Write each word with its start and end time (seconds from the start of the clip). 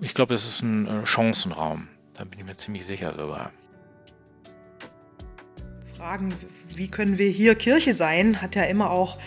Ich 0.00 0.14
glaube, 0.14 0.34
das 0.34 0.44
ist 0.44 0.62
ein 0.62 0.86
äh, 0.86 1.06
Chancenraum. 1.06 1.88
Da 2.14 2.24
bin 2.24 2.38
ich 2.38 2.44
mir 2.44 2.56
ziemlich 2.56 2.86
sicher 2.86 3.14
sogar. 3.14 3.52
Fragen, 5.96 6.34
wie 6.68 6.88
können 6.88 7.18
wir 7.18 7.28
hier 7.28 7.54
Kirche 7.54 7.92
sein, 7.92 8.40
hat 8.40 8.56
ja 8.56 8.62
immer 8.62 8.90
auch, 8.90 9.18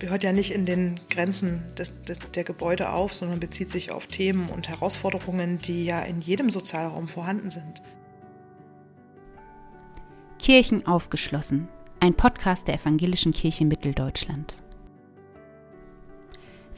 hört 0.00 0.22
ja 0.22 0.32
nicht 0.32 0.52
in 0.52 0.64
den 0.64 1.00
Grenzen 1.10 1.62
des, 1.76 1.92
des, 2.02 2.18
der 2.34 2.44
Gebäude 2.44 2.90
auf, 2.90 3.12
sondern 3.12 3.40
bezieht 3.40 3.70
sich 3.70 3.90
auf 3.90 4.06
Themen 4.06 4.48
und 4.48 4.68
Herausforderungen, 4.68 5.60
die 5.60 5.84
ja 5.84 6.00
in 6.00 6.20
jedem 6.20 6.50
Sozialraum 6.50 7.08
vorhanden 7.08 7.50
sind. 7.50 7.82
Kirchen 10.38 10.86
aufgeschlossen, 10.86 11.68
ein 11.98 12.14
Podcast 12.14 12.68
der 12.68 12.76
Evangelischen 12.76 13.32
Kirche 13.32 13.64
Mitteldeutschland. 13.64 14.62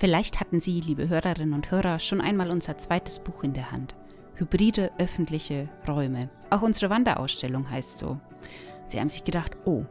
Vielleicht 0.02 0.40
hatten 0.40 0.58
Sie, 0.58 0.80
liebe 0.80 1.08
Hörerinnen 1.08 1.54
und 1.54 1.70
Hörer, 1.70 2.00
schon 2.00 2.20
einmal 2.20 2.50
unser 2.50 2.76
zweites 2.76 3.20
Buch 3.20 3.44
in 3.44 3.52
der 3.52 3.70
Hand. 3.70 3.94
Hybride 4.34 4.90
öffentliche 4.98 5.68
Räume. 5.86 6.28
Auch 6.50 6.62
unsere 6.62 6.90
Wanderausstellung 6.90 7.70
heißt 7.70 8.00
so. 8.00 8.18
Sie 8.88 8.98
haben 8.98 9.10
sich 9.10 9.22
gedacht, 9.22 9.56
oh, 9.64 9.84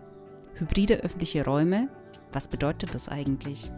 hybride 0.55 0.95
öffentliche 0.95 1.45
Räume, 1.45 1.88
was 2.33 2.49
bedeutet 2.49 2.93
das 2.93 3.07
eigentlich? 3.07 3.71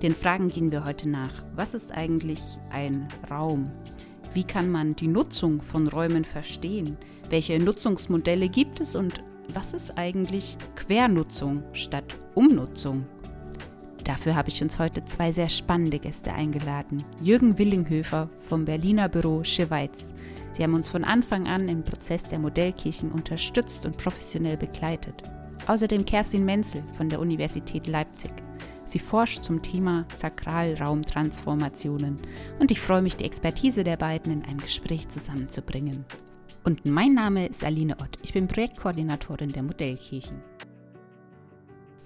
Den 0.00 0.14
Fragen 0.14 0.48
gehen 0.48 0.72
wir 0.72 0.86
heute 0.86 1.06
nach. 1.06 1.44
Was 1.54 1.74
ist 1.74 1.92
eigentlich 1.92 2.40
ein 2.70 3.06
Raum? 3.30 3.70
Wie 4.32 4.44
kann 4.44 4.70
man 4.70 4.96
die 4.96 5.08
Nutzung 5.08 5.60
von 5.60 5.86
Räumen 5.88 6.24
verstehen? 6.24 6.96
Welche 7.28 7.58
Nutzungsmodelle 7.58 8.48
gibt 8.48 8.80
es 8.80 8.96
und 8.96 9.22
was 9.48 9.74
ist 9.74 9.98
eigentlich 9.98 10.56
Quernutzung 10.76 11.62
statt 11.74 12.16
Umnutzung? 12.34 13.04
Dafür 14.04 14.36
habe 14.36 14.50
ich 14.50 14.62
uns 14.62 14.78
heute 14.78 15.04
zwei 15.06 15.32
sehr 15.32 15.48
spannende 15.48 15.98
Gäste 15.98 16.32
eingeladen. 16.32 17.04
Jürgen 17.22 17.58
Willinghöfer 17.58 18.28
vom 18.38 18.66
Berliner 18.66 19.08
Büro 19.08 19.42
Schweiz. 19.44 20.12
Sie 20.52 20.62
haben 20.62 20.74
uns 20.74 20.88
von 20.88 21.04
Anfang 21.04 21.46
an 21.46 21.70
im 21.70 21.82
Prozess 21.82 22.24
der 22.24 22.38
Modellkirchen 22.38 23.10
unterstützt 23.10 23.86
und 23.86 23.96
professionell 23.96 24.58
begleitet. 24.58 25.22
Außerdem 25.66 26.04
Kerstin 26.04 26.44
Menzel 26.44 26.84
von 26.96 27.08
der 27.08 27.18
Universität 27.18 27.86
Leipzig. 27.86 28.30
Sie 28.84 28.98
forscht 28.98 29.42
zum 29.42 29.62
Thema 29.62 30.04
Sakralraumtransformationen 30.14 32.18
und 32.58 32.70
ich 32.70 32.80
freue 32.80 33.00
mich, 33.00 33.16
die 33.16 33.24
Expertise 33.24 33.84
der 33.84 33.96
beiden 33.96 34.30
in 34.30 34.44
einem 34.44 34.60
Gespräch 34.60 35.08
zusammenzubringen. 35.08 36.04
Und 36.62 36.84
mein 36.84 37.14
Name 37.14 37.46
ist 37.46 37.64
Aline 37.64 37.96
Ott. 37.98 38.18
Ich 38.22 38.34
bin 38.34 38.48
Projektkoordinatorin 38.48 39.52
der 39.52 39.62
Modellkirchen. 39.62 40.42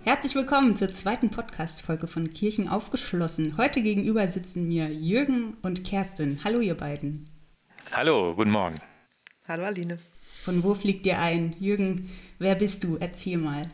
Herzlich 0.08 0.34
willkommen 0.34 0.74
zur 0.74 0.90
zweiten 0.90 1.28
Podcast-Folge 1.28 2.06
von 2.06 2.32
Kirchen 2.32 2.66
aufgeschlossen. 2.66 3.58
Heute 3.58 3.82
gegenüber 3.82 4.26
sitzen 4.26 4.66
mir 4.66 4.88
Jürgen 4.88 5.58
und 5.60 5.84
Kerstin. 5.84 6.40
Hallo, 6.44 6.60
ihr 6.60 6.74
beiden. 6.74 7.28
Hallo, 7.92 8.34
guten 8.34 8.50
Morgen. 8.50 8.76
Hallo, 9.46 9.64
Aline. 9.64 9.98
Von 10.44 10.64
wo 10.64 10.74
fliegt 10.74 11.04
ihr 11.04 11.18
ein? 11.18 11.54
Jürgen, 11.60 12.08
wer 12.38 12.54
bist 12.54 12.84
du? 12.84 12.96
Erzähl 12.98 13.36
mal. 13.36 13.70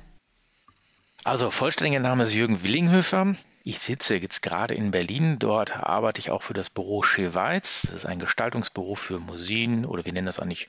Also, 1.22 1.50
vollständiger 1.50 2.02
Name 2.02 2.24
ist 2.24 2.34
Jürgen 2.34 2.64
Willinghöfer. 2.64 3.36
Ich 3.66 3.78
sitze 3.78 4.16
jetzt 4.16 4.42
gerade 4.42 4.74
in 4.74 4.90
Berlin. 4.90 5.38
Dort 5.38 5.72
arbeite 5.82 6.20
ich 6.20 6.30
auch 6.30 6.42
für 6.42 6.52
das 6.52 6.68
Büro 6.68 7.02
Scheweiz. 7.02 7.80
Das 7.86 7.94
ist 7.94 8.04
ein 8.04 8.18
Gestaltungsbüro 8.18 8.94
für 8.94 9.18
Museen 9.18 9.86
oder 9.86 10.04
wir 10.04 10.12
nennen 10.12 10.26
das 10.26 10.38
eigentlich 10.38 10.68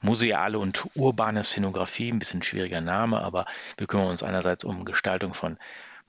museale 0.00 0.60
und 0.60 0.86
urbane 0.94 1.42
Szenografie. 1.42 2.12
Ein 2.12 2.20
bisschen 2.20 2.44
schwieriger 2.44 2.80
Name, 2.80 3.20
aber 3.20 3.46
wir 3.76 3.88
kümmern 3.88 4.06
uns 4.06 4.22
einerseits 4.22 4.62
um 4.62 4.84
Gestaltung 4.84 5.34
von 5.34 5.58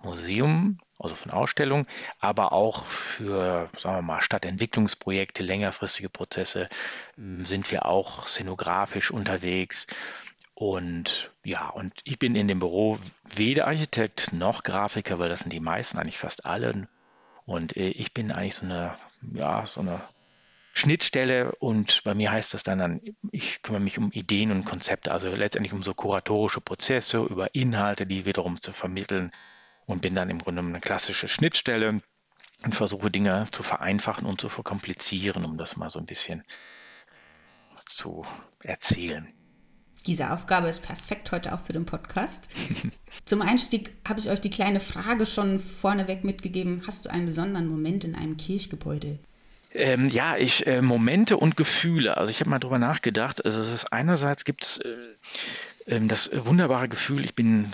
Museum, 0.03 0.78
also 1.00 1.16
von 1.16 1.31
Ausstellungen, 1.31 1.88
aber 2.19 2.53
auch 2.53 2.86
für, 2.86 3.69
sagen 3.75 3.97
wir 3.97 4.02
mal, 4.03 4.22
Stadtentwicklungsprojekte, 4.22 5.44
längerfristige 5.44 6.09
Prozesse 6.09 6.69
sind 7.17 7.72
wir 7.72 7.88
auch 7.88 8.28
szenografisch 8.28 9.09
unterwegs. 9.09 9.88
Und 10.56 11.32
ja, 11.44 11.69
und 11.69 11.94
ich 12.03 12.19
bin 12.19 12.36
in 12.36 12.47
dem 12.47 12.59
Büro 12.59 13.00
weder 13.36 13.68
Architekt 13.68 14.34
noch 14.34 14.64
Grafiker, 14.64 15.18
weil 15.18 15.30
das 15.30 15.41
sind 15.41 15.52
die 15.52 15.59
meisten, 15.59 15.97
eigentlich 15.97 16.18
fast 16.18 16.46
alle. 16.46 16.88
Und 17.46 17.75
äh, 17.75 17.90
ich 17.90 18.14
bin 18.14 18.31
eigentlich 18.31 18.56
so 18.56 18.66
eine, 18.66 18.96
ja, 19.34 19.66
so 19.66 19.81
eine 19.81 20.02
Schnittstelle 20.75 21.53
und 21.56 22.03
bei 22.03 22.16
mir 22.16 22.31
heißt 22.31 22.53
das 22.53 22.63
dann, 22.63 22.80
dann, 22.80 23.02
ich 23.31 23.62
kümmere 23.62 23.81
mich 23.81 24.00
um 24.00 24.12
Ideen 24.12 24.52
und 24.52 24.66
Konzepte, 24.66 25.12
also 25.12 25.30
letztendlich 25.30 25.74
um 25.74 25.84
so 25.84 25.94
kuratorische 25.94 26.62
Prozesse, 26.62 27.19
über 27.19 27.53
Inhalte, 27.53 28.08
die 28.08 28.25
wiederum 28.25 28.59
zu 28.59 28.74
vermitteln 28.74 29.31
und 29.86 30.02
bin 30.02 30.16
dann 30.16 30.31
im 30.31 30.40
Grunde 30.40 30.62
eine 30.62 30.80
klassische 30.80 31.28
Schnittstelle 31.28 32.02
und 32.63 32.75
versuche 32.75 33.12
Dinge 33.12 33.46
zu 33.52 33.62
vereinfachen 33.62 34.25
und 34.25 34.42
zu 34.42 34.50
verkomplizieren, 34.50 35.46
um 35.46 35.58
das 35.58 35.78
mal 35.78 35.90
so 35.90 36.00
ein 36.00 36.08
bisschen 36.08 36.44
zu 37.86 38.25
erzählen. 38.63 39.31
Diese 40.06 40.31
Aufgabe 40.31 40.68
ist 40.68 40.81
perfekt 40.81 41.31
heute 41.31 41.53
auch 41.53 41.62
für 41.62 41.74
den 41.74 41.86
Podcast. 41.86 42.50
Zum 43.25 43.41
Einstieg 43.41 43.91
habe 44.08 44.19
ich 44.19 44.30
euch 44.30 44.41
die 44.41 44.50
kleine 44.50 44.80
Frage 44.80 45.25
schon 45.25 45.59
vorneweg 45.59 46.24
mitgegeben. 46.24 46.84
Hast 46.86 47.06
du 47.06 47.09
einen 47.09 47.25
besonderen 47.25 47.68
Moment 47.68 48.03
in 48.03 48.16
einem 48.16 48.36
Kirchgebäude? 48.36 49.19
Ähm, 49.74 50.09
ja, 50.09 50.38
ich 50.38 50.68
äh, 50.68 50.81
Momente 50.81 51.38
und 51.38 51.58
Gefühle. 51.58 52.18
Also 52.18 52.31
ich 52.31 52.40
habe 52.42 52.50
mal 52.50 52.59
drüber 52.59 52.80
nachgedacht. 52.80 53.44
Also 53.44 53.59
es 53.59 53.72
ist 53.72 53.92
einerseits 53.94 54.44
gibt 54.46 54.63
es 54.63 54.78
äh, 54.78 55.96
äh, 55.96 56.06
das 56.06 56.30
wunderbare 56.34 56.90
Gefühl, 56.90 57.25
ich 57.25 57.34
bin 57.34 57.72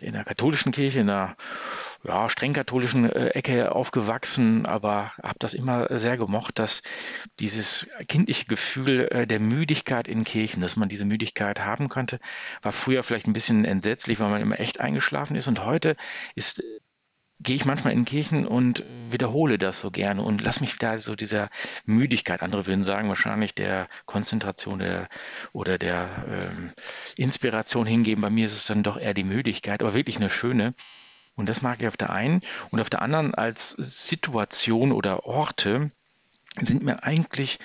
äh, 0.00 0.06
in 0.06 0.12
der 0.12 0.24
katholischen 0.24 0.72
Kirche, 0.72 1.00
in 1.00 1.06
der 1.06 1.36
ja, 2.04 2.28
streng 2.28 2.52
katholischen 2.52 3.10
äh, 3.10 3.28
Ecke 3.30 3.72
aufgewachsen, 3.72 4.66
aber 4.66 5.12
habe 5.22 5.38
das 5.38 5.54
immer 5.54 5.98
sehr 5.98 6.16
gemocht, 6.16 6.58
dass 6.58 6.82
dieses 7.40 7.88
kindliche 8.06 8.46
Gefühl 8.46 9.08
äh, 9.10 9.26
der 9.26 9.40
Müdigkeit 9.40 10.08
in 10.08 10.24
Kirchen, 10.24 10.60
dass 10.60 10.76
man 10.76 10.88
diese 10.88 11.04
Müdigkeit 11.04 11.60
haben 11.60 11.88
konnte, 11.88 12.20
war 12.62 12.72
früher 12.72 13.02
vielleicht 13.02 13.26
ein 13.26 13.32
bisschen 13.32 13.64
entsetzlich, 13.64 14.20
weil 14.20 14.30
man 14.30 14.42
immer 14.42 14.60
echt 14.60 14.80
eingeschlafen 14.80 15.36
ist 15.36 15.48
und 15.48 15.64
heute 15.64 15.96
ist 16.34 16.62
gehe 17.40 17.54
ich 17.54 17.64
manchmal 17.64 17.92
in 17.92 18.04
Kirchen 18.04 18.46
und 18.46 18.84
wiederhole 19.10 19.58
das 19.58 19.80
so 19.80 19.90
gerne 19.90 20.22
und 20.22 20.42
lass 20.42 20.60
mich 20.60 20.76
da 20.76 20.98
so 20.98 21.14
dieser 21.14 21.50
Müdigkeit, 21.84 22.42
andere 22.42 22.66
würden 22.66 22.82
sagen 22.82 23.08
wahrscheinlich 23.08 23.54
der 23.54 23.88
Konzentration 24.06 24.80
der, 24.80 25.08
oder 25.52 25.78
der 25.78 26.24
ähm, 26.26 26.72
Inspiration 27.16 27.86
hingeben. 27.86 28.22
Bei 28.22 28.30
mir 28.30 28.46
ist 28.46 28.54
es 28.54 28.66
dann 28.66 28.82
doch 28.82 28.98
eher 28.98 29.14
die 29.14 29.24
Müdigkeit, 29.24 29.82
aber 29.82 29.94
wirklich 29.94 30.16
eine 30.16 30.30
schöne. 30.30 30.74
Und 31.38 31.48
das 31.48 31.62
mag 31.62 31.80
ich 31.80 31.88
auf 31.88 31.96
der 31.96 32.10
einen. 32.10 32.42
Und 32.70 32.80
auf 32.80 32.90
der 32.90 33.00
anderen 33.00 33.34
als 33.34 33.70
Situation 33.70 34.92
oder 34.92 35.24
Orte 35.24 35.90
sind 36.60 36.82
mir 36.82 37.04
eigentlich 37.04 37.58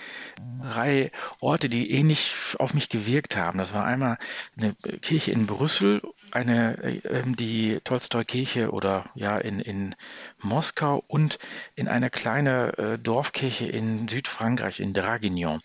drei 0.62 1.12
Orte, 1.40 1.70
die 1.70 1.92
ähnlich 1.92 2.36
auf 2.60 2.74
mich 2.74 2.90
gewirkt 2.90 3.36
haben. 3.36 3.58
Das 3.58 3.74
war 3.74 3.86
einmal 3.86 4.18
eine 4.58 4.76
Kirche 5.02 5.32
in 5.32 5.48
Brüssel, 5.48 6.02
eine 6.32 6.78
äh, 6.84 7.24
die 7.26 7.80
Tolstoi-Kirche 7.84 8.72
oder 8.72 9.06
ja 9.16 9.38
in, 9.38 9.60
in 9.60 9.96
Moskau 10.40 11.04
und 11.08 11.38
in 11.76 11.88
einer 11.88 12.10
kleinen 12.10 12.70
äh, 12.74 13.00
Dorfkirche 13.00 13.66
in 13.66 14.08
Südfrankreich, 14.08 14.80
in 14.80 14.94
Draguignan. 14.94 15.62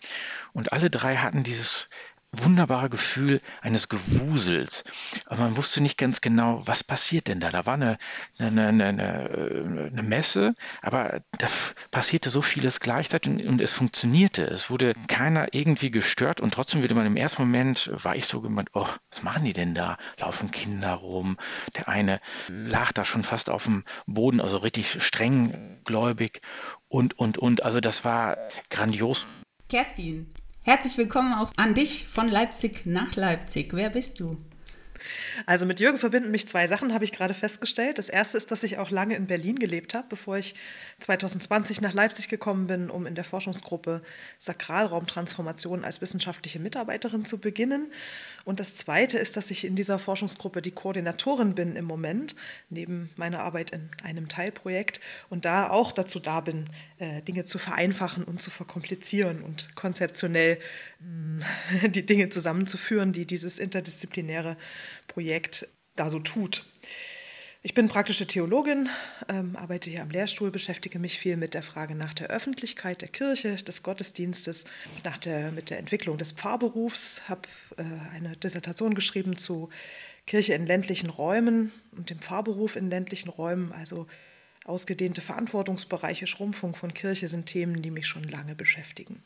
Und 0.53 0.73
alle 0.73 0.89
drei 0.89 1.17
hatten 1.17 1.43
dieses 1.43 1.89
wunderbare 2.31 2.89
Gefühl 2.89 3.41
eines 3.61 3.89
Gewusels. 3.89 4.83
Aber 5.25 5.41
man 5.41 5.57
wusste 5.57 5.81
nicht 5.81 5.97
ganz 5.97 6.21
genau, 6.21 6.65
was 6.67 6.83
passiert 6.83 7.27
denn 7.27 7.39
da. 7.39 7.49
Da 7.49 7.65
war 7.65 7.73
eine, 7.73 7.97
eine, 8.37 8.67
eine, 8.67 8.89
eine 9.91 10.03
Messe, 10.03 10.53
aber 10.81 11.21
da 11.37 11.47
passierte 11.91 12.29
so 12.29 12.41
vieles 12.41 12.79
gleichzeitig 12.79 13.33
und, 13.33 13.45
und, 13.45 13.61
es 13.61 13.73
funktionierte. 13.73 14.43
Es 14.43 14.69
wurde 14.69 14.93
keiner 15.07 15.53
irgendwie 15.53 15.91
gestört 15.91 16.39
und 16.41 16.53
trotzdem 16.53 16.81
würde 16.81 16.95
man 16.95 17.07
im 17.07 17.17
ersten 17.17 17.41
Moment, 17.41 17.89
war 17.93 18.15
ich 18.15 18.27
so 18.27 18.41
gemeint, 18.41 18.69
oh, 18.73 18.87
was 19.09 19.23
machen 19.23 19.43
die 19.43 19.53
denn 19.53 19.73
da? 19.73 19.97
Laufen 20.19 20.51
Kinder 20.51 20.93
rum. 20.93 21.37
Der 21.77 21.87
eine 21.89 22.19
lag 22.47 22.91
da 22.93 23.05
schon 23.05 23.23
fast 23.23 23.49
auf 23.49 23.63
dem 23.63 23.83
Boden, 24.05 24.39
also 24.39 24.57
richtig 24.57 25.03
streng 25.03 25.81
gläubig 25.83 26.41
und, 26.87 27.17
und, 27.17 27.37
und. 27.37 27.63
Also 27.63 27.79
das 27.79 28.05
war 28.05 28.37
grandios. 28.69 29.25
Kerstin, 29.67 30.31
Herzlich 30.61 30.97
willkommen 30.97 31.33
auch 31.33 31.51
an 31.55 31.73
dich 31.73 32.05
von 32.07 32.27
Leipzig 32.27 32.85
nach 32.85 33.15
Leipzig. 33.15 33.73
Wer 33.73 33.89
bist 33.89 34.19
du? 34.19 34.37
Also 35.45 35.65
mit 35.65 35.79
Jürgen 35.79 35.97
verbinden 35.97 36.31
mich 36.31 36.47
zwei 36.47 36.67
Sachen, 36.67 36.93
habe 36.93 37.03
ich 37.03 37.11
gerade 37.11 37.33
festgestellt. 37.33 37.97
Das 37.97 38.09
erste 38.09 38.37
ist, 38.37 38.51
dass 38.51 38.63
ich 38.63 38.77
auch 38.77 38.91
lange 38.91 39.15
in 39.15 39.27
Berlin 39.27 39.59
gelebt 39.59 39.93
habe, 39.93 40.07
bevor 40.09 40.37
ich 40.37 40.55
2020 40.99 41.81
nach 41.81 41.93
Leipzig 41.93 42.29
gekommen 42.29 42.67
bin, 42.67 42.89
um 42.89 43.05
in 43.05 43.15
der 43.15 43.23
Forschungsgruppe 43.23 44.01
Sakralraumtransformation 44.37 45.83
als 45.83 46.01
wissenschaftliche 46.01 46.59
Mitarbeiterin 46.59 47.25
zu 47.25 47.39
beginnen. 47.39 47.91
Und 48.45 48.59
das 48.59 48.75
zweite 48.75 49.17
ist, 49.17 49.37
dass 49.37 49.51
ich 49.51 49.65
in 49.65 49.75
dieser 49.75 49.99
Forschungsgruppe 49.99 50.61
die 50.61 50.71
Koordinatorin 50.71 51.55
bin 51.55 51.75
im 51.75 51.85
Moment, 51.85 52.35
neben 52.69 53.09
meiner 53.15 53.41
Arbeit 53.41 53.71
in 53.71 53.89
einem 54.03 54.27
Teilprojekt 54.27 54.99
und 55.29 55.45
da 55.45 55.69
auch 55.69 55.91
dazu 55.91 56.19
da 56.19 56.41
bin, 56.41 56.65
äh, 56.97 57.21
Dinge 57.21 57.43
zu 57.43 57.59
vereinfachen 57.59 58.23
und 58.23 58.41
zu 58.41 58.49
verkomplizieren 58.49 59.43
und 59.43 59.75
konzeptionell 59.75 60.59
mm, 60.99 61.41
die 61.91 62.05
Dinge 62.05 62.29
zusammenzuführen, 62.29 63.13
die 63.13 63.25
dieses 63.25 63.59
interdisziplinäre 63.59 64.57
Projekt 65.09 65.67
da 65.97 66.09
so 66.09 66.19
tut. 66.19 66.65
Ich 67.61 67.73
bin 67.73 67.89
praktische 67.89 68.25
Theologin, 68.25 68.87
ähm, 69.27 69.57
arbeite 69.57 69.89
hier 69.89 70.01
am 70.01 70.09
Lehrstuhl, 70.09 70.49
beschäftige 70.49 70.97
mich 70.97 71.19
viel 71.19 71.35
mit 71.35 71.53
der 71.53 71.61
Frage 71.61 71.93
nach 71.93 72.13
der 72.13 72.29
Öffentlichkeit 72.29 73.01
der 73.01 73.09
Kirche, 73.09 73.57
des 73.57 73.83
Gottesdienstes, 73.83 74.63
nach 75.03 75.17
der, 75.17 75.51
mit 75.51 75.69
der 75.69 75.77
Entwicklung 75.77 76.17
des 76.17 76.31
Pfarrberufs, 76.31 77.27
habe 77.27 77.41
äh, 77.75 77.83
eine 78.15 78.37
Dissertation 78.37 78.95
geschrieben 78.95 79.37
zu 79.37 79.67
Kirche 80.25 80.53
in 80.53 80.65
ländlichen 80.65 81.09
Räumen 81.09 81.73
und 81.91 82.09
dem 82.09 82.19
Pfarrberuf 82.19 82.77
in 82.77 82.89
ländlichen 82.89 83.27
Räumen, 83.27 83.73
also 83.73 84.07
ausgedehnte 84.63 85.19
Verantwortungsbereiche, 85.19 86.27
Schrumpfung 86.27 86.75
von 86.75 86.93
Kirche 86.93 87.27
sind 87.27 87.47
Themen, 87.47 87.81
die 87.81 87.91
mich 87.91 88.07
schon 88.07 88.23
lange 88.23 88.55
beschäftigen. 88.55 89.21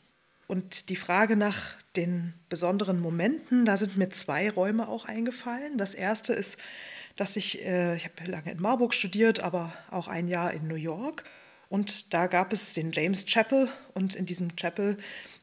Und 0.54 0.88
die 0.88 0.94
Frage 0.94 1.34
nach 1.34 1.82
den 1.96 2.32
besonderen 2.48 3.00
Momenten, 3.00 3.64
da 3.64 3.76
sind 3.76 3.96
mir 3.96 4.10
zwei 4.10 4.48
Räume 4.48 4.86
auch 4.88 5.04
eingefallen. 5.04 5.78
Das 5.78 5.94
erste 5.94 6.32
ist 6.32 6.58
dass 7.16 7.36
ich, 7.36 7.64
äh, 7.64 7.96
ich 7.96 8.04
habe 8.04 8.30
lange 8.30 8.52
in 8.52 8.60
Marburg 8.60 8.94
studiert, 8.94 9.40
aber 9.40 9.72
auch 9.90 10.08
ein 10.08 10.28
Jahr 10.28 10.52
in 10.52 10.66
New 10.66 10.74
York. 10.74 11.24
Und 11.68 12.12
da 12.12 12.26
gab 12.26 12.52
es 12.52 12.72
den 12.72 12.92
James 12.92 13.26
Chapel 13.26 13.68
und 13.94 14.14
in 14.14 14.26
diesem 14.26 14.54
Chapel, 14.56 14.96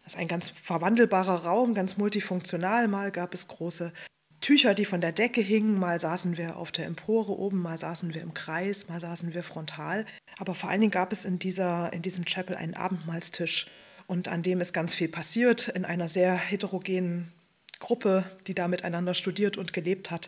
das 0.04 0.14
ist 0.14 0.20
ein 0.20 0.28
ganz 0.28 0.50
verwandelbarer 0.50 1.44
Raum, 1.44 1.74
ganz 1.74 1.98
multifunktional. 1.98 2.88
Mal 2.88 3.12
gab 3.12 3.34
es 3.34 3.48
große 3.48 3.92
Tücher, 4.40 4.74
die 4.74 4.86
von 4.86 5.02
der 5.02 5.12
Decke 5.12 5.42
hingen, 5.42 5.80
mal 5.80 6.00
saßen 6.00 6.38
wir 6.38 6.58
auf 6.58 6.72
der 6.72 6.86
Empore 6.86 7.38
oben, 7.38 7.62
mal 7.62 7.78
saßen 7.78 8.14
wir 8.14 8.22
im 8.22 8.34
Kreis, 8.34 8.88
mal 8.88 9.00
saßen 9.00 9.34
wir 9.34 9.44
frontal. 9.44 10.06
Aber 10.38 10.56
vor 10.56 10.70
allen 10.70 10.82
Dingen 10.82 10.92
gab 10.92 11.12
es 11.12 11.26
in, 11.26 11.38
dieser, 11.38 11.94
in 11.94 12.02
diesem 12.02 12.26
Chapel 12.26 12.56
einen 12.56 12.74
Abendmahlstisch 12.74 13.68
und 14.12 14.28
an 14.28 14.44
dem 14.44 14.60
ist 14.60 14.74
ganz 14.74 14.94
viel 14.94 15.08
passiert 15.08 15.70
in 15.70 15.86
einer 15.86 16.10
sehr 16.10 16.36
heterogenen 16.36 17.32
Gruppe, 17.80 18.26
die 18.46 18.54
da 18.54 18.68
miteinander 18.68 19.14
studiert 19.14 19.56
und 19.56 19.72
gelebt 19.72 20.12
hat 20.12 20.28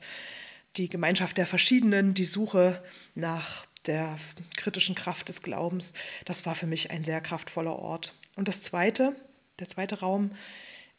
die 0.78 0.88
Gemeinschaft 0.90 1.38
der 1.38 1.46
Verschiedenen, 1.46 2.14
die 2.14 2.26
Suche 2.26 2.82
nach 3.14 3.68
der 3.86 4.18
kritischen 4.56 4.96
Kraft 4.96 5.28
des 5.30 5.42
Glaubens, 5.42 5.94
das 6.26 6.46
war 6.46 6.56
für 6.56 6.66
mich 6.66 6.92
ein 6.92 7.04
sehr 7.04 7.22
kraftvoller 7.22 7.78
Ort. 7.78 8.14
Und 8.36 8.48
das 8.48 8.62
zweite, 8.62 9.16
der 9.60 9.68
zweite 9.68 10.00
Raum 10.00 10.32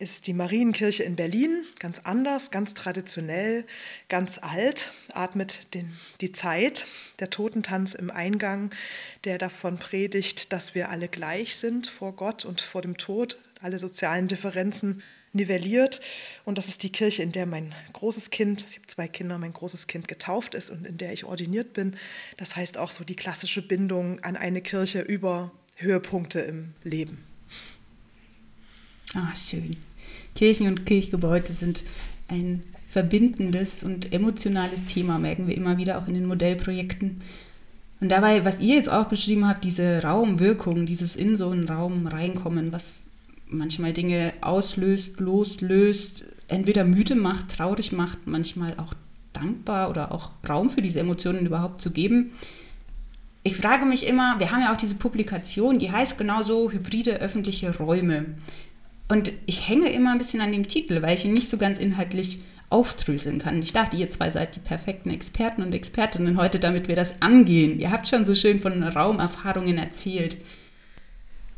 ist 0.05 0.27
die 0.27 0.35
Marienkirche 0.35 1.03
in 1.03 1.17
Berlin, 1.17 1.65
ganz 1.79 2.01
anders, 2.01 2.51
ganz 2.51 2.75
traditionell, 2.75 3.65
ganz 4.11 4.39
alt, 4.39 4.93
atmet 5.15 5.73
den, 5.73 5.97
die 6.21 6.31
Zeit, 6.31 6.87
der 7.21 7.31
Totentanz 7.31 7.95
im 7.95 8.11
Eingang, 8.11 8.71
der 9.25 9.39
davon 9.39 9.79
predigt, 9.79 10.53
dass 10.53 10.75
wir 10.75 10.91
alle 10.91 11.09
gleich 11.09 11.57
sind 11.57 11.87
vor 11.87 12.13
Gott 12.13 12.45
und 12.45 12.61
vor 12.61 12.83
dem 12.83 12.99
Tod, 12.99 13.39
alle 13.63 13.79
sozialen 13.79 14.29
Differenzen 14.29 15.03
nivelliert. 15.33 16.03
Und 16.45 16.59
das 16.59 16.69
ist 16.69 16.83
die 16.83 16.93
Kirche, 16.93 17.23
in 17.23 17.33
der 17.33 17.47
mein 17.47 17.75
großes 17.95 18.29
Kind, 18.29 18.63
ich 18.69 18.77
habe 18.77 18.87
zwei 18.87 19.09
Kinder, 19.09 19.39
mein 19.39 19.55
großes 19.55 19.87
Kind 19.87 20.07
getauft 20.07 20.55
ist 20.55 20.69
und 20.69 20.87
in 20.87 20.99
der 20.99 21.15
ich 21.15 21.25
ordiniert 21.25 21.73
bin. 21.73 21.97
Das 22.37 22.57
heißt 22.57 22.77
auch 22.77 22.91
so 22.91 23.05
die 23.05 23.17
klassische 23.17 23.63
Bindung 23.63 24.23
an 24.23 24.37
eine 24.37 24.61
Kirche 24.61 25.01
über 25.01 25.51
Höhepunkte 25.77 26.41
im 26.41 26.75
Leben. 26.83 27.25
Ah, 29.15 29.35
schön. 29.35 29.75
Kirchen 30.35 30.67
und 30.69 30.87
Kirchgebäude 30.87 31.53
sind 31.53 31.83
ein 32.29 32.63
verbindendes 32.89 33.83
und 33.83 34.13
emotionales 34.13 34.85
Thema, 34.85 35.19
merken 35.19 35.49
wir 35.49 35.57
immer 35.57 35.79
wieder 35.79 35.99
auch 35.99 36.07
in 36.07 36.15
den 36.15 36.27
Modellprojekten. 36.27 37.23
Und 38.01 38.09
dabei, 38.09 38.45
was 38.45 38.61
ihr 38.61 38.77
jetzt 38.77 38.89
auch 38.89 39.07
beschrieben 39.07 39.49
habt, 39.49 39.65
diese 39.65 40.03
Raumwirkung, 40.03 40.87
dieses 40.87 41.17
in 41.17 41.37
so 41.37 41.51
einen 41.51 41.69
Raum 41.69 42.07
reinkommen, 42.07 42.73
was 42.73 42.95
manchmal 43.49 43.93
Dinge 43.93 44.33
auslöst, 44.41 45.21
loslöst, 45.21 46.25
entweder 46.49 46.85
müde 46.85 47.15
macht, 47.15 47.57
traurig 47.57 47.93
macht, 47.93 48.27
manchmal 48.27 48.75
auch 48.79 48.95
dankbar 49.33 49.91
oder 49.91 50.13
auch 50.13 50.33
Raum 50.49 50.71
für 50.71 50.83
diese 50.83 51.01
Emotionen 51.01 51.47
überhaupt 51.47 51.81
zu 51.81 51.91
geben. 51.91 52.33
Ich 53.43 53.57
frage 53.57 53.85
mich 53.85 54.07
immer, 54.07 54.39
wir 54.39 54.51
haben 54.51 54.63
ja 54.63 54.73
auch 54.73 54.79
diese 54.79 54.95
Publikation, 54.95 55.79
die 55.79 55.91
heißt 55.91 56.17
genauso 56.17 56.71
Hybride 56.71 57.21
öffentliche 57.21 57.77
Räume. 57.77 58.27
Und 59.09 59.33
ich 59.47 59.69
hänge 59.69 59.91
immer 59.91 60.13
ein 60.13 60.19
bisschen 60.19 60.41
an 60.41 60.53
dem 60.53 60.67
Titel, 60.67 61.03
weil 61.03 61.15
ich 61.15 61.25
ihn 61.25 61.35
nicht 61.35 61.51
so 61.51 61.59
ganz 61.59 61.79
inhaltlich 61.79 62.43
aufdröseln 62.71 63.39
kann. 63.39 63.63
Ich 63.63 63.73
dachte, 63.73 63.97
ihr 63.97 64.11
zwei 64.11 64.31
seid 64.31 64.57
die 64.57 64.61
perfekten 64.61 65.11
Experten 65.11 65.63
und 65.63 65.75
Expertinnen 65.75 66.39
heute, 66.39 66.59
damit 66.59 66.89
wir 66.89 66.97
das 66.97 67.21
angehen. 67.21 67.79
Ihr 67.79 67.91
habt 67.91 68.09
schon 68.09 68.27
so 68.27 68.35
schön 68.35 68.61
von 68.61 68.83
Raumerfahrungen 68.83 69.79
erzählt. 69.79 70.37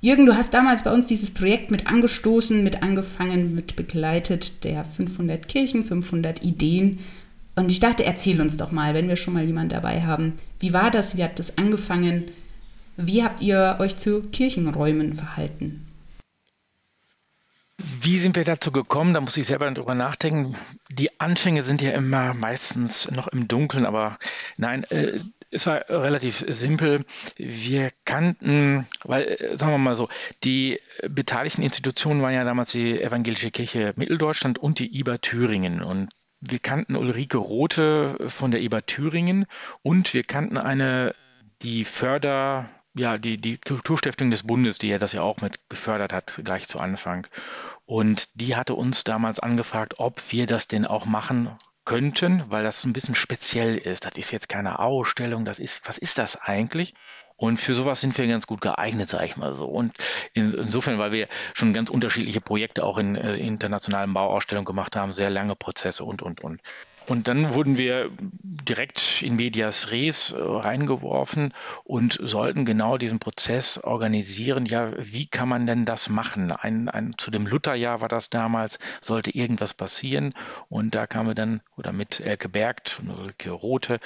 Jürgen, 0.03 0.27
du 0.27 0.37
hast 0.37 0.53
damals 0.53 0.85
bei 0.85 0.93
uns 0.93 1.07
dieses 1.07 1.33
Projekt 1.33 1.71
mit 1.71 1.87
angestoßen, 1.87 2.63
mit 2.63 2.83
angefangen, 2.83 3.55
mit 3.55 3.77
begleitet, 3.77 4.63
der 4.65 4.85
500 4.85 5.49
Kirchen, 5.49 5.83
500 5.83 6.43
Ideen. 6.43 6.99
Und 7.55 7.71
ich 7.71 7.81
dachte, 7.81 8.05
erzähl 8.05 8.41
uns 8.41 8.59
doch 8.59 8.73
mal, 8.73 8.93
wenn 8.93 9.09
wir 9.09 9.17
schon 9.17 9.33
mal 9.33 9.47
jemanden 9.47 9.71
dabei 9.71 10.03
haben. 10.03 10.35
Wie 10.61 10.75
war 10.75 10.91
das? 10.91 11.17
Wie 11.17 11.25
hat 11.25 11.39
das 11.39 11.57
angefangen? 11.57 12.27
Wie 12.99 13.23
habt 13.23 13.41
ihr 13.41 13.77
euch 13.79 13.97
zu 13.97 14.23
Kirchenräumen 14.23 15.15
verhalten? 15.15 15.86
Wie 17.79 18.17
sind 18.19 18.37
wir 18.37 18.45
dazu 18.45 18.73
gekommen? 18.73 19.13
Da 19.13 19.21
muss 19.21 19.37
ich 19.37 19.47
selber 19.47 19.71
drüber 19.71 19.95
nachdenken. 19.95 20.57
Die 20.91 21.21
Anfänge 21.21 21.63
sind 21.63 21.83
ja 21.83 21.91
immer 21.93 22.33
meistens 22.33 23.11
noch 23.11 23.29
im 23.29 23.49
Dunkeln, 23.49 23.85
aber 23.85 24.19
nein, 24.57 24.85
äh, 24.85 25.21
es 25.51 25.67
war 25.67 25.89
relativ 25.89 26.45
simpel. 26.49 27.05
Wir 27.37 27.91
kannten, 28.05 28.87
weil, 29.05 29.25
äh, 29.25 29.59
sagen 29.59 29.73
wir 29.73 29.79
mal 29.79 29.95
so, 29.97 30.09
die 30.43 30.81
beteiligten 31.09 31.63
Institutionen 31.63 32.23
waren 32.23 32.35
ja 32.35 32.45
damals 32.45 32.71
die 32.73 33.01
Evangelische 33.01 33.51
Kirche 33.51 33.93
Mitteldeutschland 33.97 34.59
und 34.59 34.79
die 34.79 34.99
IBA 34.99 35.19
Thüringen. 35.19 35.83
Und 35.83 36.11
wir 36.41 36.59
kannten 36.59 36.97
Ulrike 36.97 37.39
Rothe 37.39 38.17
von 38.29 38.51
der 38.51 38.63
IBA 38.63 38.83
Thüringen 38.83 39.47
und 39.83 40.15
wir 40.15 40.25
kannten 40.25 40.59
eine, 40.59 41.15
die 41.63 41.85
Förder, 41.85 42.69
ja, 42.97 43.19
die, 43.19 43.37
die 43.37 43.59
Kulturstiftung 43.59 44.31
des 44.31 44.45
Bundes, 44.45 44.79
die 44.79 44.89
ja 44.89 44.99
das 44.99 45.13
ja 45.13 45.23
auch 45.23 45.41
mit 45.41 45.59
gefördert 45.69 46.13
hat, 46.13 46.41
gleich 46.43 46.67
zu 46.67 46.81
Anfang. 46.81 47.27
Und 47.85 48.29
die 48.35 48.57
hatte 48.57 48.75
uns 48.75 49.05
damals 49.05 49.39
angefragt, 49.39 49.95
ob 49.99 50.21
wir 50.33 50.47
das 50.47 50.67
denn 50.67 50.87
auch 50.87 51.05
machen 51.05 51.51
könnten, 51.85 52.43
weil 52.49 52.65
das 52.65 52.85
ein 52.85 52.93
bisschen 52.93 53.15
speziell 53.15 53.77
ist. 53.77 54.07
Das 54.07 54.17
ist 54.17 54.33
jetzt 54.33 54.49
keine 54.49 54.79
Ausstellung, 54.79 55.45
das 55.45 55.59
ist, 55.59 55.87
was 55.87 55.99
ist 55.99 56.19
das 56.19 56.37
eigentlich? 56.37 56.95
Und 57.39 57.59
für 57.59 57.75
sowas 57.75 58.01
sind 58.01 58.17
wir 58.17 58.27
ganz 58.27 58.47
gut 58.47 58.63
geeignet, 58.63 59.11
sage 59.11 59.27
ich 59.27 59.37
mal 59.37 59.55
so. 59.55 59.67
Und 59.67 59.93
in, 60.33 60.55
insofern, 60.55 60.99
weil 60.99 61.13
wir 61.13 61.29
schon 61.53 61.75
ganz 61.75 61.91
unterschiedliche 61.91 62.41
Projekte 62.41 62.83
auch 62.83 62.97
in 62.97 63.15
äh, 63.15 63.37
internationalen 63.37 64.15
Bauausstellungen 64.15 64.65
gemacht 64.65 64.97
haben, 64.97 65.13
sehr 65.13 65.29
lange 65.29 65.55
Prozesse 65.55 66.05
und, 66.05 66.23
und, 66.23 66.43
und. 66.43 66.63
Und 67.07 67.29
dann 67.29 67.55
wurden 67.55 67.79
wir 67.79 68.11
direkt 68.19 69.23
in 69.23 69.37
Medias 69.37 69.91
Res 69.93 70.33
äh, 70.33 70.37
reingeworfen 70.39 71.53
und 71.85 72.19
sollten 72.21 72.65
genau 72.65 72.99
diesen 72.99 73.21
Prozess 73.21 73.79
organisieren. 73.79 74.67
Ja, 74.67 74.91
wie 74.99 75.27
kann 75.27 75.49
man 75.49 75.67
denn 75.67 75.85
das 75.85 76.09
machen? 76.09 76.51
Ein, 76.51 76.89
ein, 76.89 77.15
zu 77.17 77.31
dem 77.31 77.47
Lutherjahr 77.47 78.01
war 78.01 78.09
das 78.09 78.29
damals, 78.29 78.79
sollte 79.01 79.31
irgendwas 79.31 79.73
passieren. 79.73 80.35
Und 80.69 80.95
da 80.95 81.07
kamen 81.07 81.31
wir 81.31 81.35
dann, 81.35 81.61
oder 81.77 81.93
mit 81.93 82.21
Elke 82.21 82.49
Bergt 82.49 82.99
und 83.01 83.11
Ulrike 83.11 83.51
Rote, 83.51 84.01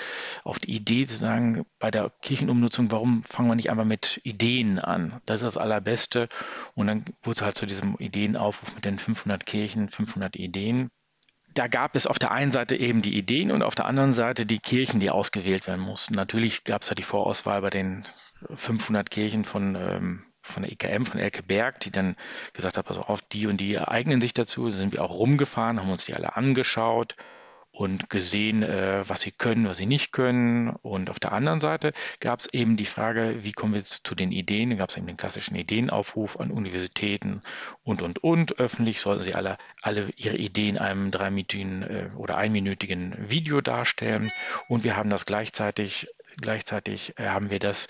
auf 0.45 0.59
die 0.59 0.75
Idee 0.75 1.07
zu 1.07 1.17
sagen, 1.17 1.65
bei 1.79 1.91
der 1.91 2.11
Kirchenumnutzung, 2.21 2.91
warum 2.91 3.23
fangen 3.25 3.49
wir 3.49 3.55
nicht 3.55 3.71
einfach 3.71 3.85
mit 3.85 4.21
Ideen 4.25 4.79
an? 4.79 5.21
Das 5.25 5.41
ist 5.41 5.47
das 5.47 5.57
Allerbeste. 5.57 6.29
Und 6.75 6.89
dann 6.89 7.05
wurde 7.23 7.37
es 7.37 7.43
halt 7.43 7.57
zu 7.57 7.67
diesem 7.67 7.97
Ideenaufruf 7.97 8.75
mit 8.75 8.85
den 8.85 8.99
500 8.99 9.47
Kirchen, 9.47 9.89
500 9.89 10.37
Ideen 10.37 10.91
da 11.55 11.67
gab 11.67 11.97
es 11.97 12.07
auf 12.07 12.19
der 12.19 12.31
einen 12.31 12.53
Seite 12.53 12.77
eben 12.77 13.03
die 13.03 13.17
Ideen 13.17 13.51
und 13.51 13.63
auf 13.63 13.75
der 13.75 13.87
anderen 13.87 14.13
Seite 14.13 14.47
die 14.47 14.59
Kirchen, 14.59 15.01
die 15.01 15.11
ausgewählt 15.11 15.67
werden 15.67 15.81
mussten. 15.81 16.15
Natürlich 16.15 16.65
gab 16.65 16.83
es 16.83 16.89
ja 16.89 16.95
die 16.95 17.03
Vorauswahl 17.03 17.61
bei 17.61 17.71
den 17.71 18.05
500 18.55 19.11
Kirchen 19.11 19.45
von, 19.45 19.75
ähm, 19.75 20.25
von 20.43 20.63
der 20.63 20.73
IKM, 20.73 21.05
von 21.05 21.21
Elke 21.21 21.43
Berg, 21.43 21.81
die 21.81 21.91
dann 21.91 22.17
gesagt 22.53 22.77
hat, 22.77 22.87
pass 22.87 22.99
auf, 22.99 23.21
die 23.21 23.47
und 23.47 23.61
die 23.61 23.79
eignen 23.79 24.21
sich 24.21 24.35
dazu. 24.35 24.67
Da 24.67 24.73
sind 24.73 24.93
wir 24.93 25.03
auch 25.03 25.13
rumgefahren, 25.13 25.81
haben 25.81 25.91
uns 25.91 26.05
die 26.05 26.15
alle 26.15 26.37
angeschaut 26.37 27.17
und 27.73 28.11
gesehen, 28.11 28.63
äh, 28.63 29.05
was 29.07 29.21
sie 29.21 29.31
können, 29.31 29.67
was 29.67 29.77
sie 29.77 29.87
nicht 29.87 30.13
können. 30.13 30.71
Und 30.71 31.11
auf 31.11 31.21
der 31.21 31.33
anderen 31.33 31.61
Seite 31.61 31.93
gab 32.21 32.41
es 32.41 32.53
eben 32.53 32.77
die 32.77 32.87
Frage, 32.87 33.43
wie 33.43 33.53
kommen 33.53 33.75
wir 33.75 33.79
jetzt 33.79 34.07
zu 34.07 34.15
den 34.15 34.33
Ideen? 34.33 34.71
Da 34.71 34.77
gab 34.77 34.91
es 34.91 34.97
eben 34.97 35.07
den 35.07 35.17
klassischen 35.17 35.57
Ideenaufruf 35.57 36.39
an 36.39 36.51
Universitäten 36.51 37.43
und, 37.83 38.03
und, 38.03 38.23
und. 38.23 38.59
Öffentlich 38.59 39.01
sollten 39.01 39.23
sie 39.23 39.35
alle, 39.35 39.57
alle 39.83 40.11
ihre 40.17 40.37
Ideen 40.37 40.77
in 40.77 40.79
einem 40.79 41.11
dreiminütigen 41.11 41.83
äh, 41.83 42.11
oder 42.17 42.37
einminütigen 42.37 43.17
Video 43.19 43.61
darstellen. 43.61 44.31
Und 44.69 44.85
wir 44.85 44.97
haben 44.97 45.11
das 45.11 45.27
gleichzeitig, 45.27 46.09
gleichzeitig 46.41 47.19
äh, 47.19 47.29
haben 47.29 47.51
wir 47.51 47.59
das 47.59 47.89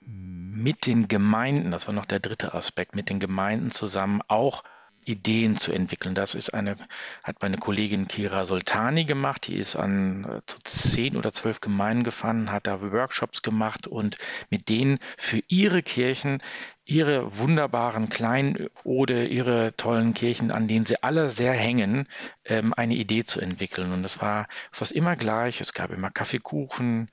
mit 0.00 0.86
den 0.86 1.08
Gemeinden, 1.08 1.72
das 1.72 1.88
war 1.88 1.94
noch 1.94 2.06
der 2.06 2.20
dritte 2.20 2.54
Aspekt, 2.54 2.94
mit 2.94 3.10
den 3.10 3.18
Gemeinden 3.18 3.72
zusammen 3.72 4.22
auch 4.28 4.62
Ideen 5.06 5.56
zu 5.56 5.72
entwickeln. 5.72 6.14
Das 6.14 6.34
ist 6.34 6.52
eine, 6.52 6.76
hat 7.24 7.40
meine 7.40 7.58
Kollegin 7.58 8.08
Kira 8.08 8.44
Soltani 8.44 9.04
gemacht. 9.04 9.46
Die 9.46 9.56
ist 9.56 9.76
an 9.76 10.24
äh, 10.24 10.40
zu 10.46 10.58
zehn 10.62 11.16
oder 11.16 11.32
zwölf 11.32 11.60
Gemeinden 11.60 12.04
gefahren, 12.04 12.52
hat 12.52 12.66
da 12.66 12.82
Workshops 12.82 13.42
gemacht 13.42 13.86
und 13.86 14.18
mit 14.50 14.68
denen 14.68 14.98
für 15.16 15.40
ihre 15.48 15.82
Kirchen 15.82 16.42
ihre 16.86 17.36
wunderbaren 17.36 18.08
Kleinode, 18.08 19.26
ihre 19.26 19.76
tollen 19.76 20.14
Kirchen, 20.14 20.52
an 20.52 20.68
denen 20.68 20.86
sie 20.86 21.02
alle 21.02 21.28
sehr 21.30 21.52
hängen, 21.52 22.06
ähm, 22.44 22.72
eine 22.74 22.94
Idee 22.94 23.24
zu 23.24 23.40
entwickeln. 23.40 23.92
Und 23.92 24.04
es 24.04 24.22
war 24.22 24.46
fast 24.70 24.92
immer 24.92 25.16
gleich. 25.16 25.60
Es 25.60 25.74
gab 25.74 25.90
immer 25.90 26.10
Kaffeekuchen, 26.10 27.10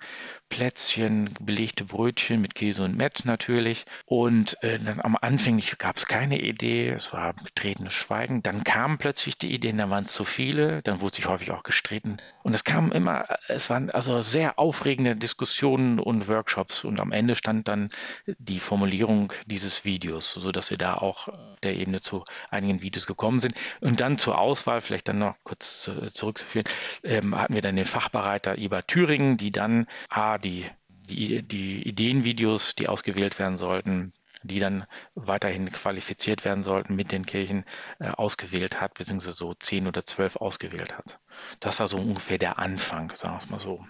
Plätzchen, 0.50 1.32
belegte 1.40 1.86
Brötchen 1.86 2.40
mit 2.40 2.54
Käse 2.54 2.84
und 2.84 2.96
Mett 2.96 3.26
natürlich. 3.26 3.86
Und 4.06 4.62
äh, 4.64 4.78
dann 4.78 5.02
am 5.02 5.18
Anfang 5.20 5.60
gab 5.80 5.98
es 5.98 6.06
keine 6.06 6.40
Idee. 6.40 6.90
Es 6.90 7.12
war 7.12 7.34
betretenes 7.34 7.94
Schweigen. 7.94 8.44
Dann 8.44 8.64
kamen 8.64 9.00
plötzlich 9.00 9.40
die 9.40 9.52
Ideen, 9.54 9.80
da 9.80 9.90
waren 9.90 10.04
es 10.04 10.14
zu 10.14 10.24
viele. 10.24 10.84
Dann 10.84 11.02
wurde 11.02 11.16
sich 11.16 11.28
häufig 11.28 11.50
auch 11.50 11.64
gestritten. 11.64 12.18
Und 12.44 12.54
es 12.54 12.64
kamen 12.64 12.92
immer, 12.92 13.26
es 13.48 13.72
waren 13.72 13.90
also 13.90 14.22
sehr 14.22 14.60
aufregende 14.60 15.16
Diskussionen 15.16 16.00
und 16.00 16.28
Workshops. 16.28 16.84
Und 16.84 17.00
am 17.00 17.12
Ende 17.12 17.34
stand 17.34 17.68
dann 17.68 17.90
die 18.28 18.60
Formulierung 18.60 19.34
dieses 19.64 19.86
Videos, 19.86 20.32
sodass 20.34 20.70
wir 20.70 20.78
da 20.78 20.96
auch 20.96 21.28
auf 21.30 21.60
der 21.64 21.76
Ebene 21.76 22.02
zu 22.02 22.24
einigen 22.50 22.82
Videos 22.82 23.08
gekommen 23.08 23.40
sind. 23.40 23.56
Und 23.82 24.00
dann 24.02 24.18
zur 24.18 24.38
Auswahl, 24.38 24.82
vielleicht 24.82 25.08
dann 25.08 25.20
noch 25.20 25.36
kurz 25.44 25.90
zurückzuführen, 26.14 26.68
ähm, 27.04 27.36
hatten 27.36 27.54
wir 27.54 27.62
dann 27.62 27.76
den 27.76 27.86
Fachbereiter 27.86 28.58
Iber 28.58 28.86
Thüringen, 28.86 29.38
die 29.38 29.52
dann 29.52 29.88
A, 30.10 30.38
die, 30.38 30.66
die, 31.10 31.42
die 31.42 31.88
Ideenvideos, 31.88 32.76
die 32.76 32.88
ausgewählt 32.88 33.40
werden 33.40 33.58
sollten, 33.58 34.14
die 34.44 34.60
dann 34.60 34.86
weiterhin 35.16 35.72
qualifiziert 35.72 36.44
werden 36.44 36.64
sollten, 36.64 36.96
mit 36.96 37.12
den 37.12 37.26
Kirchen 37.26 37.64
äh, 38.00 38.10
ausgewählt 38.10 38.82
hat, 38.82 38.94
beziehungsweise 38.94 39.36
so 39.36 39.54
zehn 39.54 39.88
oder 39.88 40.04
zwölf 40.04 40.36
ausgewählt 40.36 40.98
hat. 40.98 41.20
Das 41.60 41.80
war 41.80 41.88
so 41.88 41.98
ungefähr 41.98 42.38
der 42.38 42.60
Anfang, 42.60 43.10
sagen 43.16 43.36
wir 43.36 43.40
es 43.40 43.50
mal 43.50 43.60
so. 43.60 43.86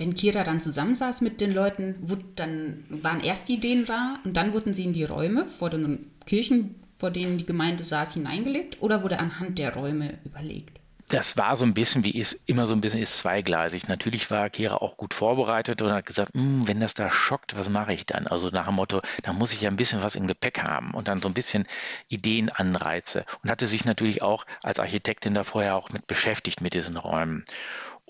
Wenn 0.00 0.14
Kira 0.14 0.44
dann 0.44 0.62
zusammensaß 0.62 1.20
mit 1.20 1.42
den 1.42 1.52
Leuten, 1.52 1.96
dann 2.34 2.84
waren 2.88 3.20
erst 3.20 3.50
die 3.50 3.56
Ideen 3.56 3.84
da 3.84 4.18
und 4.24 4.34
dann 4.34 4.54
wurden 4.54 4.72
sie 4.72 4.84
in 4.84 4.94
die 4.94 5.04
Räume 5.04 5.44
vor 5.44 5.68
den 5.68 6.10
Kirchen, 6.24 6.76
vor 6.96 7.10
denen 7.10 7.36
die 7.36 7.44
Gemeinde 7.44 7.84
saß, 7.84 8.14
hineingelegt 8.14 8.78
oder 8.80 9.02
wurde 9.02 9.18
anhand 9.18 9.58
der 9.58 9.74
Räume 9.74 10.18
überlegt? 10.24 10.80
das 11.10 11.36
war 11.36 11.56
so 11.56 11.64
ein 11.64 11.74
bisschen, 11.74 12.04
wie 12.04 12.18
es 12.20 12.38
immer 12.46 12.66
so 12.66 12.74
ein 12.74 12.80
bisschen 12.80 13.00
ist, 13.00 13.18
zweigleisig. 13.18 13.88
Natürlich 13.88 14.30
war 14.30 14.48
Kera 14.48 14.76
auch 14.76 14.96
gut 14.96 15.12
vorbereitet 15.12 15.82
und 15.82 15.92
hat 15.92 16.06
gesagt, 16.06 16.32
hm, 16.34 16.66
wenn 16.68 16.78
das 16.78 16.94
da 16.94 17.10
schockt, 17.10 17.58
was 17.58 17.68
mache 17.68 17.92
ich 17.92 18.06
dann? 18.06 18.28
Also 18.28 18.48
nach 18.50 18.66
dem 18.66 18.76
Motto, 18.76 19.02
da 19.22 19.32
muss 19.32 19.52
ich 19.52 19.60
ja 19.60 19.70
ein 19.70 19.76
bisschen 19.76 20.02
was 20.02 20.14
im 20.14 20.28
Gepäck 20.28 20.62
haben 20.62 20.92
und 20.94 21.08
dann 21.08 21.20
so 21.20 21.28
ein 21.28 21.34
bisschen 21.34 21.66
Ideenanreize. 22.08 23.24
Und 23.42 23.50
hatte 23.50 23.66
sich 23.66 23.84
natürlich 23.84 24.22
auch 24.22 24.46
als 24.62 24.78
Architektin 24.78 25.34
da 25.34 25.42
vorher 25.42 25.74
auch 25.74 25.90
mit 25.90 26.06
beschäftigt 26.06 26.60
mit 26.60 26.74
diesen 26.74 26.96
Räumen. 26.96 27.44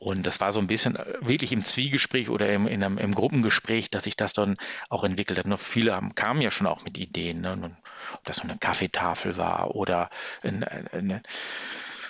Und 0.01 0.27
das 0.27 0.41
war 0.41 0.51
so 0.51 0.61
ein 0.61 0.67
bisschen 0.67 0.97
äh, 0.97 1.05
wirklich 1.21 1.53
im 1.53 1.63
Zwiegespräch 1.63 2.31
oder 2.31 2.51
im, 2.51 2.67
einem, 2.67 2.97
im 2.97 3.15
Gruppengespräch, 3.15 3.91
dass 3.91 4.05
sich 4.05 4.17
das 4.17 4.33
dann 4.33 4.57
auch 4.89 5.05
entwickelt 5.05 5.39
hat. 5.39 5.47
Noch 5.47 5.61
viele 5.61 5.95
haben, 5.95 6.15
kamen 6.15 6.41
ja 6.41 6.51
schon 6.51 6.67
auch 6.67 6.83
mit 6.85 6.97
Ideen, 6.97 7.43
ne? 7.43 7.77
ob 8.15 8.25
das 8.25 8.37
so 8.37 8.43
eine 8.43 8.57
Kaffeetafel 8.57 9.37
war 9.37 9.75
oder 9.77 10.09
eine, 10.43 10.91
eine 10.93 11.23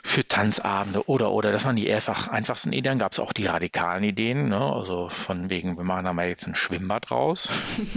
für 0.04 0.26
Tanzabende 0.26 1.08
oder 1.08 1.32
oder. 1.32 1.50
Das 1.50 1.64
waren 1.64 1.74
die 1.74 1.92
einfach, 1.92 2.28
einfachsten 2.28 2.72
Ideen. 2.72 3.00
Gab 3.00 3.10
es 3.10 3.18
auch 3.18 3.32
die 3.32 3.46
radikalen 3.46 4.04
Ideen, 4.04 4.48
ne? 4.48 4.72
also 4.72 5.08
von 5.08 5.50
wegen, 5.50 5.76
wir 5.76 5.84
machen 5.84 6.04
da 6.04 6.12
mal 6.12 6.28
jetzt 6.28 6.46
ein 6.46 6.54
Schwimmbad 6.54 7.10
raus. 7.10 7.48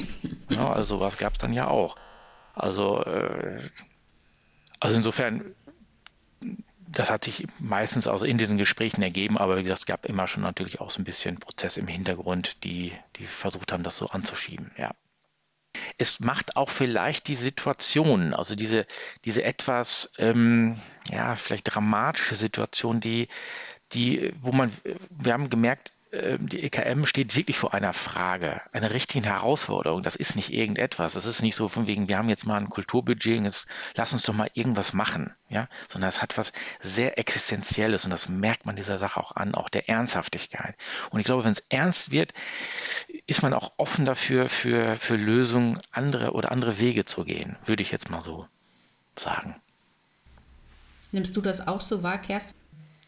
ja, 0.50 0.73
also 0.73 0.97
sowas 0.97 1.19
gab 1.19 1.33
es 1.33 1.38
dann 1.38 1.53
ja 1.53 1.67
auch. 1.67 1.97
Also, 2.55 3.03
äh, 3.03 3.59
also 4.79 4.95
insofern, 4.95 5.53
das 6.93 7.09
hat 7.09 7.23
sich 7.23 7.47
meistens 7.59 8.07
also 8.07 8.25
in 8.25 8.38
diesen 8.38 8.57
Gesprächen 8.57 9.01
ergeben, 9.01 9.38
aber 9.38 9.57
wie 9.57 9.63
gesagt, 9.63 9.81
es 9.81 9.85
gab 9.85 10.05
immer 10.05 10.27
schon 10.27 10.43
natürlich 10.43 10.79
auch 10.79 10.91
so 10.91 11.01
ein 11.01 11.05
bisschen 11.05 11.39
Prozess 11.39 11.77
im 11.77 11.88
Hintergrund, 11.88 12.63
die, 12.63 12.93
die 13.17 13.25
versucht 13.25 13.71
haben, 13.71 13.83
das 13.83 13.97
so 13.97 14.07
anzuschieben, 14.07 14.71
ja. 14.77 14.91
Es 15.97 16.19
macht 16.19 16.55
auch 16.55 16.69
vielleicht 16.69 17.27
die 17.27 17.35
Situation, 17.35 18.33
also 18.33 18.55
diese, 18.55 18.85
diese 19.25 19.43
etwas, 19.43 20.12
ähm, 20.17 20.79
ja, 21.12 21.35
vielleicht 21.35 21.73
dramatische 21.73 22.35
Situation, 22.35 23.00
die, 23.00 23.27
die, 23.93 24.33
wo 24.39 24.51
man, 24.51 24.71
wir 25.09 25.33
haben 25.33 25.50
gemerkt, 25.50 25.93
die 26.13 26.62
EKM 26.62 27.05
steht 27.05 27.36
wirklich 27.36 27.58
vor 27.58 27.74
einer 27.74 27.91
Frage, 27.91 28.62
einer 28.72 28.91
richtigen 28.91 29.25
Herausforderung. 29.25 30.03
Das 30.03 30.15
ist 30.15 30.36
nicht 30.36 30.53
irgendetwas. 30.53 31.13
Das 31.13 31.25
ist 31.25 31.41
nicht 31.41 31.55
so 31.55 31.67
von 31.67 31.88
wegen, 31.88 32.08
wir 32.08 32.20
haben 32.20 32.29
jetzt 32.29 32.46
mal 32.46 32.60
ein 32.60 32.70
Kulturbudget 32.70 33.39
und 33.39 33.46
jetzt 33.46 33.65
lass 33.96 34.13
uns 34.13 34.22
doch 34.22 34.34
mal 34.34 34.51
irgendwas 34.53 34.93
machen, 34.93 35.34
ja, 35.50 35.67
sondern 35.88 36.10
es 36.10 36.22
hat 36.22 36.38
was 36.38 36.53
sehr 36.84 37.17
Existenzielles 37.17 38.05
und 38.05 38.12
das 38.12 38.29
merkt 38.29 38.67
man 38.67 38.75
dieser 38.75 39.00
Sache 39.00 39.20
auch 39.20 39.36
an, 39.36 39.55
auch 39.55 39.70
der 39.70 39.89
Ernsthaftigkeit. 39.89 40.75
Und 41.10 41.20
ich 41.20 41.25
glaube, 41.25 41.46
wenn 41.46 41.53
es 41.53 41.63
ernst 41.70 42.12
wird, 42.12 42.32
ist 43.25 43.41
man 43.41 43.53
auch 43.55 43.74
offen 43.77 44.05
dafür, 44.05 44.50
für, 44.50 44.98
für 44.98 45.15
Lösungen 45.15 45.79
andere 45.91 46.34
oder 46.34 46.51
andere 46.51 46.79
Wege 46.79 47.05
zu 47.05 47.24
gehen, 47.24 47.55
würde 47.65 47.82
ich 47.82 47.89
jetzt 47.89 48.12
mal 48.12 48.22
so 48.22 48.48
sagen. 49.17 49.55
Nimmst 51.12 51.36
du 51.36 51.41
das 51.41 51.67
auch 51.67 51.82
so 51.82 52.03
wahr, 52.03 52.20
Kerstin? 52.20 52.62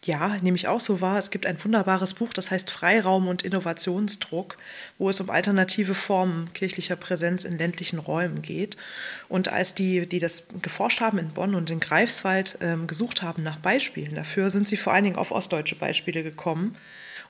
Ja, 0.06 0.38
nehme 0.40 0.56
ich 0.56 0.68
auch 0.68 0.80
so 0.80 1.02
wahr. 1.02 1.18
Es 1.18 1.32
gibt 1.32 1.48
ein 1.48 1.58
wunderbares 1.64 2.14
Buch, 2.14 2.32
das 2.32 2.52
heißt 2.52 2.70
Freiraum 2.70 3.28
und 3.28 3.42
Innovationsdruck, 3.42 4.56
wo 5.00 5.10
es 5.10 5.20
um 5.20 5.32
alternative 5.32 5.96
Formen 5.96 6.54
kirchlicher 6.54 6.96
Präsenz 6.96 7.44
in 7.44 7.58
ländlichen 7.58 7.98
Räumen 7.98 8.44
geht. 8.44 8.78
Und 9.30 9.48
als 9.48 9.74
die, 9.74 10.08
die 10.08 10.20
das 10.20 10.48
geforscht 10.62 11.02
haben 11.02 11.18
in 11.18 11.30
Bonn 11.30 11.56
und 11.56 11.72
in 11.72 11.80
Greifswald, 11.80 12.60
ähm, 12.62 12.86
gesucht 12.86 13.24
haben 13.24 13.42
nach 13.42 13.58
Beispielen 13.58 14.14
dafür, 14.14 14.52
sind 14.52 14.68
sie 14.68 14.78
vor 14.78 14.94
allen 14.94 15.06
Dingen 15.06 15.16
auf 15.16 15.32
ostdeutsche 15.32 15.76
Beispiele 15.76 16.22
gekommen 16.22 16.76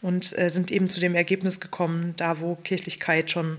und 0.02 0.38
äh, 0.38 0.50
sind 0.50 0.70
eben 0.70 0.90
zu 0.90 1.00
dem 1.00 1.16
Ergebnis 1.16 1.62
gekommen, 1.62 2.14
da 2.18 2.42
wo 2.42 2.56
Kirchlichkeit 2.56 3.32
schon 3.32 3.58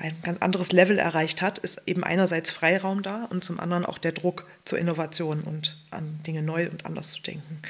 ein 0.00 0.16
ganz 0.24 0.40
anderes 0.40 0.72
Level 0.72 0.98
erreicht 0.98 1.40
hat, 1.40 1.60
ist 1.60 1.82
eben 1.86 2.02
einerseits 2.02 2.50
Freiraum 2.50 3.02
da 3.02 3.26
und 3.26 3.44
zum 3.44 3.60
anderen 3.60 3.86
auch 3.86 3.98
der 3.98 4.10
Druck 4.10 4.44
zur 4.64 4.80
Innovation 4.80 5.42
und 5.42 5.78
an 5.92 6.18
Dinge 6.26 6.42
neu 6.42 6.68
und 6.68 6.84
anders 6.84 7.10
zu 7.10 7.22
denken. 7.22 7.60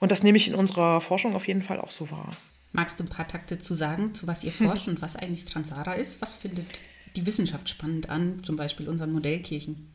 Und 0.00 0.10
das 0.10 0.22
nehme 0.22 0.36
ich 0.36 0.48
in 0.48 0.54
unserer 0.54 1.00
Forschung 1.00 1.36
auf 1.36 1.46
jeden 1.46 1.62
Fall 1.62 1.80
auch 1.80 1.90
so 1.90 2.10
wahr. 2.10 2.30
Magst 2.72 2.98
du 2.98 3.04
ein 3.04 3.08
paar 3.08 3.28
Takte 3.28 3.58
zu 3.58 3.74
sagen, 3.74 4.14
zu 4.14 4.26
was 4.26 4.42
ihr 4.42 4.52
forscht 4.52 4.88
und 4.88 5.00
was 5.00 5.14
eigentlich 5.14 5.44
Transara 5.44 5.94
ist? 5.94 6.20
Was 6.20 6.34
findet 6.34 6.66
die 7.16 7.26
Wissenschaft 7.26 7.68
spannend 7.68 8.08
an, 8.08 8.42
zum 8.42 8.56
Beispiel 8.56 8.88
unseren 8.88 9.12
Modellkirchen? 9.12 9.88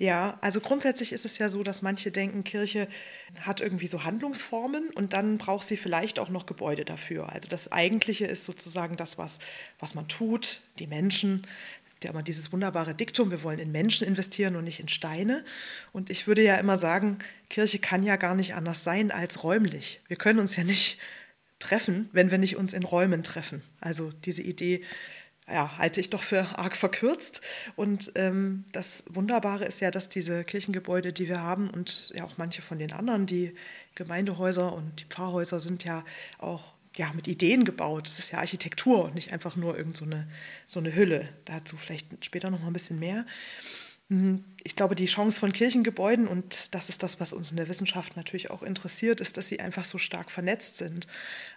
Ja, 0.00 0.38
also 0.40 0.60
grundsätzlich 0.60 1.12
ist 1.12 1.24
es 1.24 1.38
ja 1.38 1.48
so, 1.48 1.62
dass 1.62 1.80
manche 1.80 2.10
denken, 2.10 2.42
Kirche 2.42 2.88
hat 3.40 3.60
irgendwie 3.60 3.86
so 3.86 4.02
Handlungsformen 4.02 4.90
und 4.90 5.12
dann 5.12 5.38
braucht 5.38 5.64
sie 5.64 5.76
vielleicht 5.76 6.18
auch 6.18 6.30
noch 6.30 6.46
Gebäude 6.46 6.84
dafür. 6.84 7.30
Also 7.30 7.48
das 7.48 7.70
Eigentliche 7.70 8.26
ist 8.26 8.44
sozusagen 8.44 8.96
das, 8.96 9.18
was, 9.18 9.38
was 9.78 9.94
man 9.94 10.08
tut, 10.08 10.62
die 10.80 10.88
Menschen, 10.88 11.46
ja 12.02 12.10
immer 12.10 12.22
dieses 12.22 12.52
wunderbare 12.52 12.94
Diktum, 12.94 13.30
wir 13.30 13.42
wollen 13.42 13.58
in 13.58 13.72
Menschen 13.72 14.06
investieren 14.06 14.56
und 14.56 14.64
nicht 14.64 14.80
in 14.80 14.88
Steine. 14.88 15.44
Und 15.92 16.10
ich 16.10 16.26
würde 16.26 16.42
ja 16.42 16.56
immer 16.56 16.76
sagen, 16.76 17.18
Kirche 17.48 17.78
kann 17.78 18.02
ja 18.02 18.16
gar 18.16 18.34
nicht 18.34 18.54
anders 18.54 18.84
sein 18.84 19.10
als 19.10 19.44
räumlich. 19.44 20.00
Wir 20.08 20.16
können 20.16 20.40
uns 20.40 20.56
ja 20.56 20.64
nicht 20.64 20.98
treffen, 21.58 22.08
wenn 22.12 22.30
wir 22.30 22.38
nicht 22.38 22.56
uns 22.56 22.72
in 22.72 22.84
Räumen 22.84 23.22
treffen. 23.22 23.62
Also 23.80 24.10
diese 24.24 24.42
Idee 24.42 24.82
ja, 25.48 25.76
halte 25.76 26.00
ich 26.00 26.10
doch 26.10 26.22
für 26.22 26.58
arg 26.58 26.76
verkürzt. 26.76 27.40
Und 27.76 28.12
ähm, 28.14 28.64
das 28.72 29.04
Wunderbare 29.08 29.64
ist 29.64 29.80
ja, 29.80 29.90
dass 29.90 30.08
diese 30.08 30.44
Kirchengebäude, 30.44 31.12
die 31.12 31.28
wir 31.28 31.40
haben 31.40 31.70
und 31.70 32.12
ja 32.14 32.24
auch 32.24 32.38
manche 32.38 32.62
von 32.62 32.78
den 32.78 32.92
anderen, 32.92 33.26
die 33.26 33.54
Gemeindehäuser 33.94 34.72
und 34.72 35.00
die 35.00 35.04
Pfarrhäuser 35.04 35.60
sind 35.60 35.84
ja 35.84 36.04
auch 36.38 36.74
ja, 36.96 37.12
mit 37.12 37.28
Ideen 37.28 37.64
gebaut. 37.64 38.06
Das 38.06 38.18
ist 38.18 38.30
ja 38.30 38.38
Architektur 38.38 39.04
und 39.04 39.14
nicht 39.14 39.32
einfach 39.32 39.56
nur 39.56 39.76
irgend 39.76 39.96
so 39.96 40.04
eine, 40.04 40.28
so 40.66 40.80
eine 40.80 40.94
Hülle. 40.94 41.28
Dazu 41.44 41.76
vielleicht 41.76 42.24
später 42.24 42.50
noch 42.50 42.60
mal 42.60 42.68
ein 42.68 42.72
bisschen 42.72 42.98
mehr. 42.98 43.26
Mhm. 44.08 44.44
Ich 44.62 44.76
glaube, 44.76 44.94
die 44.94 45.06
Chance 45.06 45.40
von 45.40 45.52
Kirchengebäuden, 45.52 46.28
und 46.28 46.74
das 46.74 46.88
ist 46.88 47.02
das, 47.02 47.20
was 47.20 47.32
uns 47.32 47.50
in 47.50 47.56
der 47.56 47.68
Wissenschaft 47.68 48.16
natürlich 48.16 48.50
auch 48.50 48.62
interessiert, 48.62 49.20
ist, 49.20 49.36
dass 49.36 49.48
sie 49.48 49.60
einfach 49.60 49.84
so 49.84 49.98
stark 49.98 50.30
vernetzt 50.30 50.76
sind. 50.76 51.06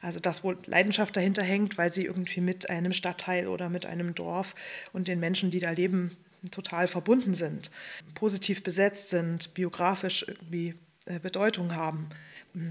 Also, 0.02 0.20
dass 0.20 0.44
wohl 0.44 0.58
Leidenschaft 0.66 1.16
dahinter 1.16 1.44
hängt, 1.44 1.78
weil 1.78 1.92
sie 1.92 2.06
irgendwie 2.06 2.42
mit 2.42 2.70
einem 2.70 2.94
Stadtteil 2.94 3.48
oder 3.48 3.70
mit 3.70 3.86
einem 3.86 4.16
Dorf 4.16 4.56
und 4.94 5.08
den 5.08 5.20
Menschen, 5.20 5.52
die 5.52 5.60
da 5.60 5.72
leben, 5.72 6.16
total 6.52 6.88
verbunden 6.88 7.34
sind, 7.34 7.72
positiv 8.14 8.64
besetzt 8.64 9.10
sind, 9.10 9.54
biografisch 9.54 10.26
irgendwie 10.28 10.76
Bedeutung 11.22 11.76
haben. 11.76 12.10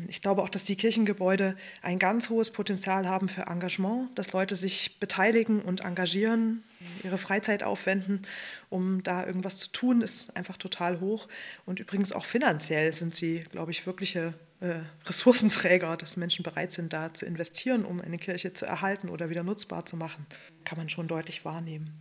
Ich 0.08 0.20
glaube 0.20 0.42
auch, 0.42 0.48
dass 0.48 0.64
die 0.64 0.76
Kirchengebäude 0.76 1.56
ein 1.82 1.98
ganz 1.98 2.28
hohes 2.28 2.50
Potenzial 2.50 3.08
haben 3.08 3.28
für 3.28 3.42
Engagement, 3.42 4.18
dass 4.18 4.32
Leute 4.32 4.56
sich 4.56 4.98
beteiligen 4.98 5.60
und 5.62 5.82
engagieren, 5.82 6.64
ihre 7.04 7.18
Freizeit 7.18 7.62
aufwenden, 7.62 8.26
um 8.68 9.02
da 9.02 9.24
irgendwas 9.24 9.58
zu 9.58 9.70
tun, 9.70 10.02
ist 10.02 10.36
einfach 10.36 10.56
total 10.56 11.00
hoch. 11.00 11.28
Und 11.66 11.78
übrigens 11.78 12.12
auch 12.12 12.24
finanziell 12.24 12.92
sind 12.92 13.14
sie, 13.14 13.40
glaube 13.50 13.70
ich, 13.70 13.86
wirkliche 13.86 14.34
äh, 14.60 14.80
Ressourcenträger, 15.06 15.96
dass 15.96 16.16
Menschen 16.16 16.42
bereit 16.42 16.72
sind, 16.72 16.92
da 16.92 17.14
zu 17.14 17.26
investieren, 17.26 17.84
um 17.84 18.00
eine 18.00 18.18
Kirche 18.18 18.54
zu 18.54 18.66
erhalten 18.66 19.08
oder 19.08 19.30
wieder 19.30 19.42
nutzbar 19.42 19.86
zu 19.86 19.96
machen. 19.96 20.26
Kann 20.64 20.78
man 20.78 20.88
schon 20.88 21.08
deutlich 21.08 21.44
wahrnehmen. 21.44 21.92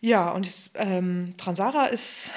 Ja, 0.00 0.30
und 0.30 0.46
das, 0.46 0.70
ähm, 0.74 1.34
Transara 1.36 1.86
ist 1.86 2.30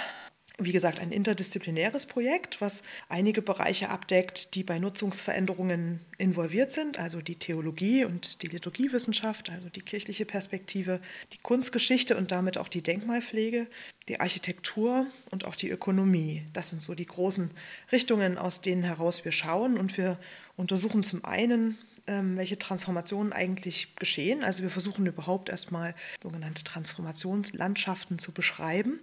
wie 0.58 0.72
gesagt, 0.72 1.00
ein 1.00 1.12
interdisziplinäres 1.12 2.06
Projekt, 2.06 2.62
was 2.62 2.84
einige 3.10 3.42
Bereiche 3.42 3.90
abdeckt, 3.90 4.56
die 4.56 4.64
bei 4.64 4.80
Nutzungsveränderungen 4.80 6.00
involviert 6.18 6.72
sind, 6.72 6.98
also 6.98 7.22
die 7.22 7.36
Theologie 7.36 8.06
und 8.06 8.42
die 8.42 8.48
Liturgiewissenschaft, 8.48 9.50
also 9.50 9.68
die 9.70 9.82
kirchliche 9.82 10.26
Perspektive, 10.26 11.02
die 11.34 11.40
Kunstgeschichte 11.40 12.16
und 12.16 12.32
damit 12.32 12.58
auch 12.58 12.70
die 12.70 12.82
Denkmalpflege, 12.82 13.68
die 14.08 14.20
Architektur 14.20 15.08
und 15.32 15.46
auch 15.46 15.56
die 15.56 15.70
Ökonomie. 15.70 16.46
Das 16.54 16.70
sind 16.70 16.82
so 16.82 16.96
die 16.96 17.06
großen 17.06 17.52
Richtungen, 17.92 18.38
aus 18.38 18.62
denen 18.62 18.84
heraus 18.84 19.26
wir 19.26 19.34
schauen 19.34 19.78
und 19.78 19.98
wir 19.98 20.18
untersuchen 20.56 21.04
zum 21.04 21.26
einen 21.26 21.78
ähm, 22.08 22.38
welche 22.38 22.60
Transformationen 22.60 23.34
eigentlich 23.34 23.96
geschehen. 23.96 24.44
Also 24.44 24.62
wir 24.64 24.70
versuchen 24.70 25.06
überhaupt 25.08 25.50
erstmal 25.50 25.96
sogenannte 26.22 26.64
Transformationslandschaften 26.64 28.20
zu 28.20 28.32
beschreiben. 28.32 29.00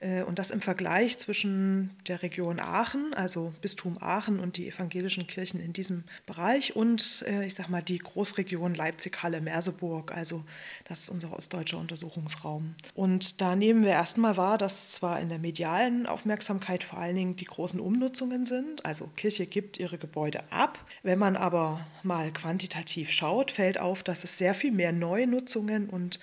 Äh, 0.00 0.22
und 0.22 0.38
das 0.38 0.50
im 0.50 0.60
Vergleich 0.60 1.18
zwischen 1.18 1.90
der 2.08 2.22
Region 2.22 2.58
Aachen, 2.58 3.14
also 3.14 3.52
Bistum 3.60 3.98
Aachen 4.00 4.40
und 4.40 4.56
die 4.56 4.68
evangelischen 4.68 5.26
Kirchen 5.26 5.60
in 5.60 5.72
diesem 5.72 6.04
Bereich 6.26 6.74
und 6.74 7.24
äh, 7.28 7.46
ich 7.46 7.54
sage 7.54 7.70
mal 7.70 7.82
die 7.82 7.98
Großregion 7.98 8.74
Leipzig-Halle, 8.74 9.40
Merseburg, 9.40 10.12
also 10.12 10.44
das 10.84 11.02
ist 11.02 11.08
unser 11.10 11.32
ostdeutscher 11.32 11.78
Untersuchungsraum. 11.78 12.74
Und 12.94 13.40
da 13.40 13.54
nehmen 13.54 13.82
wir 13.82 13.90
erstmal 13.90 14.36
wahr, 14.36 14.58
dass 14.58 14.90
zwar 14.90 15.20
in 15.20 15.28
der 15.28 15.38
medialen 15.38 16.06
Aufmerksamkeit 16.06 16.82
vor 16.82 16.98
allen 16.98 17.16
Dingen 17.16 17.36
die 17.36 17.44
großen 17.44 17.78
Umnutzungen 17.78 18.46
sind, 18.46 18.84
also 18.84 19.08
Kirche 19.16 19.46
gibt 19.46 19.78
ihre 19.78 19.98
Gebäude 19.98 20.42
ab. 20.50 20.78
Wenn 21.02 21.18
man 21.18 21.36
aber 21.36 21.86
mal 22.02 22.32
quantitativ 22.32 23.10
schaut, 23.10 23.50
fällt 23.50 23.78
auf, 23.78 24.02
dass 24.02 24.24
es 24.24 24.38
sehr 24.38 24.54
viel 24.54 24.72
mehr 24.72 24.92
Neunutzungen 24.92 25.88
und 25.88 26.20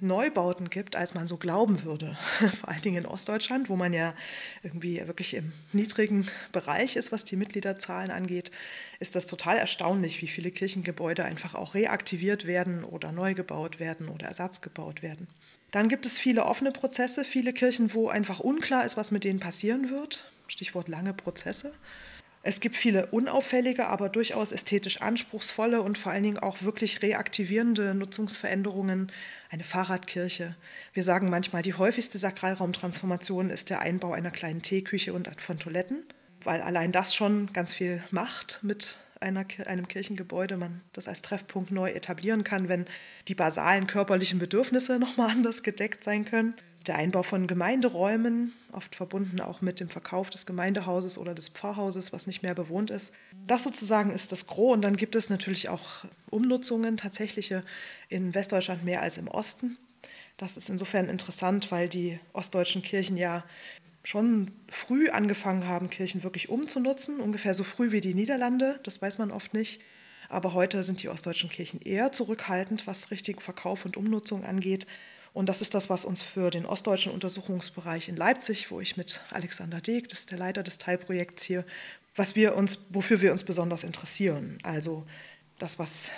Neubauten 0.00 0.70
gibt, 0.70 0.96
als 0.96 1.14
man 1.14 1.26
so 1.26 1.36
glauben 1.36 1.84
würde. 1.84 2.16
Vor 2.60 2.68
allen 2.68 2.82
Dingen 2.82 3.04
in 3.04 3.06
Ostdeutschland, 3.06 3.68
wo 3.68 3.76
man 3.76 3.92
ja 3.92 4.14
irgendwie 4.62 5.04
wirklich 5.06 5.34
im 5.34 5.52
niedrigen 5.72 6.28
Bereich 6.52 6.96
ist, 6.96 7.12
was 7.12 7.24
die 7.24 7.36
Mitgliederzahlen 7.36 8.10
angeht, 8.10 8.50
ist 9.00 9.16
das 9.16 9.26
total 9.26 9.56
erstaunlich, 9.56 10.20
wie 10.22 10.28
viele 10.28 10.50
Kirchengebäude 10.50 11.24
einfach 11.24 11.54
auch 11.54 11.74
reaktiviert 11.74 12.46
werden 12.46 12.84
oder 12.84 13.12
neu 13.12 13.34
gebaut 13.34 13.80
werden 13.80 14.08
oder 14.08 14.26
ersatzgebaut 14.26 15.02
werden. 15.02 15.28
Dann 15.70 15.88
gibt 15.88 16.06
es 16.06 16.18
viele 16.18 16.44
offene 16.44 16.70
Prozesse, 16.70 17.24
viele 17.24 17.52
Kirchen, 17.52 17.94
wo 17.94 18.08
einfach 18.08 18.40
unklar 18.40 18.84
ist, 18.84 18.96
was 18.96 19.10
mit 19.10 19.24
denen 19.24 19.40
passieren 19.40 19.90
wird. 19.90 20.30
Stichwort 20.46 20.88
lange 20.88 21.14
Prozesse. 21.14 21.72
Es 22.46 22.60
gibt 22.60 22.76
viele 22.76 23.06
unauffällige, 23.06 23.86
aber 23.86 24.10
durchaus 24.10 24.52
ästhetisch 24.52 25.00
anspruchsvolle 25.00 25.80
und 25.80 25.96
vor 25.96 26.12
allen 26.12 26.24
Dingen 26.24 26.38
auch 26.38 26.60
wirklich 26.60 27.00
reaktivierende 27.00 27.94
Nutzungsveränderungen. 27.94 29.10
Eine 29.48 29.64
Fahrradkirche. 29.64 30.54
Wir 30.92 31.04
sagen 31.04 31.30
manchmal, 31.30 31.62
die 31.62 31.72
häufigste 31.72 32.18
Sakralraumtransformation 32.18 33.48
ist 33.48 33.70
der 33.70 33.80
Einbau 33.80 34.12
einer 34.12 34.30
kleinen 34.30 34.60
Teeküche 34.60 35.14
und 35.14 35.40
von 35.40 35.58
Toiletten, 35.58 36.04
weil 36.42 36.60
allein 36.60 36.92
das 36.92 37.14
schon 37.14 37.50
ganz 37.54 37.72
viel 37.72 38.04
macht 38.10 38.58
mit 38.60 38.98
einer, 39.20 39.46
einem 39.64 39.88
Kirchengebäude, 39.88 40.58
man 40.58 40.82
das 40.92 41.08
als 41.08 41.22
Treffpunkt 41.22 41.70
neu 41.70 41.92
etablieren 41.92 42.44
kann, 42.44 42.68
wenn 42.68 42.84
die 43.26 43.34
basalen 43.34 43.86
körperlichen 43.86 44.38
Bedürfnisse 44.38 44.98
nochmal 44.98 45.30
anders 45.30 45.62
gedeckt 45.62 46.04
sein 46.04 46.26
können 46.26 46.54
der 46.88 46.96
Einbau 46.96 47.22
von 47.22 47.46
Gemeinderäumen, 47.46 48.52
oft 48.72 48.94
verbunden 48.94 49.40
auch 49.40 49.60
mit 49.60 49.80
dem 49.80 49.88
Verkauf 49.88 50.30
des 50.30 50.46
Gemeindehauses 50.46 51.18
oder 51.18 51.34
des 51.34 51.48
Pfarrhauses, 51.48 52.12
was 52.12 52.26
nicht 52.26 52.42
mehr 52.42 52.54
bewohnt 52.54 52.90
ist. 52.90 53.12
Das 53.46 53.64
sozusagen 53.64 54.10
ist 54.10 54.32
das 54.32 54.46
Gros. 54.46 54.74
Und 54.74 54.82
dann 54.82 54.96
gibt 54.96 55.16
es 55.16 55.30
natürlich 55.30 55.68
auch 55.68 56.04
Umnutzungen, 56.30 56.96
tatsächliche 56.96 57.64
in 58.08 58.34
Westdeutschland 58.34 58.84
mehr 58.84 59.02
als 59.02 59.16
im 59.16 59.28
Osten. 59.28 59.78
Das 60.36 60.56
ist 60.56 60.68
insofern 60.68 61.08
interessant, 61.08 61.70
weil 61.70 61.88
die 61.88 62.18
ostdeutschen 62.32 62.82
Kirchen 62.82 63.16
ja 63.16 63.44
schon 64.02 64.50
früh 64.68 65.08
angefangen 65.08 65.66
haben, 65.66 65.90
Kirchen 65.90 66.22
wirklich 66.22 66.48
umzunutzen, 66.48 67.20
ungefähr 67.20 67.54
so 67.54 67.64
früh 67.64 67.90
wie 67.92 68.00
die 68.00 68.14
Niederlande, 68.14 68.78
das 68.82 69.00
weiß 69.00 69.18
man 69.18 69.30
oft 69.30 69.54
nicht. 69.54 69.80
Aber 70.28 70.54
heute 70.54 70.84
sind 70.84 71.02
die 71.02 71.08
ostdeutschen 71.08 71.50
Kirchen 71.50 71.80
eher 71.80 72.12
zurückhaltend, 72.12 72.86
was 72.86 73.10
richtig 73.10 73.40
Verkauf 73.40 73.84
und 73.84 73.96
Umnutzung 73.96 74.44
angeht. 74.44 74.86
Und 75.34 75.48
das 75.48 75.60
ist 75.60 75.74
das, 75.74 75.90
was 75.90 76.04
uns 76.04 76.22
für 76.22 76.50
den 76.50 76.64
ostdeutschen 76.64 77.12
Untersuchungsbereich 77.12 78.08
in 78.08 78.16
Leipzig, 78.16 78.70
wo 78.70 78.80
ich 78.80 78.96
mit 78.96 79.20
Alexander 79.30 79.80
Deeg, 79.80 80.08
das 80.08 80.20
ist 80.20 80.30
der 80.30 80.38
Leiter 80.38 80.62
des 80.62 80.78
Teilprojekts 80.78 81.42
hier, 81.42 81.64
was 82.14 82.36
wir 82.36 82.54
uns, 82.54 82.78
wofür 82.90 83.20
wir 83.20 83.32
uns 83.32 83.42
besonders 83.42 83.82
interessieren. 83.82 84.58
Also 84.62 85.04
das, 85.58 85.80
was 85.80 86.08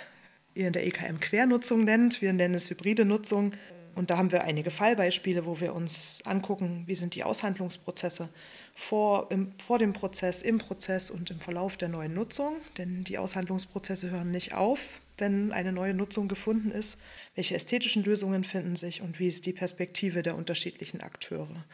ihr 0.53 0.67
in 0.67 0.73
der 0.73 0.85
EKM 0.85 1.19
Quernutzung 1.19 1.83
nennt, 1.83 2.21
wir 2.21 2.31
nennen 2.31 2.53
es 2.53 2.69
hybride 2.69 3.05
Nutzung. 3.05 3.53
Und 3.97 4.11
da 4.11 4.17
haben 4.19 4.31
wir 4.31 4.43
einige 4.43 4.69
Fallbeispiele, 4.69 5.47
wo 5.47 5.59
wir 5.59 5.73
uns 5.73 6.21
angucken, 6.23 6.83
wie 6.85 6.93
sind 6.93 7.15
die 7.15 7.23
Aushandlungsprozesse 7.23 8.29
vor, 8.75 9.31
im, 9.31 9.51
vor 9.57 9.79
dem 9.79 9.93
Prozess, 9.93 10.43
im 10.43 10.59
Prozess 10.59 11.09
und 11.09 11.31
im 11.31 11.39
Verlauf 11.39 11.77
der 11.77 11.89
neuen 11.89 12.13
Nutzung. 12.13 12.57
Denn 12.77 13.03
die 13.03 13.17
Aushandlungsprozesse 13.17 14.11
hören 14.11 14.29
nicht 14.29 14.53
auf, 14.53 15.01
wenn 15.17 15.51
eine 15.51 15.71
neue 15.71 15.95
Nutzung 15.95 16.27
gefunden 16.27 16.69
ist. 16.69 16.99
Welche 17.33 17.55
ästhetischen 17.55 18.03
Lösungen 18.03 18.43
finden 18.43 18.75
sich 18.75 19.01
und 19.01 19.17
wie 19.19 19.27
ist 19.27 19.47
die 19.47 19.53
Perspektive 19.53 20.21
der 20.21 20.35
unterschiedlichen 20.35 21.01
Akteure? 21.01 21.65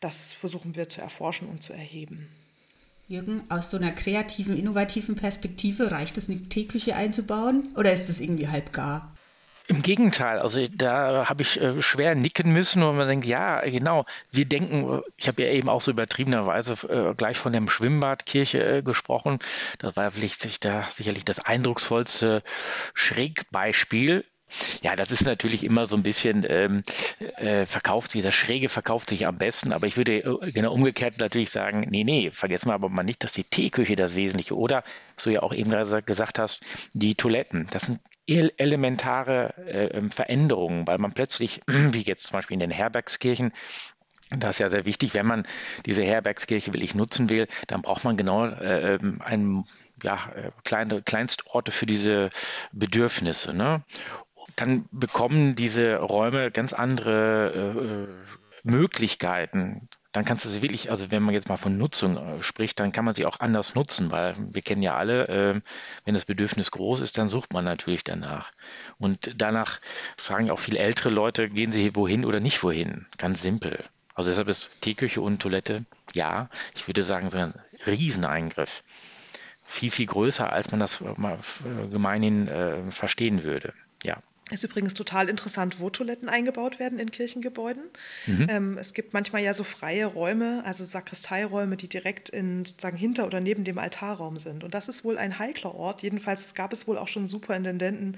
Das 0.00 0.32
versuchen 0.32 0.74
wir 0.74 0.88
zu 0.88 1.00
erforschen 1.00 1.48
und 1.48 1.62
zu 1.62 1.72
erheben. 1.72 2.26
Jürgen, 3.06 3.44
aus 3.48 3.70
so 3.70 3.76
einer 3.76 3.92
kreativen, 3.92 4.56
innovativen 4.56 5.14
Perspektive 5.14 5.92
reicht 5.92 6.18
es, 6.18 6.28
eine 6.28 6.48
Teeküche 6.48 6.96
einzubauen 6.96 7.72
oder 7.76 7.92
ist 7.92 8.08
es 8.08 8.18
irgendwie 8.18 8.48
halb 8.48 8.72
gar? 8.72 9.14
Im 9.70 9.82
Gegenteil, 9.82 10.40
also 10.40 10.66
da 10.66 11.28
habe 11.28 11.42
ich 11.42 11.60
äh, 11.60 11.80
schwer 11.80 12.16
nicken 12.16 12.52
müssen, 12.52 12.82
wo 12.82 12.90
man 12.90 13.06
denkt, 13.06 13.24
ja, 13.24 13.60
genau, 13.60 14.04
wir 14.32 14.44
denken, 14.44 15.00
ich 15.16 15.28
habe 15.28 15.44
ja 15.44 15.50
eben 15.50 15.68
auch 15.68 15.80
so 15.80 15.92
übertriebenerweise 15.92 16.72
äh, 16.88 17.14
gleich 17.14 17.38
von 17.38 17.52
der 17.52 17.62
Schwimmbadkirche 17.68 18.78
äh, 18.78 18.82
gesprochen. 18.82 19.38
Das 19.78 19.94
war 19.94 20.10
vielleicht 20.10 20.64
da 20.64 20.88
sicherlich 20.90 21.24
das 21.24 21.38
eindrucksvollste 21.38 22.42
Schrägbeispiel. 22.94 24.24
Ja, 24.82 24.96
das 24.96 25.12
ist 25.12 25.24
natürlich 25.24 25.62
immer 25.62 25.86
so 25.86 25.94
ein 25.94 26.02
bisschen, 26.02 26.44
ähm, 26.48 26.82
äh, 27.36 27.64
verkauft 27.64 28.10
sich, 28.10 28.24
das 28.24 28.34
Schräge 28.34 28.68
verkauft 28.68 29.10
sich 29.10 29.28
am 29.28 29.38
besten, 29.38 29.72
aber 29.72 29.86
ich 29.86 29.96
würde 29.96 30.16
äh, 30.16 30.50
genau 30.50 30.72
umgekehrt 30.72 31.18
natürlich 31.18 31.50
sagen, 31.50 31.86
nee, 31.88 32.02
nee, 32.02 32.32
vergessen 32.32 32.70
wir 32.70 32.74
aber 32.74 32.88
mal 32.88 33.04
nicht, 33.04 33.22
dass 33.22 33.34
die 33.34 33.44
Teeküche 33.44 33.94
das 33.94 34.16
Wesentliche 34.16 34.56
oder, 34.56 34.82
du 35.22 35.30
ja 35.30 35.44
auch 35.44 35.54
eben 35.54 35.70
gesagt 35.70 36.40
hast, 36.40 36.60
die 36.92 37.14
Toiletten, 37.14 37.68
das 37.70 37.82
sind 37.82 38.00
elementare 38.30 39.54
äh, 39.66 39.86
ähm, 39.86 40.10
Veränderungen, 40.10 40.86
weil 40.86 40.98
man 40.98 41.12
plötzlich, 41.12 41.60
wie 41.66 42.02
jetzt 42.02 42.26
zum 42.26 42.38
Beispiel 42.38 42.54
in 42.54 42.60
den 42.60 42.70
Herbergskirchen, 42.70 43.52
das 44.30 44.56
ist 44.56 44.58
ja 44.60 44.70
sehr 44.70 44.86
wichtig, 44.86 45.14
wenn 45.14 45.26
man 45.26 45.46
diese 45.86 46.04
Herbergskirche 46.04 46.72
will 46.72 46.84
ich 46.84 46.94
nutzen 46.94 47.28
will, 47.28 47.48
dann 47.66 47.82
braucht 47.82 48.04
man 48.04 48.16
genau 48.16 48.46
äh, 48.46 48.94
ähm, 48.94 49.20
einen 49.20 49.64
ja, 50.02 50.30
äh, 50.34 50.50
kleine 50.64 51.02
Kleinstorte 51.02 51.72
für 51.72 51.86
diese 51.86 52.30
Bedürfnisse. 52.72 53.52
Ne? 53.52 53.82
Dann 54.56 54.86
bekommen 54.92 55.56
diese 55.56 55.96
Räume 55.96 56.50
ganz 56.50 56.72
andere 56.72 57.52
äh, 57.54 57.80
äh 58.04 58.40
Möglichkeiten 58.62 59.88
dann 60.12 60.24
kannst 60.24 60.44
du 60.44 60.48
sie 60.48 60.62
wirklich, 60.62 60.90
also 60.90 61.10
wenn 61.10 61.22
man 61.22 61.34
jetzt 61.34 61.48
mal 61.48 61.56
von 61.56 61.78
Nutzung 61.78 62.16
äh, 62.16 62.42
spricht, 62.42 62.80
dann 62.80 62.92
kann 62.92 63.04
man 63.04 63.14
sie 63.14 63.26
auch 63.26 63.40
anders 63.40 63.74
nutzen, 63.74 64.10
weil 64.10 64.34
wir 64.36 64.62
kennen 64.62 64.82
ja 64.82 64.96
alle, 64.96 65.28
äh, 65.28 65.60
wenn 66.04 66.14
das 66.14 66.24
Bedürfnis 66.24 66.70
groß 66.70 67.00
ist, 67.00 67.18
dann 67.18 67.28
sucht 67.28 67.52
man 67.52 67.64
natürlich 67.64 68.02
danach. 68.02 68.52
Und 68.98 69.34
danach 69.36 69.80
fragen 70.16 70.50
auch 70.50 70.58
viele 70.58 70.78
ältere 70.78 71.10
Leute, 71.10 71.48
gehen 71.48 71.72
sie 71.72 71.94
wohin 71.94 72.24
oder 72.24 72.40
nicht 72.40 72.62
wohin? 72.62 73.06
Ganz 73.18 73.42
simpel. 73.42 73.84
Also 74.14 74.30
deshalb 74.30 74.48
ist 74.48 74.80
Teeküche 74.80 75.20
und 75.20 75.40
Toilette, 75.40 75.84
ja, 76.14 76.50
ich 76.74 76.86
würde 76.88 77.02
sagen, 77.02 77.30
so 77.30 77.38
ein 77.38 77.54
Rieseneingriff. 77.86 78.82
Viel, 79.62 79.90
viel 79.90 80.06
größer, 80.06 80.52
als 80.52 80.72
man 80.72 80.80
das 80.80 81.00
mal 81.00 81.38
äh, 81.64 81.88
gemeinhin 81.88 82.48
äh, 82.48 82.90
verstehen 82.90 83.44
würde. 83.44 83.72
Ja. 84.02 84.18
Ist 84.50 84.64
übrigens 84.64 84.94
total 84.94 85.28
interessant, 85.28 85.78
wo 85.78 85.90
Toiletten 85.90 86.28
eingebaut 86.28 86.80
werden 86.80 86.98
in 86.98 87.12
Kirchengebäuden. 87.12 87.84
Mhm. 88.26 88.46
Ähm, 88.48 88.78
es 88.78 88.94
gibt 88.94 89.12
manchmal 89.12 89.42
ja 89.42 89.54
so 89.54 89.62
freie 89.62 90.06
Räume, 90.06 90.62
also 90.64 90.84
Sakristeiräume, 90.84 91.76
die 91.76 91.88
direkt 91.88 92.30
in 92.30 92.64
sozusagen 92.64 92.96
hinter 92.96 93.26
oder 93.26 93.40
neben 93.40 93.62
dem 93.62 93.78
Altarraum 93.78 94.38
sind. 94.38 94.64
Und 94.64 94.74
das 94.74 94.88
ist 94.88 95.04
wohl 95.04 95.18
ein 95.18 95.38
heikler 95.38 95.74
Ort. 95.74 96.02
Jedenfalls 96.02 96.54
gab 96.54 96.72
es 96.72 96.88
wohl 96.88 96.98
auch 96.98 97.06
schon 97.06 97.28
Superintendenten, 97.28 98.16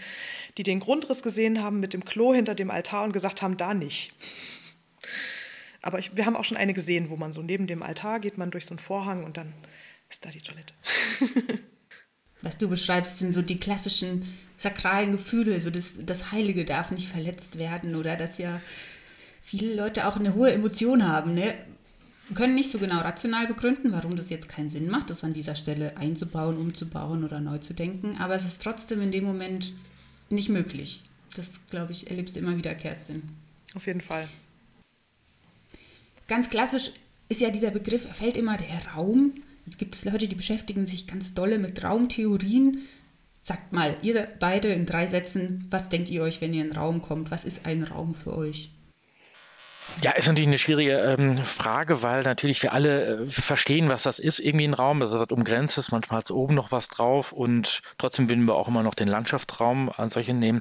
die 0.56 0.62
den 0.62 0.80
Grundriss 0.80 1.22
gesehen 1.22 1.62
haben 1.62 1.80
mit 1.80 1.92
dem 1.92 2.04
Klo 2.04 2.32
hinter 2.32 2.54
dem 2.54 2.70
Altar 2.70 3.04
und 3.04 3.12
gesagt 3.12 3.42
haben, 3.42 3.58
da 3.58 3.74
nicht. 3.74 4.14
Aber 5.82 5.98
ich, 5.98 6.16
wir 6.16 6.24
haben 6.24 6.36
auch 6.36 6.44
schon 6.44 6.56
eine 6.56 6.72
gesehen, 6.72 7.10
wo 7.10 7.16
man 7.16 7.34
so 7.34 7.42
neben 7.42 7.66
dem 7.66 7.82
Altar 7.82 8.20
geht 8.20 8.38
man 8.38 8.50
durch 8.50 8.64
so 8.64 8.70
einen 8.70 8.78
Vorhang 8.78 9.24
und 9.24 9.36
dann 9.36 9.52
ist 10.08 10.24
da 10.24 10.30
die 10.30 10.40
Toilette. 10.40 10.72
Was 12.42 12.58
du 12.58 12.68
beschreibst, 12.68 13.18
sind 13.18 13.32
so 13.32 13.42
die 13.42 13.58
klassischen 13.58 14.28
sakralen 14.62 15.12
Gefühle, 15.12 15.60
so 15.60 15.70
das, 15.70 15.94
das 16.04 16.32
Heilige 16.32 16.64
darf 16.64 16.90
nicht 16.90 17.08
verletzt 17.08 17.58
werden 17.58 17.96
oder 17.96 18.16
dass 18.16 18.38
ja 18.38 18.60
viele 19.42 19.74
Leute 19.74 20.06
auch 20.06 20.16
eine 20.16 20.34
hohe 20.34 20.52
Emotion 20.52 21.06
haben, 21.06 21.34
ne? 21.34 21.54
können 22.34 22.54
nicht 22.54 22.70
so 22.70 22.78
genau 22.78 23.00
rational 23.00 23.46
begründen, 23.46 23.92
warum 23.92 24.16
das 24.16 24.30
jetzt 24.30 24.48
keinen 24.48 24.70
Sinn 24.70 24.88
macht, 24.88 25.10
das 25.10 25.24
an 25.24 25.34
dieser 25.34 25.54
Stelle 25.54 25.96
einzubauen, 25.96 26.56
umzubauen 26.56 27.24
oder 27.24 27.40
neu 27.40 27.58
zu 27.58 27.74
denken, 27.74 28.16
aber 28.18 28.34
es 28.34 28.44
ist 28.44 28.62
trotzdem 28.62 29.02
in 29.02 29.12
dem 29.12 29.24
Moment 29.24 29.72
nicht 30.30 30.48
möglich. 30.48 31.02
Das, 31.36 31.60
glaube 31.68 31.92
ich, 31.92 32.10
erlebst 32.10 32.36
du 32.36 32.40
immer 32.40 32.56
wieder, 32.56 32.74
Kerstin. 32.74 33.22
Auf 33.74 33.86
jeden 33.86 34.00
Fall. 34.00 34.28
Ganz 36.28 36.50
klassisch 36.50 36.92
ist 37.28 37.40
ja 37.40 37.50
dieser 37.50 37.70
Begriff, 37.70 38.06
fällt 38.14 38.36
immer 38.36 38.56
der 38.56 38.92
Raum. 38.94 39.32
Jetzt 39.66 39.78
gibt 39.78 39.94
es 39.94 40.04
Leute, 40.04 40.28
die 40.28 40.34
beschäftigen 40.34 40.86
sich 40.86 41.06
ganz 41.06 41.34
dolle 41.34 41.58
mit 41.58 41.82
Raumtheorien. 41.82 42.82
Sagt 43.44 43.72
mal, 43.72 43.96
ihr 44.02 44.28
beide 44.38 44.68
in 44.68 44.86
drei 44.86 45.08
Sätzen, 45.08 45.66
was 45.68 45.88
denkt 45.88 46.08
ihr 46.10 46.22
euch, 46.22 46.40
wenn 46.40 46.54
ihr 46.54 46.62
in 46.62 46.70
den 46.70 46.76
Raum 46.76 47.02
kommt? 47.02 47.32
Was 47.32 47.44
ist 47.44 47.66
ein 47.66 47.82
Raum 47.82 48.14
für 48.14 48.36
euch? 48.36 48.70
Ja, 50.00 50.12
ist 50.12 50.28
natürlich 50.28 50.46
eine 50.46 50.58
schwierige 50.58 50.92
ähm, 50.92 51.38
Frage, 51.38 52.02
weil 52.02 52.22
natürlich 52.22 52.62
wir 52.62 52.72
alle 52.72 53.22
äh, 53.22 53.26
verstehen, 53.26 53.90
was 53.90 54.04
das 54.04 54.20
ist, 54.20 54.38
irgendwie 54.38 54.64
ein 54.64 54.74
Raum. 54.74 55.00
Das 55.00 55.12
hat 55.12 55.32
umgrenzt 55.32 55.76
ist, 55.76 55.90
manchmal 55.90 56.18
hat 56.18 56.24
es 56.26 56.30
oben 56.30 56.54
noch 56.54 56.70
was 56.70 56.88
drauf 56.88 57.32
und 57.32 57.82
trotzdem 57.98 58.30
würden 58.30 58.46
wir 58.46 58.54
auch 58.54 58.68
immer 58.68 58.84
noch 58.84 58.94
den 58.94 59.08
Landschaftsraum 59.08 59.90
an 59.94 60.08
solche 60.08 60.34
nehmen. 60.34 60.60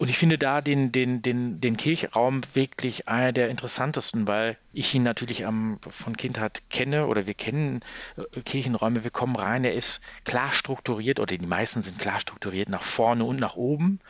Und 0.00 0.08
ich 0.08 0.16
finde 0.16 0.38
da 0.38 0.62
den, 0.62 0.92
den, 0.92 1.20
den, 1.20 1.60
den 1.60 1.76
Kirchraum 1.76 2.40
wirklich 2.54 3.06
einer 3.06 3.32
der 3.32 3.50
interessantesten, 3.50 4.26
weil 4.26 4.56
ich 4.72 4.94
ihn 4.94 5.02
natürlich 5.02 5.44
am, 5.44 5.78
von 5.86 6.16
Kindheit 6.16 6.62
kenne 6.70 7.06
oder 7.06 7.26
wir 7.26 7.34
kennen 7.34 7.82
äh, 8.16 8.40
Kirchenräume. 8.40 9.04
Wir 9.04 9.10
kommen 9.10 9.36
rein, 9.36 9.62
er 9.62 9.74
ist 9.74 10.00
klar 10.24 10.52
strukturiert 10.52 11.20
oder 11.20 11.36
die 11.36 11.46
meisten 11.46 11.82
sind 11.82 11.98
klar 11.98 12.18
strukturiert 12.18 12.70
nach 12.70 12.80
vorne 12.80 13.24
und 13.24 13.38
nach 13.38 13.56
oben. 13.56 14.00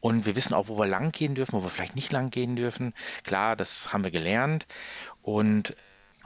Und 0.00 0.26
wir 0.26 0.34
wissen 0.34 0.54
auch, 0.54 0.66
wo 0.66 0.76
wir 0.76 0.86
lang 0.86 1.12
gehen 1.12 1.36
dürfen, 1.36 1.52
wo 1.52 1.62
wir 1.62 1.70
vielleicht 1.70 1.94
nicht 1.94 2.10
lang 2.10 2.30
gehen 2.30 2.56
dürfen. 2.56 2.92
Klar, 3.22 3.54
das 3.54 3.92
haben 3.92 4.02
wir 4.02 4.10
gelernt 4.10 4.66
und 5.22 5.76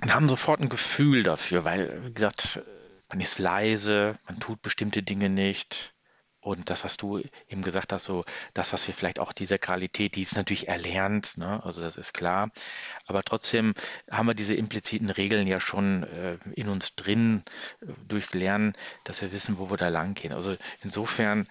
haben 0.08 0.26
sofort 0.26 0.60
ein 0.60 0.70
Gefühl 0.70 1.22
dafür, 1.22 1.66
weil, 1.66 2.02
wie 2.06 2.14
gesagt, 2.14 2.62
man 3.10 3.20
ist 3.20 3.38
leise, 3.38 4.14
man 4.26 4.40
tut 4.40 4.62
bestimmte 4.62 5.02
Dinge 5.02 5.28
nicht. 5.28 5.92
Und 6.42 6.70
das, 6.70 6.82
was 6.82 6.96
du 6.96 7.22
eben 7.48 7.62
gesagt 7.62 7.92
hast, 7.92 8.04
so 8.04 8.24
das, 8.52 8.72
was 8.72 8.88
wir 8.88 8.94
vielleicht 8.94 9.20
auch 9.20 9.32
die 9.32 9.46
Sakralität, 9.46 10.16
die 10.16 10.22
ist 10.22 10.34
natürlich 10.34 10.66
erlernt, 10.66 11.38
ne? 11.38 11.62
also 11.64 11.82
das 11.82 11.94
ist 11.96 12.12
klar. 12.12 12.50
Aber 13.06 13.22
trotzdem 13.22 13.74
haben 14.10 14.26
wir 14.26 14.34
diese 14.34 14.54
impliziten 14.54 15.08
Regeln 15.08 15.46
ja 15.46 15.60
schon 15.60 16.02
äh, 16.02 16.38
in 16.56 16.68
uns 16.68 16.96
drin 16.96 17.44
äh, 17.80 17.86
durch 18.08 18.34
Lernen, 18.34 18.72
dass 19.04 19.22
wir 19.22 19.30
wissen, 19.30 19.58
wo 19.58 19.70
wir 19.70 19.76
da 19.76 19.86
lang 19.86 20.14
gehen. 20.14 20.32
Also 20.32 20.56
insofern 20.82 21.46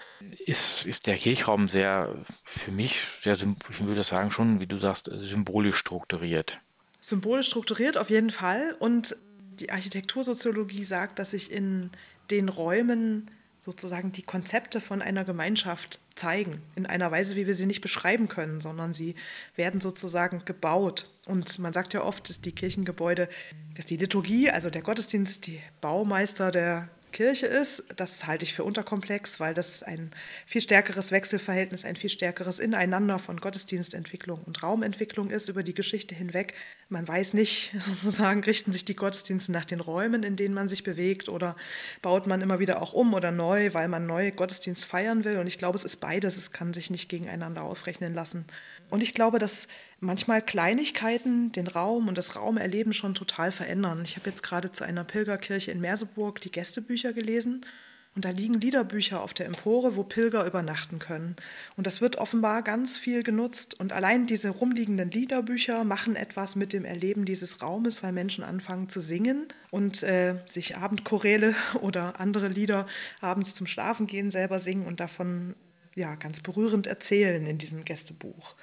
ist, 0.45 0.85
ist 0.85 1.07
der 1.07 1.17
Kirchraum 1.17 1.69
sehr, 1.69 2.13
für 2.43 2.71
mich, 2.71 3.01
sehr, 3.21 3.35
ich 3.35 3.79
würde 3.79 4.03
sagen, 4.03 4.29
schon, 4.29 4.59
wie 4.59 4.67
du 4.67 4.77
sagst, 4.77 5.09
symbolisch 5.09 5.77
strukturiert. 5.77 6.59
Symbolisch 6.99 7.47
strukturiert 7.47 7.97
auf 7.97 8.09
jeden 8.09 8.29
Fall. 8.29 8.75
Und 8.77 9.15
die 9.53 9.71
Architektursoziologie 9.71 10.83
sagt, 10.83 11.17
dass 11.17 11.31
sich 11.31 11.49
in 11.49 11.91
den 12.29 12.49
Räumen 12.49 13.31
sozusagen 13.61 14.11
die 14.11 14.23
Konzepte 14.23 14.81
von 14.81 15.03
einer 15.03 15.23
Gemeinschaft 15.23 15.99
zeigen, 16.15 16.63
in 16.75 16.87
einer 16.87 17.11
Weise, 17.11 17.35
wie 17.35 17.45
wir 17.45 17.53
sie 17.53 17.67
nicht 17.67 17.81
beschreiben 17.81 18.27
können, 18.27 18.59
sondern 18.59 18.93
sie 18.93 19.13
werden 19.55 19.81
sozusagen 19.81 20.43
gebaut. 20.45 21.07
Und 21.27 21.59
man 21.59 21.71
sagt 21.71 21.93
ja 21.93 22.03
oft, 22.03 22.27
dass 22.27 22.41
die 22.41 22.53
Kirchengebäude, 22.53 23.29
dass 23.75 23.85
die 23.85 23.97
Liturgie, 23.97 24.49
also 24.49 24.71
der 24.71 24.81
Gottesdienst, 24.81 25.45
die 25.45 25.61
Baumeister 25.79 26.49
der 26.49 26.89
Kirche 27.11 27.47
ist. 27.47 27.85
Das 27.95 28.27
halte 28.27 28.43
ich 28.43 28.53
für 28.53 28.63
unterkomplex, 28.63 29.39
weil 29.39 29.53
das 29.53 29.83
ein 29.83 30.11
viel 30.45 30.61
stärkeres 30.61 31.11
Wechselverhältnis, 31.11 31.85
ein 31.85 31.95
viel 31.95 32.09
stärkeres 32.09 32.59
Ineinander 32.59 33.19
von 33.19 33.37
Gottesdienstentwicklung 33.37 34.41
und 34.43 34.63
Raumentwicklung 34.63 35.29
ist 35.29 35.49
über 35.49 35.63
die 35.63 35.73
Geschichte 35.73 36.15
hinweg. 36.15 36.53
Man 36.89 37.07
weiß 37.07 37.33
nicht, 37.33 37.73
sozusagen, 37.79 38.43
richten 38.43 38.71
sich 38.71 38.85
die 38.85 38.95
Gottesdienste 38.95 39.51
nach 39.51 39.65
den 39.65 39.79
Räumen, 39.79 40.23
in 40.23 40.35
denen 40.35 40.53
man 40.53 40.69
sich 40.69 40.83
bewegt 40.83 41.29
oder 41.29 41.55
baut 42.01 42.27
man 42.27 42.41
immer 42.41 42.59
wieder 42.59 42.81
auch 42.81 42.93
um 42.93 43.13
oder 43.13 43.31
neu, 43.31 43.73
weil 43.73 43.87
man 43.87 44.05
neu 44.05 44.31
Gottesdienst 44.31 44.85
feiern 44.85 45.23
will. 45.23 45.37
Und 45.37 45.47
ich 45.47 45.57
glaube, 45.57 45.77
es 45.77 45.83
ist 45.83 45.97
beides. 45.97 46.37
Es 46.37 46.51
kann 46.51 46.73
sich 46.73 46.89
nicht 46.89 47.09
gegeneinander 47.09 47.63
aufrechnen 47.63 48.13
lassen. 48.13 48.45
Und 48.89 49.03
ich 49.03 49.13
glaube, 49.13 49.39
dass 49.39 49.67
manchmal 50.01 50.41
Kleinigkeiten 50.41 51.51
den 51.51 51.67
Raum 51.67 52.09
und 52.09 52.17
das 52.17 52.35
Raumerleben 52.35 52.91
schon 52.91 53.15
total 53.15 53.51
verändern. 53.51 54.01
Ich 54.03 54.17
habe 54.17 54.29
jetzt 54.29 54.43
gerade 54.43 54.71
zu 54.71 54.83
einer 54.83 55.05
Pilgerkirche 55.05 55.71
in 55.71 55.79
Merseburg 55.79 56.41
die 56.41 56.51
Gästebücher 56.51 57.13
gelesen 57.13 57.65
und 58.13 58.25
da 58.25 58.29
liegen 58.29 58.55
Liederbücher 58.55 59.23
auf 59.23 59.33
der 59.33 59.45
Empore, 59.45 59.95
wo 59.95 60.03
Pilger 60.03 60.45
übernachten 60.45 60.99
können. 60.99 61.37
Und 61.77 61.87
das 61.87 62.01
wird 62.01 62.17
offenbar 62.17 62.61
ganz 62.61 62.97
viel 62.97 63.23
genutzt. 63.23 63.79
Und 63.79 63.93
allein 63.93 64.27
diese 64.27 64.49
rumliegenden 64.49 65.09
Liederbücher 65.11 65.85
machen 65.85 66.17
etwas 66.17 66.57
mit 66.57 66.73
dem 66.73 66.83
Erleben 66.83 67.23
dieses 67.23 67.61
Raumes, 67.61 68.03
weil 68.03 68.11
Menschen 68.11 68.43
anfangen 68.43 68.89
zu 68.89 68.99
singen 68.99 69.47
und 69.69 70.03
äh, 70.03 70.35
sich 70.45 70.75
Abendchoräle 70.75 71.55
oder 71.81 72.19
andere 72.19 72.49
Lieder 72.49 72.85
abends 73.21 73.55
zum 73.55 73.65
Schlafengehen 73.65 74.29
selber 74.29 74.59
singen 74.59 74.87
und 74.87 74.99
davon 74.99 75.55
ja, 75.95 76.15
ganz 76.15 76.41
berührend 76.41 76.87
erzählen 76.87 77.45
in 77.45 77.59
diesem 77.59 77.85
Gästebuch. 77.85 78.55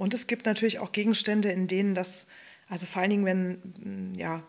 Und 0.00 0.14
es 0.14 0.26
gibt 0.26 0.46
natürlich 0.46 0.78
auch 0.78 0.92
Gegenstände, 0.92 1.50
in 1.50 1.66
denen 1.66 1.94
das, 1.94 2.26
also 2.70 2.86
vor 2.86 3.02
allen 3.02 3.10
Dingen, 3.10 3.26
wenn 3.26 4.14
ja, 4.14 4.42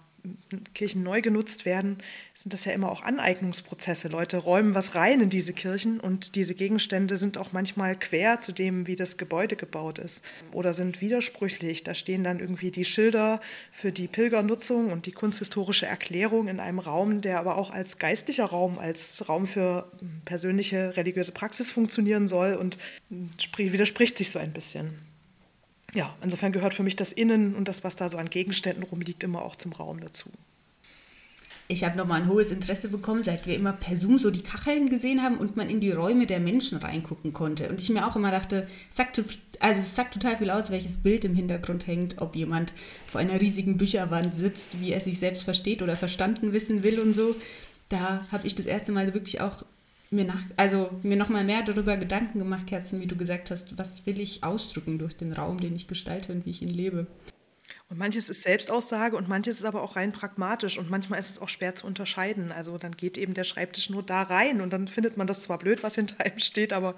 Kirchen 0.74 1.04
neu 1.04 1.22
genutzt 1.22 1.66
werden, 1.66 1.98
sind 2.34 2.54
das 2.54 2.64
ja 2.64 2.72
immer 2.72 2.90
auch 2.90 3.02
Aneignungsprozesse. 3.02 4.08
Leute 4.08 4.38
räumen 4.38 4.76
was 4.76 4.96
rein 4.96 5.20
in 5.20 5.30
diese 5.30 5.52
Kirchen 5.52 6.00
und 6.00 6.36
diese 6.36 6.56
Gegenstände 6.56 7.18
sind 7.18 7.38
auch 7.38 7.52
manchmal 7.52 8.00
quer 8.00 8.40
zu 8.40 8.54
dem, 8.54 8.88
wie 8.88 8.96
das 8.96 9.18
Gebäude 9.18 9.58
gebaut 9.58 10.00
ist 10.00 10.24
oder 10.54 10.72
sind 10.72 11.02
widersprüchlich. 11.02 11.84
Da 11.84 11.96
stehen 11.96 12.24
dann 12.24 12.40
irgendwie 12.40 12.72
die 12.72 12.86
Schilder 12.86 13.42
für 13.74 13.92
die 13.92 14.08
Pilgernutzung 14.08 14.90
und 14.90 15.06
die 15.06 15.12
kunsthistorische 15.12 15.86
Erklärung 15.86 16.48
in 16.48 16.62
einem 16.62 16.80
Raum, 16.80 17.20
der 17.20 17.40
aber 17.40 17.58
auch 17.58 17.72
als 17.72 17.98
geistlicher 17.98 18.46
Raum, 18.46 18.80
als 18.80 19.28
Raum 19.28 19.48
für 19.48 19.92
persönliche 20.24 20.96
religiöse 20.96 21.34
Praxis 21.34 21.72
funktionieren 21.72 22.30
soll 22.30 22.54
und 22.54 22.78
widerspricht 23.58 24.18
sich 24.18 24.32
so 24.32 24.40
ein 24.40 24.54
bisschen 24.54 25.11
ja, 25.94 26.16
insofern 26.22 26.52
gehört 26.52 26.74
für 26.74 26.84
mich 26.84 26.96
das 26.96 27.12
Innen 27.12 27.56
und 27.56 27.68
das, 27.68 27.84
was 27.84 27.96
da 27.96 28.08
so 28.10 28.18
an 28.18 28.30
Gegenständen 28.30 28.84
rumliegt, 28.84 29.24
immer 29.24 29.44
auch 29.44 29.56
zum 29.56 29.74
Raum 29.74 30.00
dazu. 30.00 30.30
Ich 31.72 31.86
habe 31.86 31.98
nochmal 31.98 32.22
ein 32.22 32.28
hohes 32.28 32.52
Interesse 32.52 32.90
bekommen, 32.90 33.24
seit 33.24 33.46
wir 33.46 33.56
immer 33.56 33.72
per 33.72 33.96
Zoom 33.96 34.20
so 34.20 34.30
die 34.30 34.42
Kacheln 34.42 34.90
gesehen 34.90 35.24
haben 35.24 35.38
und 35.38 35.56
man 35.56 35.70
in 35.70 35.80
die 35.80 35.92
Räume 35.92 36.26
der 36.26 36.42
Menschen 36.42 36.78
reingucken 36.78 37.32
konnte. 37.32 37.70
Und 37.70 37.80
ich 37.80 37.90
mir 37.90 38.06
auch 38.06 38.18
immer 38.18 38.30
dachte, 38.30 38.68
sagt, 38.90 39.24
also 39.62 39.80
es 39.80 39.96
sagt 39.96 40.14
total 40.14 40.36
viel 40.36 40.50
aus, 40.50 40.70
welches 40.70 40.98
Bild 40.98 41.24
im 41.24 41.34
Hintergrund 41.34 41.88
hängt, 41.88 42.22
ob 42.22 42.36
jemand 42.36 42.74
vor 43.08 43.22
einer 43.22 43.40
riesigen 43.40 43.78
Bücherwand 43.78 44.36
sitzt, 44.36 44.82
wie 44.82 44.92
er 44.92 45.00
sich 45.00 45.18
selbst 45.20 45.44
versteht 45.44 45.82
oder 45.82 45.96
verstanden 45.96 46.52
wissen 46.52 46.84
will 46.84 47.00
und 47.00 47.14
so. 47.14 47.38
Da 47.88 48.28
habe 48.34 48.48
ich 48.48 48.56
das 48.56 48.66
erste 48.66 48.92
Mal 48.92 49.14
wirklich 49.14 49.40
auch 49.40 49.64
mir 50.12 50.26
nach, 50.26 50.44
also 50.58 50.92
mir 51.04 51.16
noch 51.16 51.30
mal 51.30 51.44
mehr 51.44 51.64
darüber 51.64 51.98
Gedanken 51.98 52.40
gemacht, 52.40 52.68
Kerstin, 52.68 53.00
wie 53.00 53.08
du 53.08 53.16
gesagt 53.16 53.50
hast, 53.50 53.78
was 53.78 54.06
will 54.06 54.20
ich 54.20 54.44
ausdrücken 54.44 55.00
durch 55.00 55.16
den 55.16 55.34
Raum, 55.34 55.60
den 55.60 55.76
ich 55.76 55.88
gestalte 55.88 56.34
und 56.34 56.46
wie 56.46 56.52
ich 56.52 56.62
ihn 56.62 56.70
lebe. 56.70 57.08
Und 57.90 57.98
manches 57.98 58.30
ist 58.30 58.44
Selbstaussage 58.44 59.16
und 59.16 59.30
manches 59.30 59.58
ist 59.58 59.66
aber 59.66 59.82
auch 59.82 59.96
rein 59.96 60.12
pragmatisch 60.12 60.78
und 60.78 60.90
manchmal 60.90 61.20
ist 61.20 61.30
es 61.30 61.40
auch 61.40 61.50
schwer 61.50 61.76
zu 61.76 61.88
unterscheiden. 61.88 62.52
Also 62.52 62.78
dann 62.78 62.92
geht 62.92 63.18
eben 63.18 63.34
der 63.34 63.44
Schreibtisch 63.46 63.90
nur 63.90 64.04
da 64.04 64.24
rein 64.24 64.62
und 64.62 64.72
dann 64.72 64.88
findet 64.88 65.18
man 65.18 65.28
das 65.28 65.42
zwar 65.42 65.60
blöd, 65.60 65.82
was 65.82 65.96
hinter 65.96 66.20
einem 66.24 66.40
steht, 66.40 66.74
aber 66.74 66.96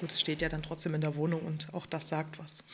gut, 0.00 0.10
es 0.10 0.20
steht 0.20 0.42
ja 0.42 0.48
dann 0.48 0.62
trotzdem 0.62 0.94
in 0.94 1.02
der 1.02 1.16
Wohnung 1.16 1.40
und 1.42 1.72
auch 1.72 1.86
das 1.86 2.08
sagt 2.08 2.38
was. 2.38 2.64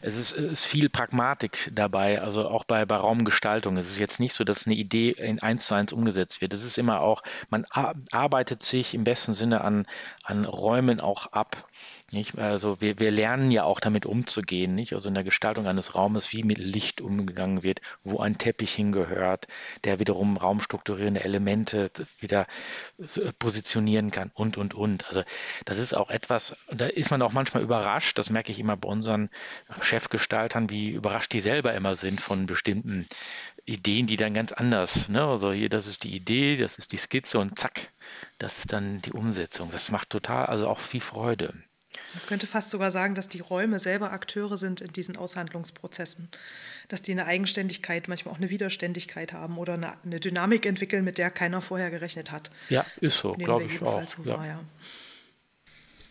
Es 0.00 0.16
ist, 0.16 0.32
ist, 0.32 0.66
viel 0.66 0.88
Pragmatik 0.88 1.70
dabei, 1.74 2.20
also 2.20 2.48
auch 2.48 2.64
bei, 2.64 2.84
bei 2.84 2.96
Raumgestaltung. 2.96 3.76
Es 3.76 3.88
ist 3.88 4.00
jetzt 4.00 4.20
nicht 4.20 4.34
so, 4.34 4.44
dass 4.44 4.66
eine 4.66 4.74
Idee 4.74 5.10
in 5.10 5.40
eins 5.42 5.66
zu 5.66 5.74
eins 5.74 5.92
umgesetzt 5.92 6.40
wird. 6.40 6.52
Es 6.52 6.64
ist 6.64 6.78
immer 6.78 7.00
auch, 7.00 7.22
man 7.50 7.64
arbeitet 8.12 8.62
sich 8.62 8.94
im 8.94 9.04
besten 9.04 9.34
Sinne 9.34 9.62
an, 9.62 9.86
an 10.24 10.44
Räumen 10.44 11.00
auch 11.00 11.26
ab. 11.32 11.68
Nicht? 12.12 12.38
Also 12.38 12.80
wir, 12.80 13.00
wir 13.00 13.10
lernen 13.10 13.50
ja 13.50 13.64
auch 13.64 13.80
damit 13.80 14.06
umzugehen, 14.06 14.76
nicht? 14.76 14.92
Also 14.92 15.08
in 15.08 15.14
der 15.14 15.24
Gestaltung 15.24 15.66
eines 15.66 15.96
Raumes, 15.96 16.32
wie 16.32 16.44
mit 16.44 16.58
Licht 16.58 17.00
umgegangen 17.00 17.64
wird, 17.64 17.80
wo 18.04 18.20
ein 18.20 18.38
Teppich 18.38 18.72
hingehört, 18.74 19.48
der 19.82 19.98
wiederum 19.98 20.36
raumstrukturierende 20.36 21.24
Elemente 21.24 21.90
wieder 22.20 22.46
positionieren 23.40 24.12
kann 24.12 24.30
und 24.34 24.56
und 24.56 24.72
und. 24.72 25.04
Also 25.08 25.24
das 25.64 25.78
ist 25.78 25.94
auch 25.94 26.10
etwas, 26.10 26.54
da 26.70 26.86
ist 26.86 27.10
man 27.10 27.22
auch 27.22 27.32
manchmal 27.32 27.64
überrascht, 27.64 28.18
das 28.18 28.30
merke 28.30 28.52
ich 28.52 28.60
immer 28.60 28.76
bei 28.76 28.88
unseren 28.88 29.28
Chefgestaltern, 29.80 30.70
wie 30.70 30.90
überrascht 30.90 31.32
die 31.32 31.40
selber 31.40 31.74
immer 31.74 31.96
sind 31.96 32.20
von 32.20 32.46
bestimmten 32.46 33.08
Ideen, 33.64 34.06
die 34.06 34.16
dann 34.16 34.32
ganz 34.32 34.52
anders, 34.52 35.08
ne? 35.08 35.24
Also 35.24 35.52
hier, 35.52 35.68
das 35.68 35.88
ist 35.88 36.04
die 36.04 36.14
Idee, 36.14 36.56
das 36.56 36.78
ist 36.78 36.92
die 36.92 36.98
Skizze 36.98 37.40
und 37.40 37.58
zack, 37.58 37.90
das 38.38 38.58
ist 38.58 38.72
dann 38.72 39.02
die 39.02 39.12
Umsetzung. 39.12 39.70
Das 39.72 39.90
macht 39.90 40.10
total, 40.10 40.46
also 40.46 40.68
auch 40.68 40.78
viel 40.78 41.00
Freude. 41.00 41.52
Man 42.14 42.26
könnte 42.26 42.46
fast 42.46 42.70
sogar 42.70 42.90
sagen, 42.90 43.14
dass 43.14 43.28
die 43.28 43.40
Räume 43.40 43.78
selber 43.78 44.12
Akteure 44.12 44.56
sind 44.56 44.80
in 44.80 44.92
diesen 44.92 45.16
Aushandlungsprozessen. 45.16 46.28
Dass 46.88 47.02
die 47.02 47.12
eine 47.12 47.26
Eigenständigkeit, 47.26 48.08
manchmal 48.08 48.34
auch 48.34 48.38
eine 48.38 48.50
Widerständigkeit 48.50 49.32
haben 49.32 49.58
oder 49.58 49.74
eine, 49.74 49.94
eine 50.04 50.20
Dynamik 50.20 50.66
entwickeln, 50.66 51.04
mit 51.04 51.18
der 51.18 51.30
keiner 51.30 51.60
vorher 51.60 51.90
gerechnet 51.90 52.30
hat. 52.30 52.50
Ja, 52.68 52.86
ist 53.00 53.18
so, 53.18 53.32
glaube 53.32 53.64
ich 53.64 53.82
auch. 53.82 54.08
So 54.08 54.22
ja. 54.24 54.44
ja. 54.44 54.60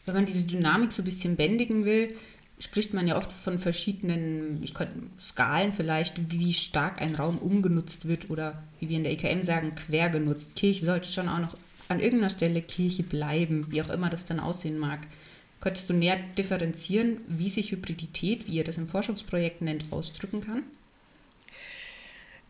Wenn 0.05 0.15
man 0.15 0.25
diese 0.25 0.45
Dynamik 0.45 0.91
so 0.91 1.01
ein 1.01 1.05
bisschen 1.05 1.35
bändigen 1.35 1.85
will, 1.85 2.15
spricht 2.59 2.93
man 2.93 3.07
ja 3.07 3.17
oft 3.17 3.31
von 3.31 3.59
verschiedenen 3.59 4.61
ich 4.63 4.73
könnte, 4.73 5.01
Skalen 5.19 5.73
vielleicht, 5.73 6.31
wie 6.31 6.53
stark 6.53 7.01
ein 7.01 7.15
Raum 7.15 7.37
umgenutzt 7.37 8.07
wird 8.07 8.29
oder 8.29 8.63
wie 8.79 8.89
wir 8.89 8.97
in 8.97 9.03
der 9.03 9.13
EKM 9.13 9.43
sagen, 9.43 9.75
quer 9.75 10.09
genutzt. 10.09 10.55
Kirche 10.55 10.85
sollte 10.85 11.09
schon 11.09 11.27
auch 11.27 11.39
noch 11.39 11.57
an 11.87 11.99
irgendeiner 11.99 12.29
Stelle 12.29 12.61
Kirche 12.61 13.03
bleiben, 13.03 13.71
wie 13.71 13.81
auch 13.81 13.89
immer 13.89 14.09
das 14.09 14.25
dann 14.25 14.39
aussehen 14.39 14.77
mag. 14.77 14.99
Könntest 15.65 15.89
du 15.89 15.93
näher 15.93 16.19
differenzieren, 16.37 17.21
wie 17.25 17.49
sich 17.49 17.71
Hybridität, 17.71 18.45
wie 18.45 18.57
ihr 18.57 18.63
das 18.63 18.77
im 18.77 18.87
Forschungsprojekt 18.87 19.63
nennt, 19.63 19.91
ausdrücken 19.91 20.41
kann? 20.41 20.61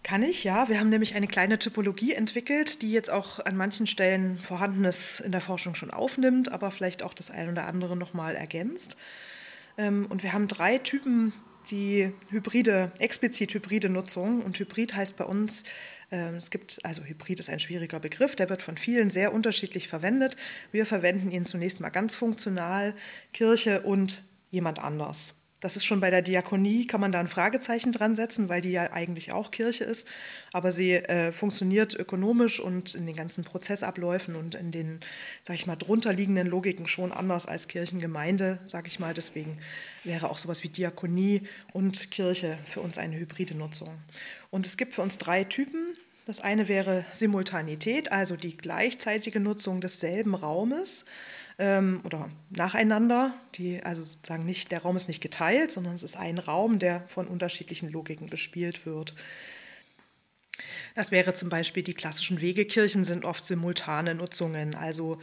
Kann 0.04 0.21
ich, 0.21 0.43
ja. 0.43 0.67
Wir 0.67 0.82
haben 0.82 0.89
nämlich 0.89 1.15
eine 1.15 1.28
kleine 1.28 1.58
Typologie 1.58 2.12
entwickelt, 2.12 2.82
die 2.82 2.91
jetzt 2.91 3.10
auch 3.10 3.39
an 3.39 3.56
manchen 3.56 3.88
Stellen 3.88 4.38
Vorhandenes 4.38 5.21
in 5.21 5.32
der 5.32 5.39
Forschung 5.39 5.75
schon 5.75 5.91
aufnimmt, 5.91 6.51
aber 6.51 6.71
vielleicht 6.71 7.04
auch 7.04 7.13
das 7.13 7.32
eine 7.32 7.54
oder 7.54 7.67
andere 7.67 7.95
nochmal 7.95 8.36
ergänzt. 8.36 8.97
Ähm, 9.78 10.08
und 10.10 10.21
wir 10.21 10.34
haben 10.34 10.49
drei 10.49 10.78
Typen, 10.80 11.32
die 11.71 12.12
hybride, 12.32 12.91
explizit 12.99 13.54
hybride 13.54 13.88
Nutzung. 13.88 14.41
Und 14.41 14.60
Hybrid 14.60 14.93
heißt 14.93 15.15
bei 15.15 15.23
uns, 15.23 15.63
es 16.10 16.52
gibt, 16.52 16.84
also 16.84 17.04
Hybrid 17.04 17.39
ist 17.39 17.50
ein 17.50 17.60
schwieriger 17.60 18.00
Begriff, 18.00 18.36
der 18.36 18.50
wird 18.50 18.62
von 18.62 18.78
vielen 18.78 19.10
sehr 19.10 19.34
unterschiedlich 19.34 19.88
verwendet. 19.88 20.38
Wir 20.72 20.86
verwenden 20.86 21.32
ihn 21.32 21.46
zunächst 21.46 21.80
mal 21.80 21.89
ganz 21.89 22.15
funktional, 22.15 22.96
Kirche 23.34 23.82
und 23.82 24.24
jemand 24.52 24.80
anders. 24.80 25.44
Das 25.62 25.78
ist 25.78 25.86
schon 25.86 26.02
bei 26.02 26.10
der 26.10 26.22
Diakonie, 26.22 26.86
kann 26.86 27.00
man 27.00 27.12
da 27.12 27.20
ein 27.20 27.30
Fragezeichen 27.30 27.91
dran 27.91 28.15
setzen, 28.15 28.50
weil 28.50 28.62
die 28.62 28.72
ja 28.72 28.91
eigentlich 28.91 29.32
auch 29.32 29.52
Kirche 29.52 29.86
ist. 29.86 30.06
Aber 30.52 30.72
sie 30.72 30.94
äh, 30.94 31.32
funktioniert 31.32 31.94
ökonomisch 31.94 32.60
und 32.60 32.94
in 32.94 33.06
den 33.06 33.15
ganzen 33.15 33.46
Prozessabläufen 33.46 34.36
und 34.36 34.54
in 34.54 34.72
den, 34.72 35.00
sag 35.44 35.56
ich 35.56 35.65
mal, 35.65 35.78
drunterliegenden 35.78 36.48
Logiken 36.48 36.88
schon 36.88 37.12
anders 37.12 37.48
als 37.48 37.68
Kirchengemeinde, 37.70 38.60
sage 38.65 38.89
ich 38.89 39.00
mal. 39.00 39.13
Deswegen 39.13 39.58
wäre 40.04 40.30
auch 40.30 40.38
sowas 40.38 40.62
wie 40.63 40.70
Diakonie 40.70 41.44
und 41.72 42.12
Kirche 42.12 42.58
für 42.68 42.82
uns 42.82 42.98
eine 42.98 43.18
hybride 43.18 43.56
Nutzung. 43.56 43.89
Und 44.52 44.65
es 44.65 44.76
gibt 44.76 44.94
für 44.94 45.02
uns 45.02 45.18
drei 45.18 45.46
Typen. 45.46 45.96
Das 46.28 46.41
eine 46.41 46.68
wäre 46.68 47.06
Simultanität, 47.13 48.12
also 48.12 48.36
die 48.36 48.58
gleichzeitige 48.58 49.39
Nutzung 49.39 49.80
desselben 49.80 50.36
Raumes 50.36 51.06
ähm, 51.60 52.02
oder 52.04 52.30
nacheinander. 52.50 53.34
Die, 53.56 53.84
also 53.84 54.04
sozusagen 54.04 54.46
nicht, 54.46 54.72
der 54.72 54.82
Raum 54.82 54.98
ist 54.98 55.08
nicht 55.08 55.22
geteilt, 55.22 55.72
sondern 55.72 55.94
es 55.94 56.04
ist 56.04 56.18
ein 56.18 56.38
Raum, 56.38 56.80
der 56.80 57.04
von 57.08 57.28
unterschiedlichen 57.28 57.89
Logiken 57.89 58.28
bespielt 58.28 58.86
wird. 58.86 59.13
Das 60.96 61.12
wäre 61.12 61.34
zum 61.34 61.50
Beispiel, 61.50 61.84
die 61.84 61.94
klassischen 61.94 62.39
Wegekirchen 62.39 63.04
sind 63.04 63.26
oft 63.26 63.44
simultane 63.44 64.15
Nutzungen. 64.15 64.76
Also 64.76 65.20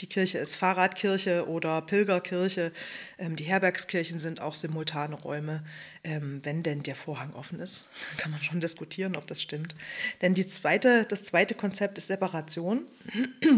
die 0.00 0.06
Kirche 0.06 0.38
ist 0.38 0.54
Fahrradkirche 0.54 1.48
oder 1.48 1.82
Pilgerkirche. 1.82 2.72
Ähm, 3.18 3.34
die 3.34 3.44
Herbergskirchen 3.44 4.20
sind 4.20 4.40
auch 4.40 4.54
simultane 4.54 5.16
Räume, 5.16 5.64
ähm, 6.04 6.40
wenn 6.44 6.62
denn 6.62 6.84
der 6.84 6.94
Vorhang 6.94 7.34
offen 7.34 7.58
ist. 7.58 7.86
Kann 8.16 8.30
man 8.30 8.40
schon 8.42 8.60
diskutieren, 8.60 9.16
ob 9.16 9.26
das 9.26 9.42
stimmt. 9.42 9.74
Denn 10.22 10.34
die 10.34 10.46
zweite, 10.46 11.04
das 11.04 11.24
zweite 11.24 11.54
Konzept 11.54 11.98
ist 11.98 12.06
Separation. 12.06 12.86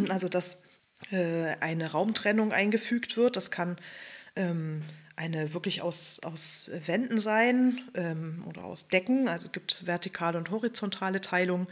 Also 0.08 0.28
das 0.28 0.62
äh, 1.10 1.56
eine 1.60 1.92
Raumtrennung 1.92 2.52
eingefügt 2.52 3.16
wird. 3.16 3.36
Das 3.36 3.50
kann 3.50 3.76
ähm, 4.36 4.82
eine 5.16 5.52
wirklich 5.52 5.82
aus, 5.82 6.20
aus 6.22 6.70
Wänden 6.86 7.18
sein 7.18 7.80
ähm, 7.94 8.44
oder 8.46 8.64
aus 8.64 8.88
Decken. 8.88 9.28
Also 9.28 9.46
es 9.46 9.52
gibt 9.52 9.86
vertikale 9.86 10.38
und 10.38 10.50
horizontale 10.50 11.20
Teilung. 11.20 11.66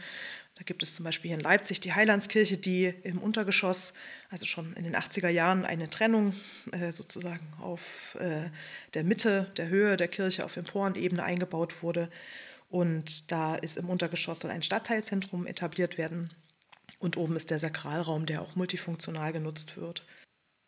Da 0.55 0.63
gibt 0.63 0.81
es 0.81 0.95
zum 0.95 1.05
Beispiel 1.05 1.29
hier 1.29 1.37
in 1.37 1.43
Leipzig 1.43 1.79
die 1.81 1.93
Heilandskirche, 1.93 2.57
die 2.57 2.93
im 3.03 3.19
Untergeschoss, 3.19 3.93
also 4.31 4.45
schon 4.45 4.73
in 4.73 4.83
den 4.83 4.95
80er 4.95 5.29
Jahren, 5.29 5.65
eine 5.65 5.87
Trennung 5.89 6.33
äh, 6.71 6.91
sozusagen 6.91 7.45
auf 7.61 8.17
äh, 8.19 8.49
der 8.95 9.03
Mitte 9.03 9.51
der 9.55 9.69
Höhe 9.69 9.97
der 9.97 10.07
Kirche 10.07 10.43
auf 10.43 10.57
Emporenebene 10.57 11.23
eingebaut 11.23 11.83
wurde. 11.83 12.09
Und 12.69 13.31
da 13.31 13.55
ist 13.55 13.77
im 13.77 13.87
Untergeschoss 13.87 14.39
soll 14.39 14.51
ein 14.51 14.63
Stadtteilzentrum 14.63 15.45
etabliert 15.45 15.97
werden. 15.97 16.31
Und 16.99 17.17
oben 17.17 17.35
ist 17.35 17.51
der 17.51 17.59
Sakralraum, 17.59 18.25
der 18.25 18.41
auch 18.41 18.55
multifunktional 18.55 19.31
genutzt 19.31 19.77
wird. 19.77 20.05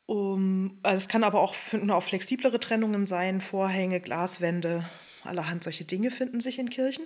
Um, 0.06 0.80
also 0.82 0.98
es 0.98 1.08
kann 1.08 1.24
aber 1.24 1.40
auch, 1.40 1.56
auch 1.90 2.04
flexiblere 2.04 2.60
Trennungen 2.60 3.06
sein, 3.06 3.42
Vorhänge, 3.42 4.00
Glaswände, 4.00 4.90
allerhand 5.24 5.64
solche 5.64 5.86
Dinge 5.86 6.12
finden 6.12 6.42
sich 6.42 6.60
in 6.60 6.70
Kirchen. 6.70 7.06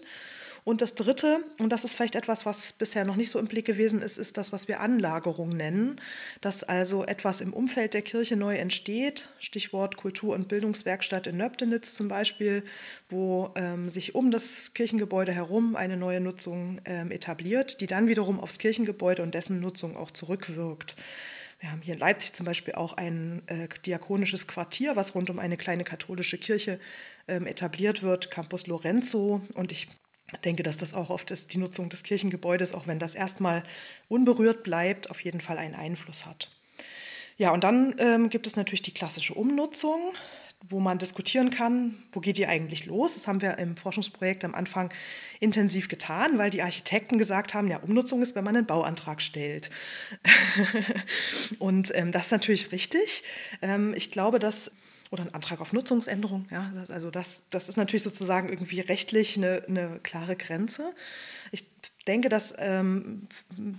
Und 0.64 0.82
das 0.82 0.96
Dritte, 0.96 1.44
und 1.60 1.70
das 1.70 1.84
ist 1.84 1.94
vielleicht 1.94 2.16
etwas, 2.16 2.46
was 2.46 2.74
bisher 2.74 3.04
noch 3.04 3.18
nicht 3.18 3.30
so 3.30 3.40
im 3.40 3.48
Blick 3.48 3.66
gewesen 3.66 4.02
ist, 4.02 4.18
ist 4.18 4.38
das, 4.38 4.54
was 4.54 4.68
wir 4.68 4.80
Anlagerung 4.80 5.50
nennen, 5.50 6.00
dass 6.40 6.64
also 6.64 7.04
etwas 7.04 7.42
im 7.42 7.54
Umfeld 7.54 7.94
der 7.94 8.02
Kirche 8.02 8.38
neu 8.38 8.56
entsteht, 8.56 9.30
Stichwort 9.40 9.98
Kultur- 9.98 10.36
und 10.36 10.48
Bildungswerkstatt 10.48 11.28
in 11.28 11.38
Nöbdenitz 11.38 11.96
zum 11.96 12.08
Beispiel, 12.08 12.64
wo 13.10 13.52
ähm, 13.56 13.90
sich 13.90 14.16
um 14.16 14.32
das 14.32 14.74
Kirchengebäude 14.74 15.34
herum 15.34 15.76
eine 15.76 15.98
neue 15.98 16.22
Nutzung 16.22 16.80
ähm, 16.86 17.12
etabliert, 17.12 17.82
die 17.82 17.88
dann 17.88 18.08
wiederum 18.08 18.40
aufs 18.40 18.58
Kirchengebäude 18.58 19.22
und 19.22 19.34
dessen 19.34 19.60
Nutzung 19.60 19.98
auch 19.98 20.12
zurückwirkt. 20.12 20.96
Wir 21.60 21.72
haben 21.72 21.82
hier 21.82 21.94
in 21.94 22.00
Leipzig 22.02 22.34
zum 22.34 22.46
Beispiel 22.46 22.76
auch 22.76 22.94
ein 22.94 23.42
äh, 23.48 23.70
diakonisches 23.86 24.48
Quartier, 24.48 24.98
was 24.98 25.16
rund 25.16 25.30
um 25.30 25.40
eine 25.40 25.56
kleine 25.56 25.86
katholische 25.86 26.38
Kirche 26.38 26.78
ähm, 27.28 27.48
etabliert 27.48 28.04
wird, 28.04 28.32
Campus 28.32 28.68
Lorenzo. 28.68 29.42
Und 29.54 29.72
ich 29.72 29.88
denke, 30.44 30.64
dass 30.64 30.78
das 30.78 30.94
auch 30.94 31.10
auf 31.10 31.26
das, 31.26 31.48
die 31.48 31.58
Nutzung 31.58 31.90
des 31.90 32.04
Kirchengebäudes, 32.04 32.74
auch 32.74 32.88
wenn 32.88 33.00
das 33.00 33.16
erstmal 33.16 33.64
unberührt 34.10 34.64
bleibt, 34.64 35.10
auf 35.10 35.20
jeden 35.22 35.42
Fall 35.42 35.58
einen 35.58 35.76
Einfluss 35.76 36.26
hat. 36.26 36.50
Ja, 37.38 37.52
und 37.52 37.64
dann 37.64 37.96
ähm, 37.98 38.30
gibt 38.30 38.48
es 38.48 38.56
natürlich 38.56 38.84
die 38.84 38.94
klassische 38.94 39.34
Umnutzung, 39.34 40.00
wo 40.70 40.80
man 40.80 40.98
diskutieren 40.98 41.50
kann, 41.50 41.96
wo 42.14 42.22
geht 42.22 42.38
die 42.38 42.48
eigentlich 42.48 42.86
los? 42.86 43.16
Das 43.16 43.28
haben 43.28 43.42
wir 43.42 43.58
im 43.58 43.76
Forschungsprojekt 43.76 44.46
am 44.46 44.56
Anfang 44.56 44.94
intensiv 45.42 45.90
getan, 45.90 46.38
weil 46.38 46.52
die 46.52 46.62
Architekten 46.62 47.18
gesagt 47.18 47.54
haben, 47.54 47.68
ja, 47.68 47.78
Umnutzung 47.78 48.22
ist, 48.22 48.36
wenn 48.36 48.46
man 48.46 48.56
einen 48.56 48.66
Bauantrag 48.66 49.22
stellt. 49.22 49.70
und 51.60 51.94
ähm, 51.96 52.14
das 52.14 52.28
ist 52.28 52.32
natürlich 52.32 52.72
richtig. 52.72 53.24
Ähm, 53.62 53.94
ich 53.96 54.10
glaube, 54.10 54.40
dass 54.40 54.72
oder 55.14 55.24
ein 55.24 55.34
Antrag 55.36 55.62
auf 55.62 55.74
Nutzungsänderung. 55.74 56.48
Ja, 56.50 56.72
das, 56.74 56.90
also 56.90 57.12
das, 57.12 57.44
das 57.52 57.70
ist 57.70 57.78
natürlich 57.78 58.02
sozusagen 58.02 58.50
irgendwie 58.50 58.80
rechtlich 58.80 59.38
eine, 59.38 59.64
eine 59.68 60.00
klare 60.02 60.36
Grenze. 60.36 60.92
Ich 61.52 61.66
denke, 62.08 62.30
dass 62.30 62.52
ähm, 62.58 63.28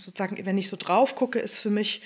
sozusagen, 0.01 0.47
wenn 0.47 0.57
ich 0.57 0.69
so 0.69 0.77
drauf 0.77 1.17
gucke, 1.17 1.41
ist 1.41 1.59
für 1.59 1.71
mich 1.71 2.03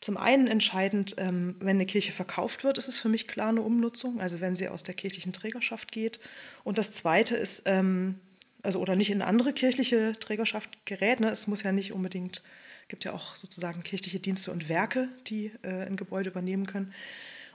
zum 0.00 0.16
einen 0.16 0.48
entscheidend, 0.48 1.14
ähm, 1.18 1.54
wenn 1.60 1.76
eine 1.76 1.86
Kirche 1.86 2.10
verkauft 2.10 2.64
wird, 2.64 2.76
ist 2.76 2.88
es 2.88 2.98
für 2.98 3.08
mich 3.08 3.28
klar 3.28 3.50
eine 3.50 3.62
Umnutzung, 3.62 4.20
also 4.20 4.40
wenn 4.40 4.56
sie 4.56 4.68
aus 4.68 4.82
der 4.82 4.94
kirchlichen 4.94 5.32
Trägerschaft 5.32 5.92
geht. 5.92 6.18
Und 6.64 6.76
das 6.76 6.90
Zweite 6.90 7.36
ist, 7.36 7.62
ähm, 7.66 8.18
also 8.64 8.80
oder 8.80 8.96
nicht 8.96 9.10
in 9.10 9.22
andere 9.22 9.52
kirchliche 9.52 10.18
Trägerschaft 10.18 10.86
gerät. 10.86 11.20
Ne? 11.20 11.30
Es 11.30 11.46
muss 11.46 11.62
ja 11.62 11.70
nicht 11.70 11.92
unbedingt, 11.92 12.42
gibt 12.88 13.04
ja 13.04 13.12
auch 13.12 13.36
sozusagen 13.36 13.84
kirchliche 13.84 14.18
Dienste 14.18 14.50
und 14.50 14.68
Werke, 14.68 15.08
die 15.28 15.52
äh, 15.62 15.86
ein 15.86 15.94
Gebäude 15.94 16.30
übernehmen 16.30 16.66
können. 16.66 16.92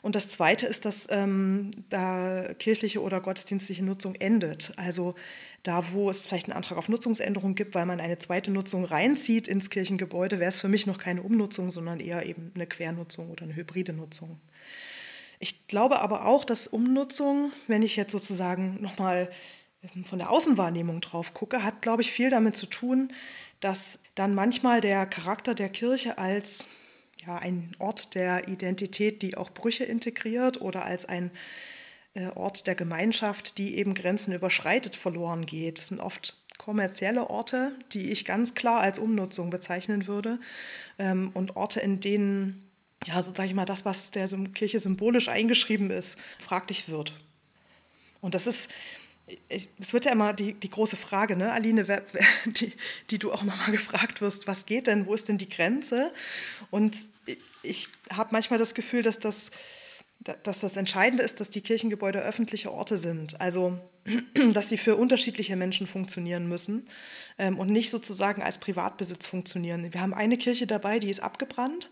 Und 0.01 0.15
das 0.15 0.29
Zweite 0.29 0.67
ist, 0.67 0.85
dass 0.85 1.07
ähm, 1.09 1.71
da 1.89 2.53
kirchliche 2.59 3.01
oder 3.01 3.19
gottesdienstliche 3.19 3.83
Nutzung 3.83 4.15
endet. 4.15 4.73
Also 4.77 5.15
da, 5.63 5.91
wo 5.91 6.09
es 6.09 6.25
vielleicht 6.25 6.47
einen 6.47 6.55
Antrag 6.55 6.77
auf 6.77 6.89
Nutzungsänderung 6.89 7.55
gibt, 7.55 7.75
weil 7.75 7.85
man 7.85 7.99
eine 7.99 8.19
zweite 8.19 8.51
Nutzung 8.51 8.85
reinzieht 8.85 9.47
ins 9.47 9.69
Kirchengebäude, 9.69 10.39
wäre 10.39 10.49
es 10.49 10.59
für 10.59 10.69
mich 10.69 10.87
noch 10.87 10.97
keine 10.97 11.23
Umnutzung, 11.23 11.71
sondern 11.71 11.99
eher 11.99 12.25
eben 12.25 12.51
eine 12.55 12.67
Quernutzung 12.67 13.29
oder 13.29 13.43
eine 13.43 13.55
hybride 13.55 13.93
Nutzung. 13.93 14.39
Ich 15.39 15.67
glaube 15.67 15.99
aber 15.99 16.25
auch, 16.25 16.45
dass 16.45 16.67
Umnutzung, 16.67 17.51
wenn 17.67 17.81
ich 17.81 17.95
jetzt 17.95 18.11
sozusagen 18.11 18.81
nochmal 18.81 19.29
ähm, 19.83 20.05
von 20.05 20.19
der 20.19 20.31
Außenwahrnehmung 20.31 21.01
drauf 21.01 21.33
gucke, 21.33 21.63
hat, 21.63 21.81
glaube 21.81 22.01
ich, 22.01 22.11
viel 22.11 22.29
damit 22.29 22.55
zu 22.55 22.65
tun, 22.65 23.11
dass 23.59 23.99
dann 24.15 24.35
manchmal 24.35 24.81
der 24.81 25.05
Charakter 25.05 25.55
der 25.55 25.69
Kirche 25.69 26.17
als 26.17 26.67
ja, 27.27 27.37
ein 27.37 27.75
Ort 27.79 28.15
der 28.15 28.47
Identität, 28.47 29.21
die 29.21 29.37
auch 29.37 29.51
Brüche 29.51 29.83
integriert 29.83 30.61
oder 30.61 30.85
als 30.85 31.05
ein 31.05 31.31
äh, 32.13 32.27
Ort 32.29 32.67
der 32.67 32.75
Gemeinschaft, 32.75 33.57
die 33.57 33.77
eben 33.77 33.93
Grenzen 33.93 34.33
überschreitet, 34.33 34.95
verloren 34.95 35.45
geht. 35.45 35.77
Das 35.77 35.87
sind 35.87 35.99
oft 35.99 36.41
kommerzielle 36.57 37.29
Orte, 37.29 37.73
die 37.93 38.11
ich 38.11 38.25
ganz 38.25 38.55
klar 38.55 38.79
als 38.79 38.97
Umnutzung 38.97 39.49
bezeichnen 39.49 40.07
würde 40.07 40.39
ähm, 40.97 41.31
und 41.33 41.55
Orte, 41.55 41.81
in 41.81 41.99
denen 41.99 42.63
ja, 43.05 43.21
so 43.21 43.33
sage 43.33 43.47
ich 43.47 43.53
mal, 43.53 43.65
das, 43.65 43.85
was 43.85 44.11
der 44.11 44.27
Kirche 44.53 44.79
symbolisch 44.79 45.29
eingeschrieben 45.29 45.91
ist, 45.91 46.17
fraglich 46.39 46.89
wird. 46.89 47.13
Und 48.21 48.33
das 48.33 48.47
ist, 48.47 48.71
es 49.79 49.93
wird 49.93 50.05
ja 50.05 50.11
immer 50.11 50.33
die, 50.33 50.53
die 50.53 50.69
große 50.69 50.95
Frage, 50.95 51.35
ne, 51.35 51.51
Aline, 51.51 51.87
wer, 51.87 52.03
wer, 52.13 52.25
die, 52.45 52.73
die 53.09 53.19
du 53.19 53.31
auch 53.31 53.43
mal 53.43 53.71
gefragt 53.71 54.21
wirst, 54.21 54.47
was 54.47 54.65
geht 54.65 54.87
denn, 54.87 55.05
wo 55.05 55.13
ist 55.13 55.27
denn 55.27 55.37
die 55.37 55.49
Grenze? 55.49 56.13
Und 56.71 56.97
ich 57.61 57.89
habe 58.11 58.29
manchmal 58.31 58.59
das 58.59 58.73
Gefühl, 58.73 59.03
dass 59.03 59.19
das, 59.19 59.51
dass 60.43 60.61
das 60.61 60.77
Entscheidende 60.77 61.23
ist, 61.23 61.39
dass 61.39 61.49
die 61.49 61.61
Kirchengebäude 61.61 62.19
öffentliche 62.19 62.71
Orte 62.73 62.97
sind. 62.97 63.39
Also, 63.41 63.77
dass 64.53 64.69
sie 64.69 64.77
für 64.77 64.95
unterschiedliche 64.95 65.55
Menschen 65.55 65.87
funktionieren 65.87 66.47
müssen 66.47 66.87
ähm, 67.37 67.59
und 67.59 67.69
nicht 67.69 67.89
sozusagen 67.89 68.41
als 68.41 68.57
Privatbesitz 68.59 69.27
funktionieren. 69.27 69.93
Wir 69.93 70.01
haben 70.01 70.13
eine 70.13 70.37
Kirche 70.37 70.67
dabei, 70.67 70.99
die 70.99 71.09
ist 71.09 71.19
abgebrannt 71.19 71.89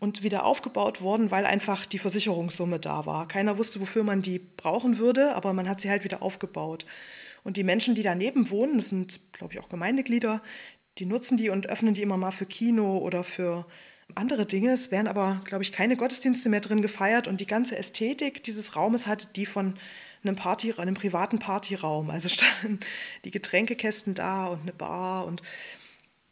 und 0.00 0.22
wieder 0.22 0.44
aufgebaut 0.44 1.00
worden, 1.00 1.30
weil 1.30 1.46
einfach 1.46 1.86
die 1.86 1.98
Versicherungssumme 1.98 2.78
da 2.78 3.06
war. 3.06 3.28
Keiner 3.28 3.58
wusste, 3.58 3.80
wofür 3.80 4.04
man 4.04 4.22
die 4.22 4.38
brauchen 4.38 4.98
würde, 4.98 5.34
aber 5.34 5.52
man 5.52 5.68
hat 5.68 5.80
sie 5.80 5.90
halt 5.90 6.04
wieder 6.04 6.22
aufgebaut. 6.22 6.86
Und 7.42 7.56
die 7.56 7.64
Menschen, 7.64 7.94
die 7.94 8.02
daneben 8.02 8.50
wohnen, 8.50 8.78
das 8.78 8.88
sind, 8.88 9.20
glaube 9.32 9.54
ich, 9.54 9.60
auch 9.60 9.68
Gemeindeglieder, 9.68 10.42
die 10.98 11.06
nutzen 11.06 11.36
die 11.36 11.50
und 11.50 11.68
öffnen 11.68 11.94
die 11.94 12.02
immer 12.02 12.16
mal 12.16 12.32
für 12.32 12.46
Kino 12.46 12.98
oder 12.98 13.24
für 13.24 13.66
andere 14.14 14.46
Dinge. 14.46 14.72
Es 14.72 14.90
werden 14.90 15.08
aber, 15.08 15.40
glaube 15.44 15.64
ich, 15.64 15.72
keine 15.72 15.96
Gottesdienste 15.96 16.48
mehr 16.48 16.60
drin 16.60 16.82
gefeiert 16.82 17.28
und 17.28 17.40
die 17.40 17.46
ganze 17.46 17.76
Ästhetik 17.76 18.44
dieses 18.44 18.76
Raumes 18.76 19.06
hat 19.06 19.36
die 19.36 19.46
von 19.46 19.74
einem 20.22 20.36
Party, 20.36 20.72
einem 20.74 20.94
privaten 20.94 21.38
Partyraum. 21.38 22.10
Also 22.10 22.28
standen 22.30 22.80
die 23.24 23.30
Getränkekästen 23.30 24.14
da 24.14 24.46
und 24.46 24.62
eine 24.62 24.72
Bar 24.72 25.26
und 25.26 25.42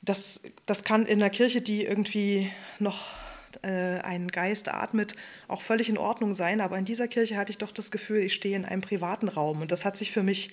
das, 0.01 0.43
das 0.67 0.83
kann 0.83 1.07
in 1.07 1.23
einer 1.23 1.31
Kirche, 1.31 1.61
die 1.63 1.85
irgendwie 1.85 2.51
noch 2.81 3.15
äh, 3.63 4.01
einen 4.03 4.29
Geist 4.29 4.69
atmet, 4.69 5.15
auch 5.49 5.63
völlig 5.63 5.89
in 5.89 5.99
Ordnung 5.99 6.35
sein. 6.35 6.61
Aber 6.61 6.79
in 6.79 6.85
dieser 6.85 7.09
Kirche 7.09 7.37
hatte 7.37 7.51
ich 7.51 7.59
doch 7.59 7.73
das 7.73 7.91
Gefühl, 7.91 8.21
ich 8.21 8.35
stehe 8.35 8.57
in 8.57 8.65
einem 8.65 8.83
privaten 8.83 9.29
Raum 9.29 9.61
und 9.61 9.73
das 9.73 9.85
hat 9.85 9.97
sich 9.97 10.13
für 10.13 10.23
mich 10.23 10.51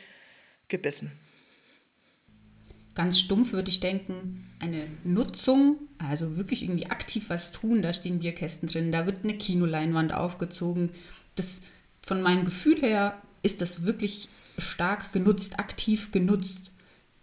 gebissen. 0.67 1.11
Ganz 2.95 3.19
stumpf 3.19 3.53
würde 3.53 3.69
ich 3.69 3.79
denken, 3.79 4.49
eine 4.59 4.87
Nutzung, 5.03 5.77
also 5.99 6.37
wirklich 6.37 6.63
irgendwie 6.63 6.87
aktiv 6.87 7.25
was 7.29 7.51
tun, 7.51 7.81
da 7.81 7.93
stehen 7.93 8.19
Bierkästen 8.19 8.67
drin, 8.67 8.91
da 8.91 9.05
wird 9.05 9.23
eine 9.23 9.37
Kinoleinwand 9.37 10.13
aufgezogen. 10.13 10.91
Das 11.35 11.61
von 12.01 12.21
meinem 12.21 12.43
Gefühl 12.45 12.81
her 12.81 13.21
ist 13.41 13.61
das 13.61 13.85
wirklich 13.85 14.27
stark 14.57 15.13
genutzt, 15.13 15.59
aktiv 15.59 16.11
genutzt. 16.11 16.71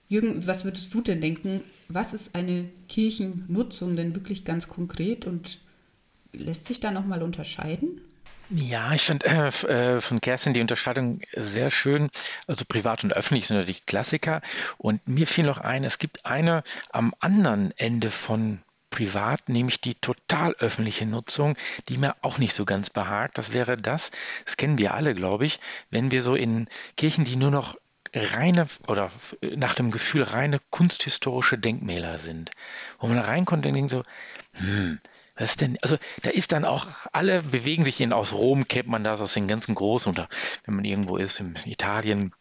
Jürgen, 0.09 0.47
was 0.47 0.65
würdest 0.65 0.95
du 0.95 1.01
denn 1.01 1.21
denken? 1.21 1.63
Was 1.89 2.15
ist 2.15 2.35
eine 2.35 2.69
Kirchennutzung 2.89 3.97
denn 3.97 4.15
wirklich 4.15 4.45
ganz 4.45 4.69
konkret 4.69 5.27
und 5.27 5.61
lässt 6.37 6.67
sich 6.67 6.81
da 6.81 6.91
nochmal 6.91 7.23
unterscheiden? 7.23 8.01
Ja, 8.51 8.93
ich 8.93 9.03
finde 9.03 9.27
äh, 9.27 9.97
äh, 9.97 10.01
von 10.01 10.21
Kerstin 10.21 10.53
die 10.53 10.61
Unterscheidung 10.61 11.19
sehr 11.35 11.71
schön. 11.71 12.11
Also 12.47 12.65
privat 12.65 13.03
und 13.03 13.13
öffentlich 13.13 13.47
sind 13.47 13.57
natürlich 13.57 13.87
Klassiker. 13.87 14.41
Und 14.79 15.07
mir 15.09 15.27
fiel 15.27 15.45
noch 15.45 15.59
ein, 15.59 15.83
es 15.83 15.99
gibt 15.99 16.25
eine 16.25 16.63
am 16.91 17.13
anderen 17.19 17.73
Ende 17.77 18.11
von 18.11 18.61
privat, 18.91 19.49
nämlich 19.49 19.81
die 19.81 19.95
total 19.95 20.55
öffentliche 20.55 21.07
Nutzung, 21.07 21.57
die 21.89 21.99
mir 21.99 22.15
auch 22.23 22.39
nicht 22.39 22.55
so 22.55 22.65
ganz 22.65 22.89
behagt. 22.89 23.37
Das 23.37 23.53
wäre 23.53 23.77
das, 23.77 24.13
das 24.45 24.57
kennen 24.57 24.79
wir 24.79 24.95
alle, 24.95 25.15
glaube 25.15 25.45
ich, 25.45 25.59
wenn 25.91 26.13
wir 26.13 26.23
so 26.23 26.37
in 26.37 26.69
Kirchen, 26.97 27.25
die 27.25 27.37
nur 27.37 27.51
noch 27.51 27.77
reine 28.15 28.67
oder 28.87 29.11
nach 29.57 29.75
dem 29.75 29.91
Gefühl 29.91 30.23
reine 30.23 30.61
kunsthistorische 30.71 31.59
Denkmäler 31.59 32.17
sind, 32.17 32.51
wo 32.99 33.09
man 33.09 33.17
da 33.17 33.25
reinkommt 33.25 33.67
und 33.67 33.75
denkt 33.75 33.91
so, 33.91 34.03
hm, 34.55 35.01
was 35.37 35.51
ist 35.51 35.61
denn, 35.61 35.79
also 35.83 35.97
da 36.23 36.31
ist 36.31 36.53
dann 36.53 36.65
auch, 36.65 36.87
alle 37.13 37.43
bewegen 37.43 37.85
sich 37.85 38.01
in, 38.01 38.13
aus 38.13 38.33
Rom 38.33 38.65
kennt 38.65 38.89
man 38.89 39.05
das 39.05 39.21
aus 39.21 39.35
den 39.35 39.49
ganzen 39.49 39.75
großen, 39.75 40.13
oder 40.13 40.29
wenn 40.65 40.75
man 40.75 40.85
irgendwo 40.85 41.17
ist, 41.17 41.41
in 41.41 41.57
Italien, 41.67 42.33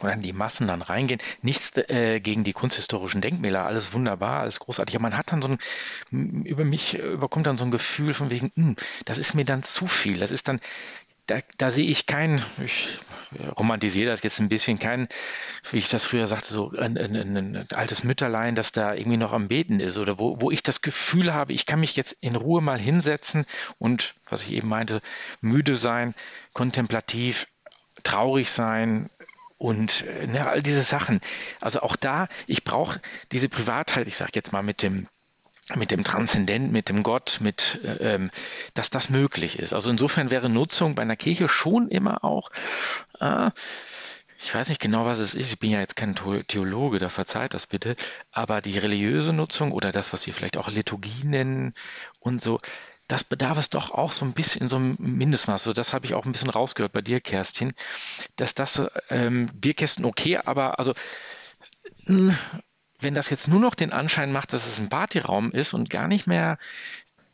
und 0.00 0.08
dann 0.08 0.20
die 0.20 0.32
Massen 0.32 0.66
dann 0.66 0.82
reingehen. 0.82 1.20
Nichts 1.42 1.76
äh, 1.76 2.18
gegen 2.18 2.42
die 2.42 2.52
kunsthistorischen 2.52 3.20
Denkmäler, 3.20 3.64
alles 3.64 3.92
wunderbar, 3.92 4.40
alles 4.40 4.58
großartig. 4.58 4.96
Aber 4.96 5.04
man 5.04 5.16
hat 5.16 5.30
dann 5.30 5.40
so 5.40 5.48
ein, 6.10 6.44
über 6.44 6.64
mich 6.64 6.98
überkommt 6.98 7.46
dann 7.46 7.58
so 7.58 7.64
ein 7.64 7.70
Gefühl 7.70 8.12
von 8.12 8.30
wegen, 8.30 8.50
mh, 8.56 8.66
hm, 8.66 8.76
das 9.04 9.18
ist 9.18 9.34
mir 9.34 9.44
dann 9.44 9.62
zu 9.62 9.86
viel. 9.86 10.18
Das 10.18 10.32
ist 10.32 10.48
dann, 10.48 10.60
da, 11.26 11.38
da 11.58 11.70
sehe 11.70 11.88
ich 11.88 12.06
kein, 12.06 12.42
ich 12.62 12.98
romantisiere 13.56 14.10
das 14.10 14.22
jetzt 14.22 14.40
ein 14.40 14.48
bisschen, 14.48 14.78
kein, 14.78 15.08
wie 15.70 15.78
ich 15.78 15.88
das 15.88 16.04
früher 16.04 16.26
sagte, 16.26 16.52
so 16.52 16.70
ein, 16.72 16.98
ein, 16.98 17.36
ein, 17.36 17.66
altes 17.72 18.04
Mütterlein, 18.04 18.54
das 18.54 18.72
da 18.72 18.94
irgendwie 18.94 19.16
noch 19.16 19.32
am 19.32 19.48
Beten 19.48 19.80
ist 19.80 19.96
oder 19.96 20.18
wo, 20.18 20.40
wo 20.40 20.50
ich 20.50 20.62
das 20.62 20.82
Gefühl 20.82 21.32
habe, 21.32 21.52
ich 21.52 21.66
kann 21.66 21.80
mich 21.80 21.96
jetzt 21.96 22.16
in 22.20 22.36
Ruhe 22.36 22.60
mal 22.60 22.78
hinsetzen 22.78 23.46
und, 23.78 24.14
was 24.28 24.42
ich 24.42 24.52
eben 24.52 24.68
meinte, 24.68 25.00
müde 25.40 25.76
sein, 25.76 26.14
kontemplativ, 26.52 27.48
traurig 28.02 28.50
sein, 28.50 29.08
und 29.56 30.04
ne, 30.26 30.46
all 30.46 30.62
diese 30.62 30.82
Sachen. 30.82 31.20
Also 31.60 31.80
auch 31.80 31.96
da, 31.96 32.28
ich 32.46 32.64
brauche 32.64 33.00
diese 33.32 33.48
Privatheit, 33.48 34.08
ich 34.08 34.16
sage 34.16 34.32
jetzt 34.34 34.52
mal 34.52 34.62
mit 34.62 34.82
dem 34.82 35.08
mit 35.74 35.90
dem 35.90 36.04
Transzendent, 36.04 36.72
mit 36.72 36.88
dem 36.88 37.02
Gott, 37.02 37.38
mit, 37.40 37.80
äh, 37.84 38.14
ähm, 38.14 38.30
dass 38.74 38.90
das 38.90 39.08
möglich 39.08 39.58
ist. 39.58 39.72
Also 39.72 39.90
insofern 39.90 40.30
wäre 40.30 40.48
Nutzung 40.48 40.94
bei 40.94 41.02
einer 41.02 41.16
Kirche 41.16 41.48
schon 41.48 41.88
immer 41.88 42.24
auch, 42.24 42.50
äh, 43.20 43.50
ich 44.38 44.54
weiß 44.54 44.68
nicht 44.68 44.80
genau, 44.80 45.06
was 45.06 45.18
es 45.18 45.34
ist, 45.34 45.52
ich 45.52 45.58
bin 45.58 45.70
ja 45.70 45.80
jetzt 45.80 45.96
kein 45.96 46.14
Theologe, 46.14 46.98
da 46.98 47.08
verzeiht 47.08 47.54
das 47.54 47.66
bitte, 47.66 47.96
aber 48.30 48.60
die 48.60 48.78
religiöse 48.78 49.32
Nutzung 49.32 49.72
oder 49.72 49.90
das, 49.90 50.12
was 50.12 50.26
wir 50.26 50.34
vielleicht 50.34 50.58
auch 50.58 50.68
Liturgie 50.68 51.24
nennen 51.24 51.72
und 52.20 52.42
so, 52.42 52.60
das 53.08 53.24
bedarf 53.24 53.58
es 53.58 53.70
doch 53.70 53.90
auch 53.90 54.12
so 54.12 54.24
ein 54.24 54.32
bisschen 54.32 54.62
in 54.62 54.68
so 54.68 54.76
einem 54.76 54.96
Mindestmaß. 54.98 55.64
So, 55.64 55.72
das 55.72 55.92
habe 55.92 56.06
ich 56.06 56.14
auch 56.14 56.24
ein 56.24 56.32
bisschen 56.32 56.50
rausgehört 56.50 56.92
bei 56.92 57.02
dir, 57.02 57.20
Kerstin, 57.20 57.72
dass 58.36 58.54
das 58.54 58.82
ähm, 59.10 59.46
Bierkästen 59.54 60.04
okay, 60.04 60.38
aber 60.38 60.78
also 60.78 60.94
wenn 63.00 63.14
das 63.14 63.30
jetzt 63.30 63.48
nur 63.48 63.60
noch 63.60 63.74
den 63.74 63.92
Anschein 63.92 64.32
macht, 64.32 64.52
dass 64.52 64.66
es 64.66 64.78
ein 64.78 64.88
Partyraum 64.88 65.52
ist 65.52 65.74
und 65.74 65.90
gar 65.90 66.08
nicht 66.08 66.26
mehr, 66.26 66.58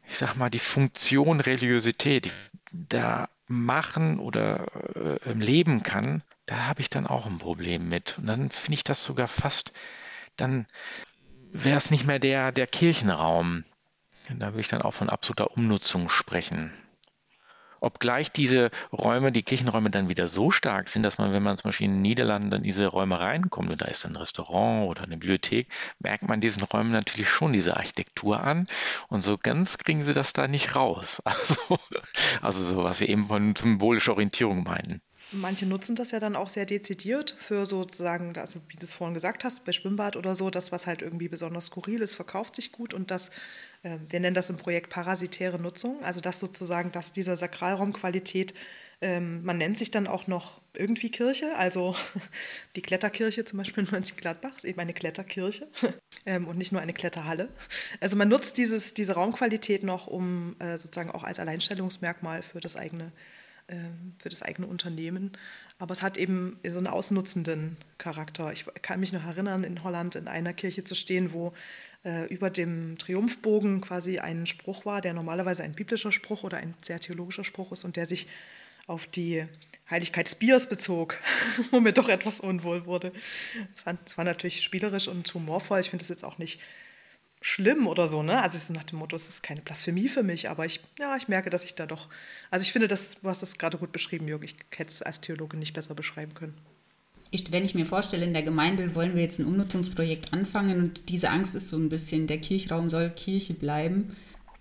ich 0.08 0.16
sag 0.16 0.34
mal, 0.36 0.50
die 0.50 0.58
Funktion 0.58 1.40
Religiosität 1.40 2.30
da 2.72 3.28
machen 3.46 4.18
oder 4.18 5.18
äh, 5.24 5.32
leben 5.32 5.82
kann, 5.82 6.22
da 6.46 6.66
habe 6.66 6.80
ich 6.80 6.90
dann 6.90 7.06
auch 7.06 7.26
ein 7.26 7.38
Problem 7.38 7.88
mit. 7.88 8.18
Und 8.18 8.26
dann 8.26 8.50
finde 8.50 8.74
ich 8.74 8.84
das 8.84 9.04
sogar 9.04 9.28
fast, 9.28 9.72
dann 10.36 10.66
wäre 11.52 11.76
es 11.76 11.90
nicht 11.90 12.06
mehr 12.06 12.18
der, 12.18 12.52
der 12.52 12.66
Kirchenraum. 12.66 13.64
Da 14.28 14.48
würde 14.48 14.60
ich 14.60 14.68
dann 14.68 14.82
auch 14.82 14.94
von 14.94 15.10
absoluter 15.10 15.52
Umnutzung 15.56 16.08
sprechen. 16.08 16.72
Obgleich 17.80 18.30
diese 18.30 18.70
Räume, 18.92 19.32
die 19.32 19.42
Kirchenräume 19.42 19.90
dann 19.90 20.08
wieder 20.08 20.28
so 20.28 20.50
stark 20.50 20.88
sind, 20.88 21.02
dass 21.02 21.18
man, 21.18 21.32
wenn 21.32 21.42
man 21.42 21.56
zum 21.56 21.68
Beispiel 21.68 21.86
in 21.86 21.94
den 21.94 22.02
Niederlanden 22.02 22.52
in 22.52 22.62
diese 22.62 22.86
Räume 22.86 23.18
reinkommt 23.18 23.70
und 23.70 23.80
da 23.80 23.86
ist 23.86 24.04
ein 24.06 24.16
Restaurant 24.16 24.88
oder 24.88 25.02
eine 25.02 25.16
Bibliothek, 25.16 25.68
merkt 25.98 26.28
man 26.28 26.40
diesen 26.40 26.62
Räumen 26.62 26.92
natürlich 26.92 27.28
schon 27.28 27.52
diese 27.52 27.76
Architektur 27.76 28.42
an 28.42 28.66
und 29.08 29.22
so 29.22 29.38
ganz 29.38 29.78
kriegen 29.78 30.04
sie 30.04 30.14
das 30.14 30.32
da 30.32 30.48
nicht 30.48 30.76
raus. 30.76 31.22
Also, 31.40 31.78
also 32.42 32.60
so, 32.60 32.84
was 32.84 33.00
wir 33.00 33.08
eben 33.08 33.28
von 33.28 33.56
symbolischer 33.56 34.12
Orientierung 34.12 34.62
meinen. 34.62 35.00
Manche 35.32 35.64
nutzen 35.64 35.94
das 35.94 36.10
ja 36.10 36.18
dann 36.18 36.34
auch 36.34 36.48
sehr 36.48 36.66
dezidiert 36.66 37.36
für 37.38 37.64
sozusagen, 37.64 38.36
also 38.36 38.60
wie 38.68 38.76
du 38.76 38.82
es 38.82 38.94
vorhin 38.94 39.14
gesagt 39.14 39.44
hast, 39.44 39.64
bei 39.64 39.70
Schwimmbad 39.70 40.16
oder 40.16 40.34
so, 40.34 40.50
das, 40.50 40.72
was 40.72 40.88
halt 40.88 41.02
irgendwie 41.02 41.28
besonders 41.28 41.66
skurril 41.66 42.02
ist, 42.02 42.16
verkauft 42.16 42.56
sich 42.56 42.72
gut 42.72 42.94
und 42.94 43.12
das, 43.12 43.30
wir 43.82 44.20
nennen 44.20 44.34
das 44.34 44.50
im 44.50 44.56
Projekt 44.56 44.90
parasitäre 44.90 45.58
Nutzung, 45.58 46.04
also 46.04 46.20
das 46.20 46.38
sozusagen, 46.38 46.92
dass 46.92 47.12
dieser 47.12 47.36
Sakralraumqualität, 47.36 48.52
ähm, 49.00 49.42
man 49.42 49.56
nennt 49.56 49.78
sich 49.78 49.90
dann 49.90 50.06
auch 50.06 50.26
noch 50.26 50.60
irgendwie 50.74 51.10
Kirche, 51.10 51.56
also 51.56 51.96
die 52.76 52.82
Kletterkirche 52.82 53.44
zum 53.46 53.58
Beispiel 53.58 53.84
in 53.84 53.90
Mönchengladbach 53.90 54.56
ist 54.56 54.64
eben 54.64 54.80
eine 54.80 54.92
Kletterkirche 54.92 55.68
ähm, 56.26 56.46
und 56.46 56.58
nicht 56.58 56.72
nur 56.72 56.82
eine 56.82 56.92
Kletterhalle. 56.92 57.48
Also 58.00 58.16
man 58.16 58.28
nutzt 58.28 58.58
dieses, 58.58 58.92
diese 58.92 59.14
Raumqualität 59.14 59.82
noch, 59.82 60.06
um 60.06 60.56
äh, 60.58 60.76
sozusagen 60.76 61.10
auch 61.10 61.24
als 61.24 61.40
Alleinstellungsmerkmal 61.40 62.42
für 62.42 62.60
das 62.60 62.76
eigene 62.76 63.04
ähm, 63.04 63.12
für 64.18 64.28
das 64.28 64.42
eigene 64.42 64.66
Unternehmen. 64.66 65.32
Aber 65.78 65.92
es 65.92 66.02
hat 66.02 66.16
eben 66.16 66.58
so 66.66 66.78
einen 66.78 66.86
ausnutzenden 66.86 67.76
Charakter. 67.98 68.52
Ich 68.52 68.66
kann 68.82 69.00
mich 69.00 69.12
noch 69.12 69.24
erinnern, 69.24 69.64
in 69.64 69.82
Holland 69.82 70.14
in 70.14 70.28
einer 70.28 70.52
Kirche 70.52 70.84
zu 70.84 70.94
stehen, 70.94 71.32
wo 71.32 71.52
äh, 72.04 72.26
über 72.32 72.50
dem 72.50 72.98
Triumphbogen 72.98 73.80
quasi 73.80 74.18
ein 74.18 74.46
Spruch 74.46 74.84
war, 74.84 75.00
der 75.00 75.14
normalerweise 75.14 75.62
ein 75.62 75.72
biblischer 75.72 76.12
Spruch 76.12 76.42
oder 76.42 76.58
ein 76.58 76.74
sehr 76.82 77.00
theologischer 77.00 77.44
Spruch 77.44 77.72
ist 77.72 77.84
und 77.84 77.96
der 77.96 78.06
sich 78.06 78.26
auf 78.86 79.06
die 79.06 79.46
Heiligkeit 79.90 80.26
des 80.26 80.34
Biers 80.34 80.68
bezog, 80.68 81.18
wo 81.70 81.80
mir 81.80 81.92
doch 81.92 82.08
etwas 82.08 82.40
unwohl 82.40 82.86
wurde. 82.86 83.12
Es 83.74 83.84
war, 83.86 83.96
war, 84.16 84.24
natürlich 84.24 84.62
spielerisch 84.62 85.08
und 85.08 85.32
humorvoll. 85.34 85.80
Ich 85.80 85.90
finde 85.90 86.02
das 86.02 86.08
jetzt 86.08 86.24
auch 86.24 86.38
nicht 86.38 86.60
schlimm 87.40 87.86
oder 87.86 88.06
so, 88.06 88.22
ne? 88.22 88.42
Also 88.42 88.72
nach 88.72 88.84
dem 88.84 88.98
Motto, 88.98 89.16
es 89.16 89.28
ist 89.28 89.42
keine 89.42 89.62
Blasphemie 89.62 90.08
für 90.08 90.22
mich, 90.22 90.50
aber 90.50 90.66
ich, 90.66 90.80
ja, 90.98 91.16
ich 91.16 91.28
merke, 91.28 91.50
dass 91.50 91.64
ich 91.64 91.74
da 91.74 91.86
doch, 91.86 92.08
also 92.50 92.62
ich 92.62 92.72
finde, 92.72 92.88
das, 92.88 93.16
du 93.22 93.28
hast 93.28 93.42
das 93.42 93.56
gerade 93.56 93.78
gut 93.78 93.92
beschrieben, 93.92 94.28
Jürgen, 94.28 94.44
ich 94.44 94.56
hätte 94.76 94.90
es 94.90 95.02
als 95.02 95.20
Theologe 95.20 95.56
nicht 95.56 95.72
besser 95.72 95.94
beschreiben 95.94 96.34
können. 96.34 96.54
Ich, 97.30 97.50
wenn 97.52 97.64
ich 97.64 97.74
mir 97.74 97.86
vorstelle, 97.86 98.26
in 98.26 98.34
der 98.34 98.42
Gemeinde 98.42 98.94
wollen 98.94 99.14
wir 99.14 99.22
jetzt 99.22 99.38
ein 99.38 99.46
Umnutzungsprojekt 99.46 100.32
anfangen 100.32 100.80
und 100.80 101.08
diese 101.08 101.30
Angst 101.30 101.54
ist 101.54 101.68
so 101.68 101.76
ein 101.76 101.88
bisschen, 101.88 102.26
der 102.26 102.38
Kirchraum 102.38 102.90
soll 102.90 103.10
Kirche 103.10 103.54
bleiben. 103.54 104.16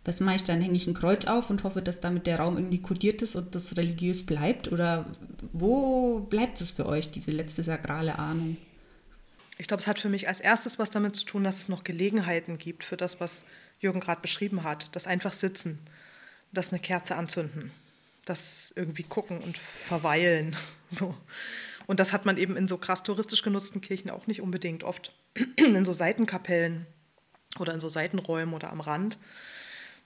Was 0.06 0.20
mache 0.20 0.38
ich 0.38 0.44
dann? 0.44 0.62
Hänge 0.62 0.76
ich 0.76 0.88
ein 0.88 0.94
Kreuz 0.94 1.26
auf 1.26 1.50
und 1.50 1.64
hoffe, 1.64 1.82
dass 1.82 2.00
damit 2.00 2.28
der 2.28 2.40
Raum 2.40 2.58
irgendwie 2.58 2.82
kodiert 2.82 3.22
ist 3.22 3.36
und 3.36 3.54
das 3.56 3.76
religiös 3.76 4.26
bleibt? 4.26 4.72
Oder 4.72 5.08
wo 5.52 6.20
bleibt 6.22 6.62
es 6.62 6.72
für 6.72 6.86
euch, 6.86 7.12
diese 7.12 7.32
letzte 7.32 7.64
sakrale 7.64 8.18
Ahnung? 8.18 8.56
Ich 9.60 9.68
glaube, 9.68 9.82
es 9.82 9.88
hat 9.88 10.00
für 10.00 10.10
mich 10.10 10.28
als 10.28 10.40
erstes 10.40 10.80
was 10.80 10.90
damit 10.90 11.16
zu 11.18 11.26
tun, 11.26 11.44
dass 11.44 11.60
es 11.60 11.68
noch 11.68 11.84
Gelegenheiten 11.84 12.58
gibt 12.58 12.86
für 12.86 12.98
das, 12.98 13.20
was 13.20 13.44
Jürgen 13.82 14.00
gerade 14.00 14.22
beschrieben 14.22 14.64
hat. 14.64 14.96
Das 14.96 15.06
einfach 15.06 15.34
sitzen, 15.34 15.80
das 16.54 16.72
eine 16.72 16.80
Kerze 16.80 17.18
anzünden, 17.18 17.72
das 18.24 18.74
irgendwie 18.76 19.04
gucken 19.04 19.40
und 19.40 19.58
verweilen. 19.58 20.56
So. 20.92 21.16
Und 21.86 22.00
das 22.00 22.14
hat 22.14 22.26
man 22.26 22.40
eben 22.40 22.58
in 22.58 22.68
so 22.68 22.80
krass 22.80 23.04
touristisch 23.04 23.44
genutzten 23.44 23.80
Kirchen 23.80 24.10
auch 24.10 24.26
nicht 24.26 24.42
unbedingt. 24.42 24.84
Oft 24.84 25.14
in 25.56 25.86
so 25.86 25.94
Seitenkapellen 25.94 26.88
oder 27.60 27.76
in 27.76 27.80
so 27.80 27.90
Seitenräumen 27.90 28.56
oder 28.56 28.72
am 28.72 28.82
Rand. 28.82 29.20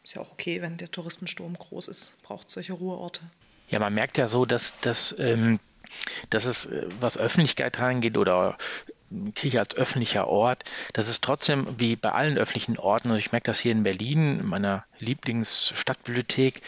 Ist 0.04 0.16
ja 0.16 0.22
auch 0.22 0.34
okay, 0.34 0.62
wenn 0.62 0.76
der 0.76 0.92
Touristensturm 0.92 1.58
groß 1.58 1.88
ist, 1.88 2.12
braucht 2.22 2.51
solche 2.51 2.74
Ruheorte. 2.74 3.22
Ja, 3.70 3.80
man 3.80 3.93
merkt 3.93 4.18
ja 4.18 4.28
so, 4.28 4.45
dass, 4.45 4.78
dass, 4.82 5.16
ähm, 5.18 5.58
dass 6.30 6.43
es, 6.43 6.66
äh, 6.66 6.86
was 6.99 7.18
Öffentlichkeit 7.18 7.80
reingeht 7.80 8.18
oder 8.18 8.58
Kirche 9.36 9.59
als 9.59 9.76
öffentlicher 9.76 10.28
Ort, 10.28 10.64
das 10.93 11.07
ist 11.07 11.24
trotzdem 11.24 11.68
wie 11.78 11.95
bei 11.95 12.11
allen 12.11 12.38
öffentlichen 12.38 12.78
Orten, 12.78 13.09
also 13.09 13.20
ich 13.20 13.32
merke 13.32 13.45
das 13.45 13.59
hier 13.59 13.72
in 13.72 13.84
Berlin, 13.84 14.39
in 14.39 14.45
meiner 14.45 14.86
Lieblingsstadtbibliothek, 14.99 16.61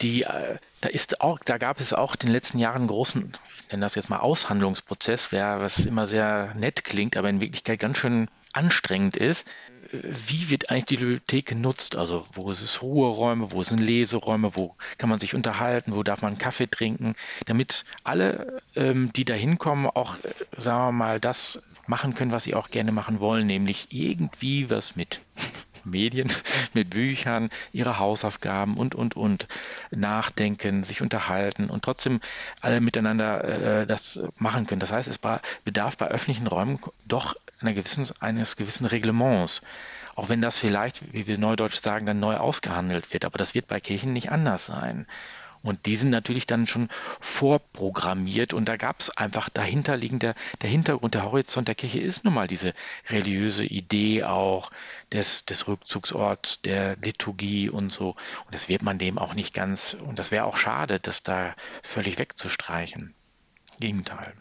die, 0.00 0.22
äh, 0.22 0.58
da 0.80 0.88
ist 0.88 1.20
auch, 1.20 1.38
da 1.40 1.58
gab 1.58 1.80
es 1.80 1.92
auch 1.92 2.14
in 2.14 2.26
den 2.26 2.32
letzten 2.32 2.58
Jahren 2.58 2.82
einen 2.82 2.86
großen, 2.86 3.32
ich 3.66 3.72
nenne 3.72 3.84
das 3.84 3.96
jetzt 3.96 4.10
mal 4.10 4.20
Aushandlungsprozess, 4.20 5.32
was 5.32 5.86
immer 5.86 6.06
sehr 6.06 6.54
nett 6.54 6.84
klingt, 6.84 7.16
aber 7.16 7.28
in 7.28 7.40
Wirklichkeit 7.40 7.80
ganz 7.80 7.98
schön 7.98 8.28
anstrengend 8.52 9.16
ist. 9.16 9.46
Wie 9.90 10.50
wird 10.50 10.70
eigentlich 10.70 10.84
die 10.84 10.96
Bibliothek 10.98 11.46
genutzt? 11.46 11.96
Also 11.96 12.26
wo 12.32 12.50
ist 12.50 12.62
es 12.62 12.82
Ruheräume, 12.82 13.52
wo 13.52 13.62
sind 13.62 13.78
Leseräume, 13.78 14.54
wo 14.54 14.74
kann 14.98 15.08
man 15.08 15.18
sich 15.18 15.34
unterhalten, 15.34 15.94
wo 15.94 16.02
darf 16.02 16.22
man 16.22 16.38
Kaffee 16.38 16.66
trinken, 16.66 17.14
damit 17.46 17.84
alle, 18.04 18.60
ähm, 18.76 19.12
die 19.14 19.24
da 19.24 19.34
hinkommen, 19.34 19.86
auch, 19.86 20.16
äh, 20.16 20.60
sagen 20.60 20.88
wir 20.88 20.92
mal, 20.92 21.20
das 21.20 21.62
machen 21.88 22.14
können, 22.14 22.32
was 22.32 22.44
sie 22.44 22.54
auch 22.54 22.70
gerne 22.70 22.92
machen 22.92 23.20
wollen, 23.20 23.46
nämlich 23.46 23.88
irgendwie 23.90 24.70
was 24.70 24.96
mit 24.96 25.20
Medien, 25.84 26.30
mit 26.74 26.90
Büchern, 26.90 27.50
ihre 27.72 27.98
Hausaufgaben 27.98 28.76
und, 28.76 28.94
und, 28.94 29.16
und 29.16 29.48
nachdenken, 29.90 30.82
sich 30.82 31.02
unterhalten 31.02 31.70
und 31.70 31.82
trotzdem 31.84 32.20
alle 32.60 32.80
miteinander 32.80 33.44
äh, 33.80 33.86
das 33.86 34.20
machen 34.36 34.66
können. 34.66 34.80
Das 34.80 34.92
heißt, 34.92 35.08
es 35.08 35.18
bedarf 35.64 35.96
bei 35.96 36.08
öffentlichen 36.08 36.46
Räumen 36.46 36.78
doch 37.06 37.36
einer 37.60 37.72
gewissen, 37.72 38.06
eines 38.20 38.56
gewissen 38.56 38.86
Reglements. 38.86 39.62
Auch 40.14 40.28
wenn 40.28 40.40
das 40.40 40.58
vielleicht, 40.58 41.12
wie 41.12 41.26
wir 41.26 41.38
neudeutsch 41.38 41.78
sagen, 41.78 42.04
dann 42.04 42.18
neu 42.18 42.36
ausgehandelt 42.36 43.12
wird. 43.12 43.24
Aber 43.24 43.38
das 43.38 43.54
wird 43.54 43.68
bei 43.68 43.80
Kirchen 43.80 44.12
nicht 44.12 44.32
anders 44.32 44.66
sein. 44.66 45.06
Und 45.62 45.86
die 45.86 45.96
sind 45.96 46.10
natürlich 46.10 46.46
dann 46.46 46.66
schon 46.66 46.88
vorprogrammiert 47.20 48.52
und 48.52 48.68
da 48.68 48.76
gab 48.76 49.00
es 49.00 49.10
einfach 49.10 49.48
dahinterliegender, 49.48 50.34
der 50.62 50.70
Hintergrund, 50.70 51.14
der 51.14 51.24
Horizont 51.24 51.68
der 51.68 51.74
Kirche 51.74 52.00
ist 52.00 52.24
nun 52.24 52.34
mal 52.34 52.46
diese 52.46 52.74
religiöse 53.08 53.64
Idee 53.64 54.24
auch 54.24 54.70
des, 55.12 55.44
des 55.44 55.66
Rückzugsorts, 55.68 56.62
der 56.62 56.96
Liturgie 56.96 57.68
und 57.68 57.92
so. 57.92 58.10
Und 58.10 58.54
das 58.54 58.68
wird 58.68 58.82
man 58.82 58.98
dem 58.98 59.18
auch 59.18 59.34
nicht 59.34 59.54
ganz, 59.54 59.96
und 60.06 60.18
das 60.18 60.30
wäre 60.30 60.44
auch 60.44 60.56
schade, 60.56 61.00
das 61.00 61.22
da 61.22 61.54
völlig 61.82 62.18
wegzustreichen. 62.18 63.14
Gegenteil. 63.80 64.34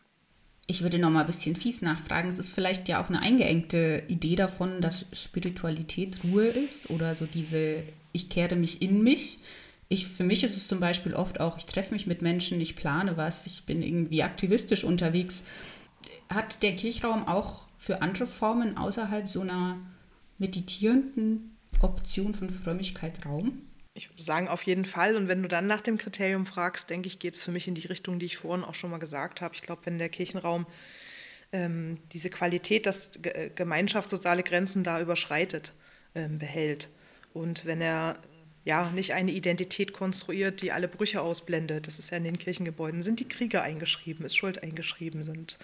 Ich 0.69 0.81
würde 0.81 0.99
noch 0.99 1.09
mal 1.09 1.21
ein 1.21 1.27
bisschen 1.27 1.55
fies 1.55 1.81
nachfragen. 1.81 2.29
Es 2.29 2.39
ist 2.39 2.49
vielleicht 2.49 2.89
ja 2.89 3.01
auch 3.01 3.07
eine 3.07 3.21
eingeengte 3.21 4.03
Idee 4.09 4.35
davon, 4.35 4.81
dass 4.81 5.05
Spiritualität 5.13 6.19
Ruhe 6.25 6.47
ist 6.47 6.89
oder 6.89 7.15
so 7.15 7.25
diese 7.25 7.83
Ich 8.11 8.29
kehre 8.29 8.57
mich 8.57 8.81
in 8.81 9.01
mich 9.01 9.37
ich, 9.89 10.07
für 10.07 10.23
mich 10.23 10.43
ist 10.43 10.57
es 10.57 10.67
zum 10.67 10.79
Beispiel 10.79 11.13
oft 11.13 11.39
auch, 11.39 11.57
ich 11.57 11.65
treffe 11.65 11.93
mich 11.93 12.07
mit 12.07 12.21
Menschen, 12.21 12.59
ich 12.59 12.75
plane 12.75 13.15
was, 13.15 13.45
ich 13.45 13.65
bin 13.65 13.81
irgendwie 13.81 14.23
aktivistisch 14.23 14.83
unterwegs. 14.83 15.43
Hat 16.29 16.61
der 16.61 16.75
Kirchraum 16.75 17.27
auch 17.27 17.67
für 17.77 18.01
andere 18.01 18.27
Formen 18.27 18.77
außerhalb 18.77 19.29
so 19.29 19.41
einer 19.41 19.77
meditierenden 20.37 21.57
Option 21.79 22.35
von 22.35 22.49
Frömmigkeit 22.49 23.25
Raum? 23.25 23.61
Ich 23.93 24.09
würde 24.09 24.21
sagen, 24.21 24.47
auf 24.47 24.63
jeden 24.63 24.85
Fall. 24.85 25.15
Und 25.15 25.27
wenn 25.27 25.41
du 25.41 25.47
dann 25.47 25.67
nach 25.67 25.81
dem 25.81 25.97
Kriterium 25.97 26.45
fragst, 26.45 26.89
denke 26.89 27.07
ich, 27.07 27.17
geht 27.17 27.33
es 27.33 27.43
für 27.43 27.51
mich 27.51 27.67
in 27.67 27.75
die 27.75 27.87
Richtung, 27.87 28.19
die 28.19 28.27
ich 28.27 28.37
vorhin 28.37 28.63
auch 28.63 28.75
schon 28.75 28.91
mal 28.91 28.99
gesagt 28.99 29.41
habe. 29.41 29.55
Ich 29.55 29.61
glaube, 29.61 29.81
wenn 29.85 29.97
der 29.97 30.09
Kirchenraum 30.09 30.67
ähm, 31.51 31.97
diese 32.11 32.29
Qualität, 32.29 32.85
dass 32.85 33.13
G 33.21 33.51
Gemeinschaft 33.55 34.09
soziale 34.09 34.43
Grenzen 34.43 34.83
da 34.83 35.01
überschreitet, 35.01 35.73
ähm, 36.13 36.37
behält. 36.37 36.89
Und 37.33 37.65
wenn 37.65 37.81
er 37.81 38.19
ja, 38.67 38.91
nicht 38.91 39.13
eine 39.13 39.31
Identität 39.31 39.93
konstruiert, 39.93 40.61
die 40.61 40.73
alle 40.73 40.89
Brüche 40.89 41.21
ausblendet. 41.21 41.87
Das 41.87 41.99
ist 41.99 42.09
ja 42.09 42.17
in 42.17 42.25
den 42.25 42.37
Kirchengebäuden, 42.37 43.01
sind 43.01 43.21
die 43.21 43.27
Kriege 43.27 43.61
eingeschrieben, 43.61 44.25
ist 44.25 44.35
Schuld 44.35 44.61
eingeschrieben, 44.61 45.23
sind, 45.23 45.57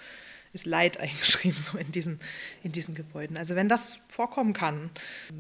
ist 0.53 0.65
Leid 0.65 0.97
eingeschrieben, 1.01 1.61
so 1.61 1.77
in 1.77 1.91
diesen, 1.91 2.21
in 2.63 2.71
diesen 2.71 2.95
Gebäuden. 2.95 3.35
Also 3.35 3.55
wenn 3.55 3.67
das 3.67 3.99
vorkommen 4.07 4.53
kann, 4.53 4.89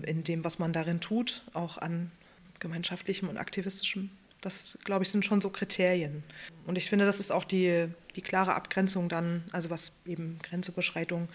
in 0.05 0.25
dem, 0.25 0.43
was 0.43 0.59
man 0.59 0.73
darin 0.73 0.99
tut, 0.99 1.41
auch 1.53 1.77
an 1.77 2.11
gemeinschaftlichem 2.59 3.29
und 3.29 3.37
aktivistischem, 3.37 4.09
das, 4.41 4.77
glaube 4.83 5.03
ich, 5.03 5.09
sind 5.09 5.23
schon 5.23 5.39
so 5.39 5.49
Kriterien. 5.49 6.21
Und 6.67 6.77
ich 6.77 6.89
finde, 6.89 7.05
das 7.05 7.21
ist 7.21 7.31
auch 7.31 7.45
die, 7.45 7.87
die 8.17 8.21
klare 8.21 8.55
Abgrenzung 8.55 9.07
dann, 9.07 9.41
also 9.53 9.69
was 9.69 9.93
eben 10.05 10.37
Grenzüberschreitung, 10.43 11.29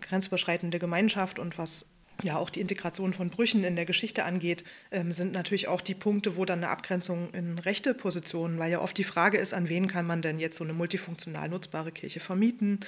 grenzüberschreitende 0.00 0.78
Gemeinschaft 0.78 1.38
und 1.38 1.58
was 1.58 1.84
ja 2.22 2.36
auch 2.36 2.50
die 2.50 2.60
Integration 2.60 3.12
von 3.12 3.30
Brüchen 3.30 3.64
in 3.64 3.76
der 3.76 3.86
Geschichte 3.86 4.24
angeht, 4.24 4.64
ähm, 4.90 5.12
sind 5.12 5.32
natürlich 5.32 5.68
auch 5.68 5.80
die 5.80 5.94
Punkte, 5.94 6.36
wo 6.36 6.44
dann 6.44 6.60
eine 6.60 6.70
Abgrenzung 6.70 7.32
in 7.32 7.58
rechte 7.58 7.94
Positionen, 7.94 8.58
weil 8.58 8.70
ja 8.70 8.80
oft 8.80 8.96
die 8.96 9.04
Frage 9.04 9.38
ist, 9.38 9.54
an 9.54 9.68
wen 9.68 9.88
kann 9.88 10.06
man 10.06 10.22
denn 10.22 10.38
jetzt 10.38 10.56
so 10.56 10.64
eine 10.64 10.72
multifunktional 10.72 11.48
nutzbare 11.48 11.92
Kirche 11.92 12.20
vermieten 12.20 12.80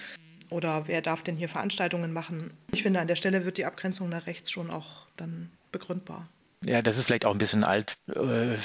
oder 0.50 0.86
wer 0.86 1.02
darf 1.02 1.22
denn 1.22 1.36
hier 1.36 1.48
Veranstaltungen 1.48 2.12
machen. 2.12 2.52
Ich 2.72 2.82
finde, 2.82 3.00
an 3.00 3.08
der 3.08 3.16
Stelle 3.16 3.44
wird 3.44 3.58
die 3.58 3.64
Abgrenzung 3.64 4.08
nach 4.08 4.26
rechts 4.26 4.50
schon 4.50 4.70
auch 4.70 5.06
dann 5.16 5.50
begründbar. 5.72 6.28
Ja, 6.64 6.82
das 6.82 6.98
ist 6.98 7.04
vielleicht 7.04 7.24
auch 7.26 7.32
ein 7.32 7.38
bisschen 7.38 7.64
alt 7.64 7.96
äh, 8.08 8.56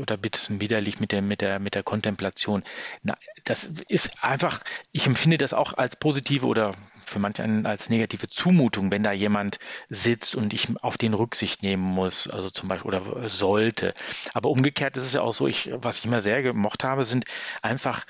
oder 0.00 0.14
ein 0.14 0.20
bisschen 0.20 0.60
widerlich 0.60 1.00
mit 1.00 1.12
der, 1.12 1.22
mit 1.22 1.40
der, 1.40 1.58
mit 1.60 1.74
der 1.74 1.82
Kontemplation. 1.82 2.64
Na, 3.02 3.16
das 3.44 3.70
ist 3.88 4.22
einfach, 4.22 4.60
ich 4.92 5.06
empfinde 5.06 5.38
das 5.38 5.54
auch 5.54 5.74
als 5.74 5.96
positive 5.96 6.46
oder 6.46 6.74
für 7.08 7.24
einen 7.42 7.66
als 7.66 7.90
negative 7.90 8.28
Zumutung, 8.28 8.92
wenn 8.92 9.02
da 9.02 9.12
jemand 9.12 9.58
sitzt 9.88 10.34
und 10.34 10.52
ich 10.54 10.68
auf 10.82 10.98
den 10.98 11.14
Rücksicht 11.14 11.62
nehmen 11.62 11.82
muss, 11.82 12.28
also 12.28 12.50
zum 12.50 12.68
Beispiel 12.68 12.88
oder 12.88 13.28
sollte. 13.28 13.94
Aber 14.34 14.50
umgekehrt 14.50 14.96
ist 14.96 15.04
es 15.04 15.12
ja 15.14 15.22
auch 15.22 15.32
so, 15.32 15.46
ich, 15.46 15.70
was 15.74 15.98
ich 15.98 16.06
immer 16.06 16.20
sehr 16.20 16.42
gemocht 16.42 16.84
habe, 16.84 17.04
sind 17.04 17.24
einfach 17.62 18.04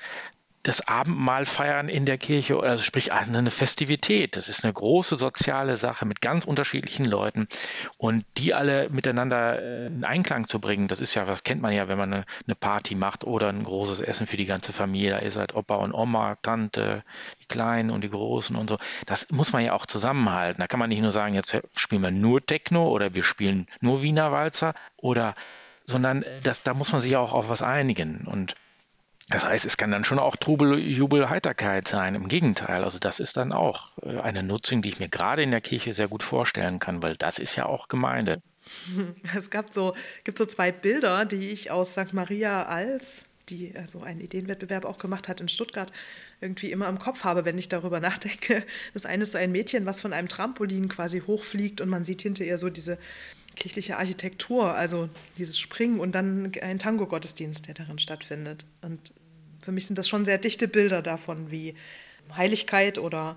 das 0.63 0.87
Abendmahl 0.87 1.47
feiern 1.47 1.89
in 1.89 2.05
der 2.05 2.19
Kirche, 2.19 2.59
also 2.61 2.83
sprich 2.83 3.13
eine 3.13 3.51
Festivität. 3.51 4.37
Das 4.37 4.49
ist 4.49 4.65
eine 4.65 4.73
große 4.73 5.17
soziale 5.17 5.77
Sache 5.77 6.05
mit 6.05 6.21
ganz 6.21 6.45
unterschiedlichen 6.45 7.05
Leuten 7.05 7.49
und 7.97 8.25
die 8.37 8.55
alle 8.55 8.89
miteinander 8.91 9.61
äh, 9.63 9.87
in 9.87 10.05
Einklang 10.05 10.47
zu 10.47 10.61
bringen, 10.61 10.89
das 10.89 11.01
ist 11.01 11.15
ja, 11.15 11.27
was 11.27 11.45
kennt 11.45 11.63
man 11.63 11.73
ja, 11.73 11.89
wenn 11.89 11.99
man 11.99 12.13
eine, 12.13 12.25
Party 12.59 12.95
macht 12.95 13.25
oder 13.25 13.49
ein 13.49 13.63
großes 13.63 14.01
Essen 14.01 14.27
für 14.27 14.37
die 14.37 14.47
ganze 14.47 14.73
Familie. 14.73 15.11
Da 15.11 15.19
ist 15.19 15.37
halt 15.37 15.55
Opa 15.55 15.77
und 15.77 15.93
Oma, 15.93 16.37
Tante, 16.43 17.05
die 17.41 17.47
Kleinen 17.47 17.91
und 17.91 18.03
die 18.03 18.11
Großen 18.11 18.57
und 18.57 18.69
so. 18.69 18.79
Das 19.07 19.31
muss 19.31 19.53
man 19.53 19.65
ja 19.65 19.73
auch 19.73 19.87
zusammenhalten. 19.87 20.61
Da 20.61 20.67
kann 20.67 20.81
man 20.81 20.89
nicht 20.89 21.03
nur 21.03 21.13
sagen, 21.13 21.35
jetzt 21.35 21.57
spielen 21.75 22.03
wir 22.03 22.11
nur 22.11 22.45
Techno 22.45 22.89
oder 22.89 23.15
wir 23.15 23.23
spielen 23.23 23.69
nur 23.81 24.03
Wiener 24.03 24.33
Walzer 24.33 24.75
oder 24.97 25.35
sondern 25.85 26.25
das, 26.43 26.63
da 26.63 26.75
muss 26.75 26.93
man 26.93 27.01
sich 27.01 27.17
auch 27.17 27.33
auf 27.33 27.49
was 27.49 27.63
einigen. 27.63 28.27
Und 28.27 28.55
das 29.29 29.45
heißt, 29.45 29.67
es 29.67 29.77
kann 29.77 29.91
dann 29.91 30.05
schon 30.05 30.19
auch 30.19 30.37
Trubel, 30.37 30.79
Jubel, 30.79 31.29
Heiterkeit 31.29 31.87
sein. 31.87 32.15
Im 32.15 32.29
Gegenteil, 32.29 32.83
also 32.83 32.99
das 32.99 33.21
ist 33.21 33.37
dann 33.37 33.53
auch 33.53 33.99
äh, 34.03 34.19
eine 34.21 34.43
Nutzung, 34.43 34.81
die 34.81 34.89
ich 34.89 35.01
mir 35.01 35.09
gerade 35.09 35.43
in 35.43 35.51
der 35.51 35.61
Kirche 35.61 35.93
sehr 35.93 36.09
gut 36.09 36.23
vorstellen 36.23 36.79
kann, 36.79 37.03
weil 37.03 37.15
das 37.15 37.39
ist 37.39 37.55
ja 37.55 37.67
auch 37.67 37.89
Gemeinde. 37.89 38.41
Es 39.37 39.51
gab 39.51 39.73
so, 39.73 39.95
gibt 40.25 40.39
so 40.39 40.47
zwei 40.47 40.73
Bilder, 40.73 41.25
die 41.25 41.51
ich 41.51 41.71
aus 41.71 41.93
St. 41.93 42.13
Maria 42.13 42.65
als, 42.65 43.27
die 43.51 43.75
also 43.77 44.03
einen 44.03 44.21
Ideenwettbewerb 44.21 44.85
auch 44.85 44.99
gemacht 44.99 45.29
hat 45.29 45.41
in 45.41 45.49
Stuttgart, 45.49 45.93
irgendwie 46.41 46.71
immer 46.71 46.89
im 46.89 46.99
Kopf 46.99 47.25
habe, 47.25 47.45
wenn 47.45 47.59
ich 47.59 47.69
darüber 47.69 48.01
nachdenke. 48.01 48.65
Das 48.95 49.05
eine 49.05 49.25
ist 49.25 49.33
so 49.33 49.39
ein 49.39 49.53
Mädchen, 49.53 49.85
was 49.85 50.01
von 50.01 50.15
einem 50.15 50.29
Trampolin 50.29 50.89
quasi 50.89 51.21
hochfliegt 51.21 51.83
und 51.83 51.91
man 51.91 52.07
sieht 52.07 52.23
hinter 52.23 52.45
ihr 52.45 52.57
so 52.57 52.71
diese 52.71 52.99
kirchliche 53.59 53.99
Architektur, 53.99 54.75
also 54.75 55.09
dieses 55.37 55.59
Springen 55.59 56.01
und 56.01 56.13
dann 56.13 56.53
ein 56.63 56.79
Tango-Gottesdienst, 56.79 57.67
der 57.67 57.75
darin 57.75 57.99
stattfindet. 57.99 58.65
Und 58.83 59.13
für 59.61 59.73
mich 59.73 59.87
sind 59.87 59.99
das 59.99 60.09
schon 60.09 60.25
sehr 60.25 60.39
dichte 60.39 60.69
Bilder 60.69 61.03
davon, 61.03 61.51
wie 61.51 61.75
Heiligkeit 62.37 62.99
oder 62.99 63.37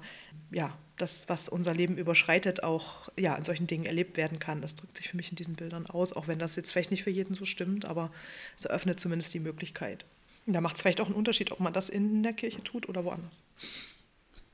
ja, 0.51 0.78
das, 0.97 1.28
was 1.30 1.49
unser 1.49 1.74
Leben 1.74 1.97
überschreitet, 1.97 2.63
auch 2.63 3.09
ja, 3.17 3.36
in 3.36 3.45
solchen 3.45 3.67
Dingen 3.67 3.86
erlebt 3.86 4.17
werden 4.17 4.39
kann. 4.39 4.61
Das 4.61 4.76
drückt 4.76 4.97
sich 4.97 5.09
für 5.09 5.17
mich 5.17 5.30
in 5.30 5.36
diesen 5.36 5.55
Bildern 5.55 5.88
aus, 5.88 6.13
auch 6.13 6.28
wenn 6.28 6.39
das 6.39 6.55
jetzt 6.55 6.72
vielleicht 6.72 6.91
nicht 6.91 7.03
für 7.03 7.09
jeden 7.09 7.36
so 7.36 7.45
stimmt, 7.45 7.86
aber 7.86 8.11
es 8.57 8.65
eröffnet 8.65 8.99
zumindest 8.99 9.34
die 9.34 9.39
Möglichkeit. 9.39 10.05
Und 10.45 10.53
da 10.53 10.61
macht 10.61 10.76
es 10.76 10.82
vielleicht 10.82 11.01
auch 11.01 11.07
einen 11.07 11.15
Unterschied, 11.15 11.51
ob 11.51 11.59
man 11.59 11.74
das 11.74 11.89
in 11.89 12.24
der 12.24 12.34
Kirche 12.34 12.63
tut 12.63 12.88
oder 12.89 13.05
woanders. 13.05 13.43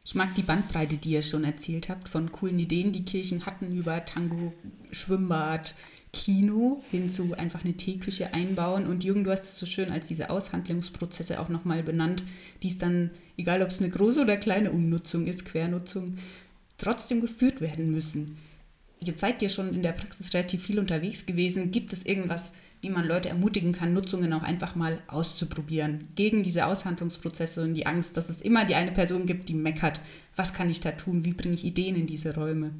Ich 0.07 0.15
mag 0.15 0.33
die 0.35 0.41
Bandbreite, 0.41 0.95
die 0.95 1.11
ihr 1.11 1.21
schon 1.21 1.43
erzählt 1.43 1.89
habt, 1.89 2.07
von 2.07 2.31
coolen 2.31 2.57
Ideen, 2.59 2.93
die 2.93 3.03
Kirchen 3.03 3.45
hatten 3.45 3.75
über 3.75 4.05
Tango, 4.05 4.53
Schwimmbad, 4.93 5.75
Kino 6.13 6.81
hin 6.91 7.09
zu 7.09 7.33
einfach 7.33 7.65
eine 7.65 7.73
Teeküche 7.73 8.33
einbauen. 8.33 8.87
Und 8.87 9.03
Jürgen, 9.03 9.25
du 9.25 9.31
hast 9.31 9.43
es 9.43 9.59
so 9.59 9.65
schön 9.65 9.91
als 9.91 10.07
diese 10.07 10.29
Aushandlungsprozesse 10.29 11.41
auch 11.41 11.49
nochmal 11.49 11.83
benannt, 11.83 12.23
die 12.63 12.69
es 12.69 12.77
dann, 12.77 13.11
egal 13.35 13.61
ob 13.61 13.67
es 13.67 13.81
eine 13.81 13.89
große 13.89 14.21
oder 14.21 14.37
kleine 14.37 14.71
Umnutzung 14.71 15.27
ist, 15.27 15.43
Quernutzung, 15.43 16.17
trotzdem 16.77 17.19
geführt 17.19 17.59
werden 17.59 17.91
müssen. 17.91 18.37
Jetzt 19.01 19.19
seid 19.19 19.41
ihr 19.41 19.49
schon 19.49 19.73
in 19.73 19.83
der 19.83 19.91
Praxis 19.91 20.33
relativ 20.33 20.63
viel 20.63 20.79
unterwegs 20.79 21.25
gewesen. 21.25 21.71
Gibt 21.71 21.91
es 21.91 22.05
irgendwas, 22.05 22.53
wie 22.81 22.89
man 22.89 23.07
Leute 23.07 23.29
ermutigen 23.29 23.73
kann, 23.73 23.93
Nutzungen 23.93 24.33
auch 24.33 24.43
einfach 24.43 24.75
mal 24.75 24.99
auszuprobieren. 25.07 26.09
Gegen 26.15 26.43
diese 26.43 26.65
Aushandlungsprozesse 26.65 27.63
und 27.63 27.73
die 27.73 27.87
Angst, 27.87 28.17
dass 28.17 28.29
es 28.29 28.41
immer 28.41 28.65
die 28.65 28.75
eine 28.75 28.91
Person 28.91 29.25
gibt, 29.25 29.49
die 29.49 29.55
meckert. 29.55 29.99
Was 30.35 30.53
kann 30.53 30.69
ich 30.69 30.79
da 30.79 30.91
tun? 30.91 31.25
Wie 31.25 31.33
bringe 31.33 31.55
ich 31.55 31.65
Ideen 31.65 31.95
in 31.95 32.07
diese 32.07 32.35
Räume? 32.35 32.71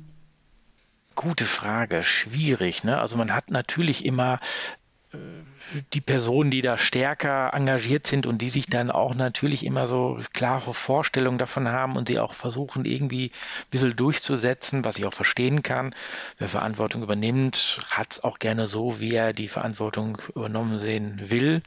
Gute 1.16 1.46
Frage, 1.46 2.04
schwierig. 2.04 2.84
Ne? 2.84 3.00
Also 3.00 3.18
man 3.18 3.34
hat 3.34 3.50
natürlich 3.50 4.06
immer 4.06 4.40
die 5.94 6.02
Personen, 6.02 6.52
die 6.52 6.62
da 6.62 6.78
stärker 6.78 7.54
engagiert 7.54 8.08
sind 8.08 8.26
und 8.26 8.42
die 8.42 8.50
sich 8.50 8.68
dann 8.68 8.92
auch 8.92 9.16
natürlich 9.16 9.66
immer 9.66 9.88
so 9.88 10.20
klare 10.34 10.74
Vorstellungen 10.74 11.38
davon 11.38 11.68
haben 11.68 11.96
und 11.96 12.08
sie 12.08 12.20
auch 12.20 12.34
versuchen 12.34 12.86
irgendwie 12.86 13.28
ein 13.28 13.70
bisschen 13.72 13.96
durchzusetzen, 13.96 14.86
was 14.86 14.98
ich 14.98 15.06
auch 15.06 15.14
verstehen 15.14 15.64
kann. 15.64 15.94
Wer 16.40 16.48
Verantwortung 16.48 17.04
übernimmt, 17.04 17.80
hat 17.90 18.14
es 18.14 18.24
auch 18.24 18.40
gerne 18.40 18.68
so, 18.68 19.00
wie 19.00 19.14
er 19.14 19.34
die 19.34 19.48
Verantwortung 19.48 20.22
übernommen 20.36 20.80
sehen 20.80 21.20
will. 21.30 21.62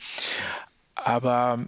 Aber 0.94 1.60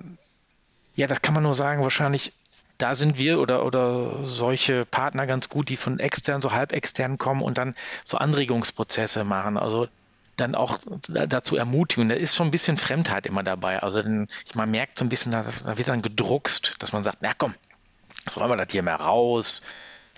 ja, 0.95 1.07
das 1.07 1.23
kann 1.23 1.35
man 1.35 1.43
nur 1.43 1.55
sagen, 1.55 1.83
wahrscheinlich 1.83 2.33
da 2.79 2.95
sind 2.95 3.17
wir 3.17 3.39
oder, 3.39 3.65
oder 3.65 4.25
solche 4.25 4.85
Partner 4.85 5.27
ganz 5.27 5.49
gut, 5.49 5.69
die 5.69 5.77
von 5.77 6.01
extern, 6.01 6.43
so 6.43 6.53
halb 6.53 6.73
extern 6.73 7.17
kommen 7.17 7.43
und 7.43 7.57
dann 7.57 7.77
so 8.05 8.17
Anregungsprozesse 8.17 9.23
machen. 9.23 9.57
Also 9.57 9.87
dann 10.37 10.55
auch 10.55 10.79
dazu 11.09 11.57
ermutigen. 11.57 12.09
Da 12.09 12.15
ist 12.15 12.35
schon 12.35 12.49
ein 12.49 12.53
bisschen 12.53 12.77
Fremdheit 12.77 13.27
immer 13.27 13.43
dabei. 13.43 13.83
Also 13.83 14.03
man 14.55 14.71
merkt 14.71 14.99
so 14.99 15.05
ein 15.05 15.09
bisschen, 15.09 15.33
da, 15.33 15.45
wird 15.77 15.89
dann 15.89 16.03
gedruckst, 16.03 16.77
dass 16.79 16.93
man 16.93 17.05
sagt, 17.05 17.19
na 17.21 17.33
komm, 17.37 17.55
jetzt 18.25 18.37
wollen 18.37 18.51
wir 18.51 18.57
das 18.57 18.73
hier 18.73 18.83
mal 18.83 18.95
raus. 18.95 19.63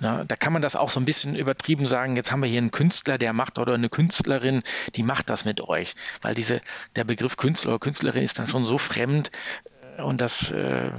Na, 0.01 0.25
da 0.25 0.35
kann 0.35 0.53
man 0.53 0.63
das 0.63 0.75
auch 0.75 0.91
so 0.91 0.99
ein 0.99 1.05
bisschen 1.05 1.37
übertrieben 1.37 1.87
sagen, 1.87 2.17
jetzt 2.17 2.33
haben 2.33 2.43
wir 2.43 2.49
hier 2.49 2.59
einen 2.59 2.73
Künstler, 2.73 3.17
der 3.17 3.33
macht 3.33 3.59
oder 3.59 3.75
eine 3.75 3.89
Künstlerin, 3.89 4.63
die 4.97 5.05
macht 5.05 5.31
das 5.31 5.45
mit 5.45 5.61
euch. 5.61 5.95
Weil 6.21 6.35
diese, 6.35 6.61
der 6.97 7.05
Begriff 7.05 7.37
Künstler 7.37 7.71
oder 7.71 7.79
Künstlerin 7.79 8.23
ist 8.23 8.39
dann 8.39 8.49
schon 8.49 8.65
so 8.65 8.77
fremd 8.77 9.31
und 9.99 10.21
das 10.21 10.51
äh, 10.51 10.91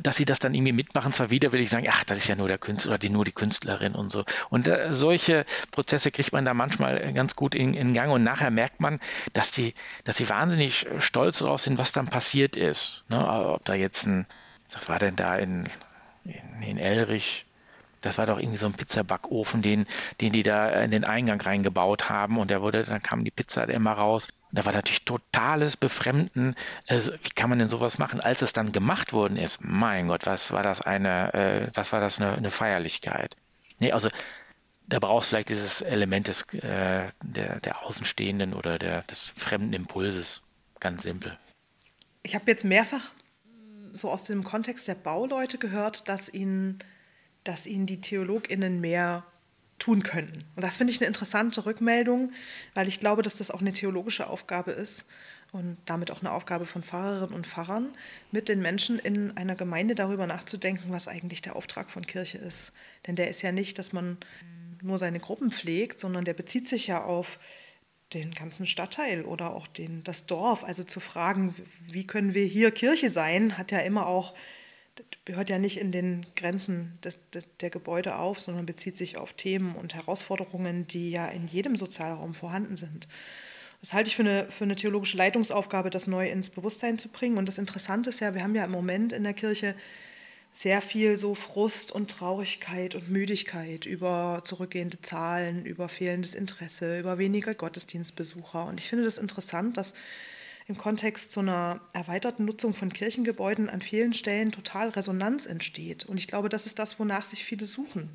dass 0.00 0.16
sie 0.16 0.24
das 0.24 0.38
dann 0.38 0.54
irgendwie 0.54 0.72
mitmachen, 0.72 1.12
zwar 1.12 1.30
wieder 1.30 1.52
will 1.52 1.60
ich 1.60 1.70
sagen, 1.70 1.86
ach, 1.90 2.04
das 2.04 2.18
ist 2.18 2.28
ja 2.28 2.36
nur 2.36 2.48
der 2.48 2.58
Künstler 2.58 2.92
oder 2.92 2.98
die, 2.98 3.08
nur 3.08 3.24
die 3.24 3.32
Künstlerin 3.32 3.94
und 3.94 4.10
so. 4.10 4.24
Und 4.48 4.68
äh, 4.68 4.94
solche 4.94 5.44
Prozesse 5.70 6.10
kriegt 6.10 6.32
man 6.32 6.44
da 6.44 6.54
manchmal 6.54 7.12
ganz 7.12 7.34
gut 7.34 7.54
in, 7.54 7.74
in 7.74 7.92
Gang 7.92 8.12
und 8.12 8.22
nachher 8.22 8.50
merkt 8.50 8.80
man, 8.80 9.00
dass 9.32 9.50
die, 9.50 9.74
dass 10.04 10.16
sie 10.16 10.28
wahnsinnig 10.28 10.86
stolz 10.98 11.38
darauf 11.38 11.60
sind, 11.60 11.78
was 11.78 11.92
dann 11.92 12.06
passiert 12.06 12.56
ist. 12.56 13.04
Ne? 13.08 13.26
Ob 13.26 13.64
da 13.64 13.74
jetzt 13.74 14.06
ein, 14.06 14.26
was 14.72 14.88
war 14.88 14.98
denn 14.98 15.16
da 15.16 15.36
in, 15.36 15.68
in, 16.24 16.62
in 16.62 16.78
Elrich, 16.78 17.44
das 18.02 18.18
war 18.18 18.26
doch 18.26 18.38
irgendwie 18.38 18.58
so 18.58 18.66
ein 18.66 18.74
Pizzabackofen, 18.74 19.62
den, 19.62 19.86
den 20.20 20.32
die 20.32 20.42
da 20.42 20.68
in 20.68 20.90
den 20.90 21.04
Eingang 21.04 21.40
reingebaut 21.40 22.08
haben 22.08 22.38
und 22.38 22.50
der 22.50 22.60
wurde, 22.60 22.84
dann 22.84 23.02
kam 23.02 23.24
die 23.24 23.30
Pizza 23.30 23.68
immer 23.68 23.92
raus. 23.92 24.28
Da 24.50 24.64
war 24.64 24.72
natürlich 24.72 25.04
totales 25.04 25.76
Befremden. 25.76 26.54
Also, 26.86 27.12
wie 27.22 27.30
kann 27.30 27.48
man 27.48 27.58
denn 27.58 27.68
sowas 27.68 27.98
machen? 27.98 28.20
Als 28.20 28.42
es 28.42 28.52
dann 28.52 28.72
gemacht 28.72 29.12
worden 29.12 29.38
ist, 29.38 29.60
mein 29.62 30.08
Gott, 30.08 30.26
was 30.26 30.52
war 30.52 30.62
das 30.62 30.82
eine, 30.82 31.32
äh, 31.32 31.70
was 31.74 31.92
war 31.92 32.00
das 32.00 32.20
eine, 32.20 32.32
eine, 32.32 32.50
Feierlichkeit? 32.50 33.36
Nee, 33.80 33.92
also 33.92 34.10
da 34.86 34.98
brauchst 34.98 35.30
du 35.30 35.36
vielleicht 35.36 35.48
dieses 35.48 35.80
Element 35.80 36.28
des, 36.28 36.42
äh, 36.52 37.08
der, 37.22 37.60
der 37.60 37.82
Außenstehenden 37.82 38.52
oder 38.52 38.78
der, 38.78 39.02
des 39.02 39.32
fremden 39.36 39.72
Impulses. 39.72 40.42
Ganz 40.80 41.04
simpel. 41.04 41.38
Ich 42.22 42.34
habe 42.34 42.44
jetzt 42.50 42.64
mehrfach 42.64 43.14
so 43.92 44.10
aus 44.10 44.24
dem 44.24 44.44
Kontext 44.44 44.88
der 44.88 44.94
Bauleute 44.94 45.58
gehört, 45.58 46.08
dass 46.08 46.28
ihnen 46.28 46.78
dass 47.44 47.66
ihnen 47.66 47.86
die 47.86 48.00
TheologInnen 48.00 48.80
mehr 48.80 49.24
tun 49.78 50.02
könnten. 50.02 50.44
Und 50.54 50.62
das 50.62 50.76
finde 50.76 50.92
ich 50.92 51.00
eine 51.00 51.08
interessante 51.08 51.66
Rückmeldung, 51.66 52.32
weil 52.74 52.86
ich 52.86 53.00
glaube, 53.00 53.22
dass 53.22 53.36
das 53.36 53.50
auch 53.50 53.60
eine 53.60 53.72
theologische 53.72 54.28
Aufgabe 54.28 54.70
ist 54.70 55.06
und 55.50 55.76
damit 55.86 56.10
auch 56.10 56.20
eine 56.20 56.32
Aufgabe 56.32 56.66
von 56.66 56.82
Pfarrerinnen 56.82 57.34
und 57.34 57.46
Pfarrern, 57.46 57.88
mit 58.30 58.48
den 58.48 58.60
Menschen 58.60 58.98
in 58.98 59.36
einer 59.36 59.56
Gemeinde 59.56 59.94
darüber 59.94 60.26
nachzudenken, 60.26 60.92
was 60.92 61.08
eigentlich 61.08 61.42
der 61.42 61.56
Auftrag 61.56 61.90
von 61.90 62.06
Kirche 62.06 62.38
ist. 62.38 62.72
Denn 63.06 63.16
der 63.16 63.28
ist 63.28 63.42
ja 63.42 63.52
nicht, 63.52 63.78
dass 63.78 63.92
man 63.92 64.16
nur 64.80 64.98
seine 64.98 65.20
Gruppen 65.20 65.50
pflegt, 65.50 66.00
sondern 66.00 66.24
der 66.24 66.34
bezieht 66.34 66.68
sich 66.68 66.86
ja 66.86 67.02
auf 67.02 67.38
den 68.14 68.32
ganzen 68.32 68.66
Stadtteil 68.66 69.24
oder 69.24 69.52
auch 69.52 69.66
den, 69.66 70.02
das 70.04 70.26
Dorf. 70.26 70.64
Also 70.64 70.84
zu 70.84 71.00
fragen, 71.00 71.54
wie 71.82 72.06
können 72.06 72.34
wir 72.34 72.44
hier 72.44 72.70
Kirche 72.70 73.10
sein, 73.10 73.58
hat 73.58 73.72
ja 73.72 73.78
immer 73.78 74.06
auch 74.06 74.34
hört 75.28 75.50
ja 75.50 75.58
nicht 75.58 75.78
in 75.78 75.92
den 75.92 76.26
Grenzen 76.36 76.98
des, 77.04 77.18
des, 77.32 77.44
der 77.60 77.70
Gebäude 77.70 78.16
auf, 78.16 78.40
sondern 78.40 78.66
bezieht 78.66 78.96
sich 78.96 79.16
auf 79.16 79.32
Themen 79.32 79.74
und 79.74 79.94
Herausforderungen, 79.94 80.86
die 80.86 81.10
ja 81.10 81.28
in 81.28 81.46
jedem 81.46 81.76
Sozialraum 81.76 82.34
vorhanden 82.34 82.76
sind. 82.76 83.08
Das 83.80 83.92
halte 83.92 84.08
ich 84.08 84.16
für 84.16 84.22
eine, 84.22 84.50
für 84.50 84.64
eine 84.64 84.76
theologische 84.76 85.16
Leitungsaufgabe, 85.16 85.90
das 85.90 86.06
neu 86.06 86.30
ins 86.30 86.50
Bewusstsein 86.50 86.98
zu 86.98 87.08
bringen. 87.08 87.36
Und 87.36 87.46
das 87.46 87.58
Interessante 87.58 88.10
ist 88.10 88.20
ja, 88.20 88.34
wir 88.34 88.42
haben 88.42 88.54
ja 88.54 88.64
im 88.64 88.70
Moment 88.70 89.12
in 89.12 89.24
der 89.24 89.34
Kirche 89.34 89.74
sehr 90.52 90.82
viel 90.82 91.16
so 91.16 91.34
Frust 91.34 91.90
und 91.90 92.10
Traurigkeit 92.10 92.94
und 92.94 93.10
Müdigkeit 93.10 93.86
über 93.86 94.42
zurückgehende 94.44 95.00
Zahlen, 95.00 95.64
über 95.64 95.88
fehlendes 95.88 96.34
Interesse, 96.34 97.00
über 97.00 97.18
weniger 97.18 97.54
Gottesdienstbesucher. 97.54 98.66
Und 98.66 98.78
ich 98.78 98.88
finde 98.88 99.04
das 99.04 99.18
interessant, 99.18 99.78
dass 99.78 99.94
im 100.68 100.76
Kontext 100.76 101.32
so 101.32 101.40
einer 101.40 101.80
erweiterten 101.92 102.44
Nutzung 102.44 102.74
von 102.74 102.92
Kirchengebäuden 102.92 103.68
an 103.68 103.82
vielen 103.82 104.14
Stellen 104.14 104.52
total 104.52 104.90
Resonanz 104.90 105.46
entsteht. 105.46 106.04
Und 106.04 106.18
ich 106.18 106.28
glaube, 106.28 106.48
das 106.48 106.66
ist 106.66 106.78
das, 106.78 106.98
wonach 106.98 107.24
sich 107.24 107.44
viele 107.44 107.66
suchen, 107.66 108.10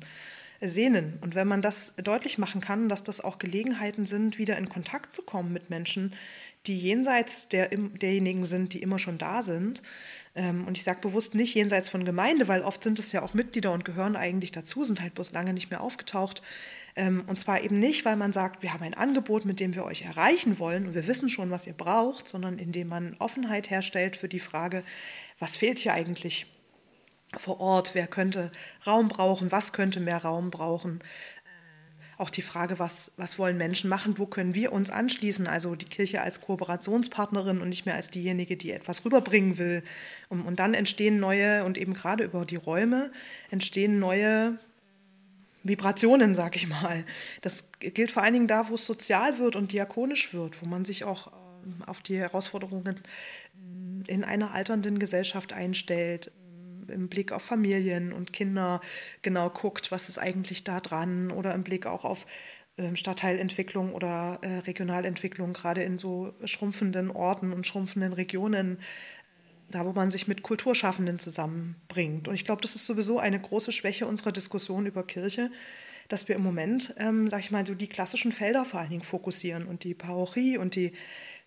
sehnen. 0.60 1.18
Und 1.20 1.34
wenn 1.34 1.46
man 1.46 1.62
das 1.62 1.94
deutlich 1.96 2.38
machen 2.38 2.60
kann, 2.60 2.88
dass 2.88 3.04
das 3.04 3.20
auch 3.20 3.38
Gelegenheiten 3.38 4.06
sind, 4.06 4.38
wieder 4.38 4.56
in 4.58 4.68
Kontakt 4.68 5.12
zu 5.12 5.22
kommen 5.22 5.52
mit 5.52 5.70
Menschen, 5.70 6.14
die 6.66 6.78
jenseits 6.78 7.48
der, 7.48 7.68
derjenigen 7.68 8.44
sind, 8.44 8.72
die 8.72 8.82
immer 8.82 8.98
schon 8.98 9.18
da 9.18 9.42
sind. 9.42 9.82
Ähm, 10.34 10.66
und 10.66 10.76
ich 10.76 10.84
sage 10.84 11.00
bewusst 11.00 11.34
nicht 11.34 11.54
jenseits 11.54 11.88
von 11.88 12.04
Gemeinde, 12.04 12.48
weil 12.48 12.62
oft 12.62 12.82
sind 12.82 12.98
es 12.98 13.12
ja 13.12 13.22
auch 13.22 13.34
Mitglieder 13.34 13.72
und 13.72 13.84
gehören 13.84 14.16
eigentlich 14.16 14.52
dazu, 14.52 14.84
sind 14.84 15.00
halt 15.00 15.14
bloß 15.14 15.32
lange 15.32 15.52
nicht 15.52 15.70
mehr 15.70 15.80
aufgetaucht. 15.80 16.42
Ähm, 16.96 17.24
und 17.26 17.38
zwar 17.38 17.62
eben 17.62 17.78
nicht, 17.78 18.04
weil 18.04 18.16
man 18.16 18.32
sagt, 18.32 18.62
wir 18.62 18.72
haben 18.72 18.82
ein 18.82 18.94
Angebot, 18.94 19.44
mit 19.44 19.60
dem 19.60 19.74
wir 19.74 19.84
euch 19.84 20.02
erreichen 20.02 20.58
wollen 20.58 20.86
und 20.86 20.94
wir 20.94 21.06
wissen 21.06 21.28
schon, 21.28 21.50
was 21.50 21.66
ihr 21.66 21.72
braucht, 21.72 22.28
sondern 22.28 22.58
indem 22.58 22.88
man 22.88 23.16
Offenheit 23.18 23.70
herstellt 23.70 24.16
für 24.16 24.28
die 24.28 24.40
Frage, 24.40 24.82
was 25.38 25.56
fehlt 25.56 25.78
hier 25.78 25.92
eigentlich 25.92 26.46
vor 27.36 27.60
Ort, 27.60 27.94
wer 27.94 28.06
könnte 28.06 28.50
Raum 28.86 29.08
brauchen, 29.08 29.52
was 29.52 29.72
könnte 29.72 30.00
mehr 30.00 30.18
Raum 30.18 30.50
brauchen. 30.50 31.00
Äh, 31.00 32.20
auch 32.20 32.30
die 32.30 32.42
Frage, 32.42 32.78
was, 32.78 33.12
was 33.16 33.38
wollen 33.38 33.58
Menschen 33.58 33.90
machen, 33.90 34.18
wo 34.18 34.26
können 34.26 34.54
wir 34.54 34.72
uns 34.72 34.90
anschließen, 34.90 35.46
also 35.46 35.74
die 35.74 35.84
Kirche 35.84 36.22
als 36.22 36.40
Kooperationspartnerin 36.40 37.60
und 37.60 37.68
nicht 37.68 37.84
mehr 37.84 37.96
als 37.96 38.10
diejenige, 38.10 38.56
die 38.56 38.72
etwas 38.72 39.04
rüberbringen 39.04 39.58
will. 39.58 39.82
Und, 40.28 40.42
und 40.42 40.58
dann 40.58 40.74
entstehen 40.74 41.20
neue, 41.20 41.64
und 41.64 41.76
eben 41.76 41.94
gerade 41.94 42.24
über 42.24 42.46
die 42.46 42.56
Räume, 42.56 43.12
entstehen 43.50 43.98
neue 43.98 44.58
Vibrationen, 45.68 46.34
sag 46.34 46.56
ich 46.56 46.66
mal. 46.68 47.04
Das 47.42 47.70
gilt 47.78 48.10
vor 48.10 48.22
allen 48.22 48.34
Dingen 48.34 48.48
da, 48.48 48.68
wo 48.68 48.74
es 48.74 48.86
sozial 48.86 49.38
wird 49.38 49.56
und 49.56 49.72
diakonisch 49.72 50.34
wird, 50.34 50.60
wo 50.62 50.66
man 50.66 50.84
sich 50.84 51.04
auch 51.04 51.30
ähm, 51.64 51.82
auf 51.86 52.00
die 52.00 52.18
Herausforderungen 52.18 53.00
in 54.06 54.24
einer 54.24 54.54
alternden 54.54 54.98
Gesellschaft 54.98 55.52
einstellt, 55.52 56.32
ähm, 56.50 56.86
im 56.88 57.08
Blick 57.08 57.32
auf 57.32 57.42
Familien 57.42 58.12
und 58.12 58.32
Kinder 58.32 58.80
genau 59.22 59.50
guckt, 59.50 59.92
was 59.92 60.08
ist 60.08 60.18
eigentlich 60.18 60.64
da 60.64 60.80
dran 60.80 61.30
oder 61.30 61.54
im 61.54 61.62
Blick 61.62 61.86
auch 61.86 62.04
auf 62.04 62.26
ähm, 62.78 62.94
Stadtteilentwicklung 62.96 63.92
oder 63.92 64.38
äh, 64.42 64.58
Regionalentwicklung, 64.58 65.52
gerade 65.52 65.82
in 65.82 65.98
so 65.98 66.32
schrumpfenden 66.44 67.10
Orten 67.10 67.52
und 67.52 67.66
schrumpfenden 67.66 68.12
Regionen 68.12 68.78
da 69.70 69.84
wo 69.84 69.92
man 69.92 70.10
sich 70.10 70.28
mit 70.28 70.42
Kulturschaffenden 70.42 71.18
zusammenbringt. 71.18 72.28
Und 72.28 72.34
ich 72.34 72.44
glaube, 72.44 72.62
das 72.62 72.74
ist 72.74 72.86
sowieso 72.86 73.18
eine 73.18 73.40
große 73.40 73.72
Schwäche 73.72 74.06
unserer 74.06 74.32
Diskussion 74.32 74.86
über 74.86 75.02
Kirche, 75.02 75.50
dass 76.08 76.28
wir 76.28 76.36
im 76.36 76.42
Moment, 76.42 76.94
ähm, 76.98 77.28
sag 77.28 77.40
ich 77.40 77.50
mal, 77.50 77.66
so 77.66 77.74
die 77.74 77.86
klassischen 77.86 78.32
Felder 78.32 78.64
vor 78.64 78.80
allen 78.80 78.90
Dingen 78.90 79.02
fokussieren 79.02 79.66
und 79.66 79.84
die 79.84 79.94
Parochie 79.94 80.56
und 80.56 80.74
die, 80.74 80.92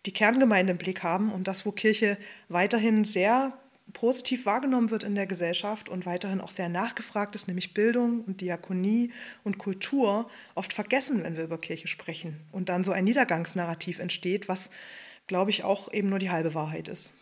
die 0.05 0.13
Kerngemeinde 0.13 0.71
im 0.71 0.77
Blick 0.77 1.03
haben 1.03 1.31
und 1.31 1.47
das, 1.47 1.65
wo 1.65 1.71
Kirche 1.71 2.17
weiterhin 2.47 3.03
sehr 3.03 3.57
positiv 3.93 4.45
wahrgenommen 4.45 4.89
wird 4.89 5.03
in 5.03 5.15
der 5.15 5.27
Gesellschaft 5.27 5.89
und 5.89 6.05
weiterhin 6.05 6.41
auch 6.41 6.51
sehr 6.51 6.69
nachgefragt 6.69 7.35
ist, 7.35 7.47
nämlich 7.47 7.73
Bildung 7.73 8.21
und 8.21 8.39
Diakonie 8.39 9.11
und 9.43 9.57
Kultur, 9.57 10.29
oft 10.55 10.73
vergessen, 10.73 11.23
wenn 11.23 11.35
wir 11.35 11.43
über 11.43 11.57
Kirche 11.57 11.87
sprechen. 11.87 12.39
Und 12.51 12.69
dann 12.69 12.83
so 12.83 12.91
ein 12.91 13.03
Niedergangsnarrativ 13.03 13.99
entsteht, 13.99 14.47
was, 14.47 14.69
glaube 15.27 15.49
ich, 15.49 15.63
auch 15.63 15.91
eben 15.91 16.09
nur 16.09 16.19
die 16.19 16.29
halbe 16.29 16.53
Wahrheit 16.53 16.87
ist. 16.87 17.13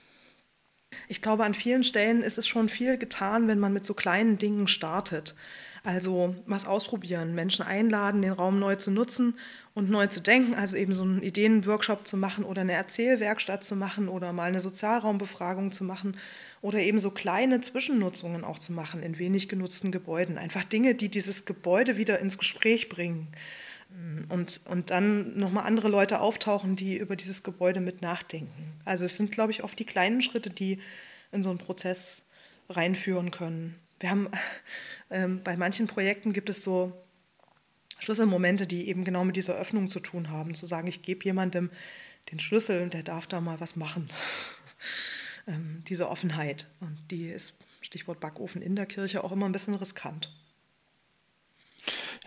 Ich 1.08 1.22
glaube, 1.22 1.44
an 1.44 1.54
vielen 1.54 1.84
Stellen 1.84 2.22
ist 2.22 2.38
es 2.38 2.48
schon 2.48 2.70
viel 2.70 2.98
getan, 2.98 3.48
wenn 3.48 3.60
man 3.60 3.74
mit 3.74 3.86
so 3.86 3.94
kleinen 3.94 4.38
Dingen 4.38 4.68
startet. 4.68 5.36
Also 5.84 6.36
was 6.46 6.66
ausprobieren, 6.66 7.34
Menschen 7.34 7.66
einladen, 7.66 8.22
den 8.22 8.34
Raum 8.34 8.60
neu 8.60 8.76
zu 8.76 8.92
nutzen 8.92 9.36
und 9.74 9.90
neu 9.90 10.08
zu 10.08 10.20
denken, 10.20 10.54
also 10.54 10.76
eben 10.76 10.92
so 10.92 11.04
einen 11.04 11.22
Ideenworkshop 11.22 12.06
zu 12.06 12.18
machen 12.18 12.44
oder 12.44 12.62
eine 12.62 12.74
Erzählwerkstatt 12.74 13.64
zu 13.64 13.76
machen 13.76 14.10
oder 14.10 14.34
mal 14.34 14.50
eine 14.50 14.60
Sozialraumbefragung 14.60 15.72
zu 15.72 15.84
machen 15.84 16.18
oder 16.62 16.80
eben 16.80 17.00
so 17.00 17.12
kleine 17.12 17.62
Zwischennutzungen 17.62 18.44
auch 18.44 18.60
zu 18.60 18.74
machen 18.74 19.02
in 19.02 19.18
wenig 19.18 19.48
genutzten 19.48 19.92
Gebäuden. 19.92 20.38
Einfach 20.38 20.66
Dinge, 20.66 20.96
die 20.96 21.10
dieses 21.10 21.46
Gebäude 21.46 21.98
wieder 21.98 22.20
ins 22.20 22.38
Gespräch 22.38 22.90
bringen. 22.90 23.28
Und, 24.30 24.62
und 24.66 24.92
dann 24.92 25.38
nochmal 25.38 25.66
andere 25.66 25.90
Leute 25.90 26.22
auftauchen, 26.22 26.76
die 26.76 26.98
über 26.98 27.16
dieses 27.16 27.42
Gebäude 27.44 27.80
mit 27.80 28.02
nachdenken. 28.02 28.74
Also 28.86 29.06
es 29.06 29.18
sind, 29.18 29.32
glaube 29.32 29.52
ich, 29.52 29.64
oft 29.64 29.78
die 29.80 29.86
kleinen 29.86 30.22
Schritte, 30.22 30.52
die 30.52 30.80
in 31.32 31.44
so 31.44 31.50
einen 31.50 31.60
Prozess 31.60 32.22
reinführen 32.70 33.32
können. 33.32 33.76
Wir 34.00 34.12
haben 34.12 34.30
ähm, 35.10 35.42
bei 35.44 35.58
manchen 35.58 35.88
Projekten 35.88 36.34
gibt 36.34 36.50
es 36.50 36.64
so 36.64 36.94
Schlüsselmomente, 38.00 38.68
die 38.68 38.88
eben 38.88 39.04
genau 39.04 39.24
mit 39.24 39.36
dieser 39.36 39.56
Öffnung 39.56 39.90
zu 39.90 40.00
tun 40.00 40.30
haben. 40.30 40.54
Zu 40.54 40.66
sagen, 40.66 40.88
ich 40.88 41.02
gebe 41.02 41.26
jemandem 41.26 41.70
den 42.32 42.40
Schlüssel 42.40 42.82
und 42.84 42.94
der 42.94 43.04
darf 43.04 43.28
da 43.28 43.42
mal 43.42 43.60
was 43.60 43.76
machen. 43.76 44.10
ähm, 45.48 45.84
diese 45.88 46.10
Offenheit. 46.10 46.68
Und 46.80 46.98
die 47.12 47.28
ist, 47.30 47.58
Stichwort 47.82 48.20
Backofen 48.20 48.62
in 48.62 48.76
der 48.76 48.86
Kirche, 48.86 49.24
auch 49.24 49.32
immer 49.32 49.48
ein 49.48 49.52
bisschen 49.52 49.76
riskant. 49.76 50.32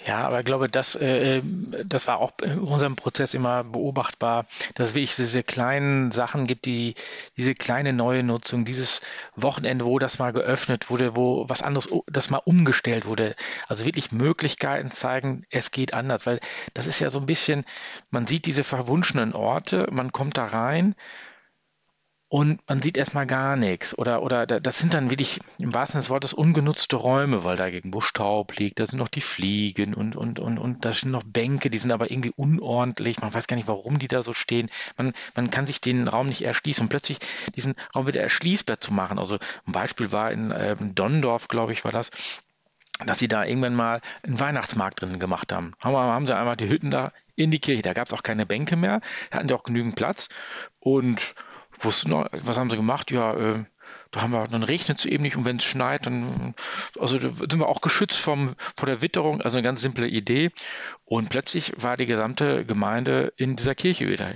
Ja, 0.05 0.27
aber 0.27 0.41
ich 0.41 0.45
glaube, 0.45 0.69
das, 0.69 0.97
äh, 0.97 1.39
äh, 1.39 1.43
das 1.85 2.09
war 2.09 2.19
auch 2.19 2.33
in 2.43 2.59
unserem 2.59 2.97
Prozess 2.97 3.35
immer 3.35 3.63
beobachtbar, 3.63 4.47
dass 4.75 4.89
es 4.89 4.95
wirklich 4.97 5.15
diese 5.15 5.45
kleinen 5.45 6.11
Sachen 6.11 6.49
gibt, 6.49 6.65
die, 6.67 6.97
diese 7.37 7.55
kleine 7.55 7.93
neue 7.93 8.25
Nutzung, 8.25 8.65
dieses 8.65 9.01
Wochenende, 9.37 9.85
wo 9.85 10.01
das 10.01 10.19
mal 10.19 10.33
geöffnet 10.33 10.91
wurde, 10.91 11.15
wo 11.15 11.49
was 11.49 11.63
anderes, 11.63 11.89
das 12.07 12.31
mal 12.31 12.43
umgestellt 12.45 13.07
wurde. 13.07 13.37
Also 13.69 13.85
wirklich 13.85 14.11
Möglichkeiten 14.11 14.91
zeigen, 14.91 15.45
es 15.51 15.71
geht 15.71 15.95
anders, 15.95 16.27
weil 16.27 16.41
das 16.75 16.89
ist 16.89 16.99
ja 16.99 17.09
so 17.09 17.21
ein 17.21 17.27
bisschen, 17.27 17.65
man 18.11 18.27
sieht 18.27 18.47
diese 18.47 18.65
verwunschenen 18.65 19.35
Orte, 19.35 19.87
man 19.93 20.11
kommt 20.11 20.37
da 20.37 20.47
rein 20.47 20.97
und 22.33 22.67
man 22.67 22.81
sieht 22.81 22.97
erstmal 22.97 23.27
gar 23.27 23.57
nichts. 23.57 23.99
Oder, 23.99 24.23
oder 24.23 24.47
das 24.47 24.79
sind 24.79 24.95
dann 24.95 25.11
wirklich 25.11 25.39
im 25.59 25.75
wahrsten 25.75 26.01
Sinne 26.01 26.05
des 26.05 26.11
Wortes 26.11 26.33
ungenutzte 26.33 26.97
Räume, 26.97 27.45
weil 27.45 27.57
da 27.57 27.67
irgendwo 27.67 28.01
Staub 28.01 28.57
liegt, 28.57 28.81
da 28.81 28.87
sind 28.87 29.01
noch 29.01 29.09
die 29.09 29.21
Fliegen 29.21 29.93
und, 29.93 30.17
und, 30.17 30.41
und, 30.41 30.59
und 30.59 30.83
da 30.83 30.93
sind 30.93 31.11
noch 31.11 31.25
Bänke, 31.25 31.69
die 31.69 31.77
sind 31.77 31.93
aber 31.93 32.11
irgendwie 32.11 32.33
unordentlich. 32.35 33.21
Man 33.21 33.35
weiß 33.35 33.49
gar 33.49 33.57
nicht, 33.57 33.69
warum 33.69 33.99
die 33.99 34.09
da 34.09 34.23
so 34.23 34.33
stehen. 34.33 34.71
Man, 34.97 35.13
man 35.35 35.51
kann 35.51 35.67
sich 35.67 35.83
den 35.83 36.09
Raum 36.09 36.29
nicht 36.29 36.41
erschließen 36.41 36.85
und 36.85 36.89
plötzlich 36.89 37.19
diesen 37.55 37.75
Raum 37.95 38.07
wieder 38.07 38.23
erschließbar 38.23 38.81
zu 38.81 38.95
machen. 38.95 39.19
Also 39.19 39.37
ein 39.67 39.73
Beispiel 39.73 40.11
war 40.11 40.33
in 40.33 40.53
äh, 40.53 40.75
Donnendorf, 40.81 41.49
glaube 41.49 41.75
ich, 41.75 41.85
war 41.85 41.93
das 41.93 42.11
dass 43.05 43.19
sie 43.19 43.27
da 43.27 43.45
irgendwann 43.45 43.75
mal 43.75 44.01
einen 44.23 44.39
Weihnachtsmarkt 44.39 45.03
drinnen 45.03 45.19
gemacht 45.19 45.53
haben. 45.53 45.73
Haben, 45.81 45.97
haben 45.97 46.27
sie 46.27 46.37
einmal 46.37 46.57
die 46.57 46.69
Hütten 46.69 46.91
da 46.91 47.13
in 47.35 47.51
die 47.51 47.59
Kirche, 47.59 47.83
da 47.83 47.95
gab 47.95 48.07
es 48.07 48.13
auch 48.13 48.23
keine 48.23 48.47
Bänke 48.47 48.77
mehr, 48.77 49.01
hatten 49.33 49.49
die 49.49 49.55
auch 49.55 49.65
genügend 49.65 49.97
Platz 49.97 50.29
und 50.79 51.35
wussten 51.85 52.11
noch, 52.11 52.29
was 52.33 52.59
haben 52.59 52.71
sie 52.71 52.77
gemacht? 52.77 53.11
Ja, 53.11 53.35
äh, 53.35 53.65
da 54.11 54.21
haben 54.21 54.33
wir, 54.33 54.47
dann 54.47 54.63
regnet 54.63 54.99
es 54.99 55.05
eben 55.07 55.23
nicht 55.23 55.37
und 55.37 55.47
wenn 55.47 55.57
es 55.57 55.65
schneit, 55.65 56.07
dann, 56.07 56.55
also 56.99 57.19
da 57.19 57.31
sind 57.31 57.59
wir 57.59 57.69
auch 57.69 57.81
geschützt 57.81 58.19
vom, 58.19 58.55
vor 58.77 58.87
der 58.87 59.01
Witterung, 59.01 59.41
also 59.41 59.57
eine 59.57 59.65
ganz 59.65 59.81
simple 59.81 60.07
Idee. 60.07 60.51
Und 61.07 61.31
plötzlich 61.31 61.73
war 61.77 61.97
die 61.97 62.07
gesamte 62.07 62.65
Gemeinde 62.65 63.33
in 63.37 63.57
dieser 63.57 63.75
Kirche 63.75 64.09
wieder. 64.09 64.31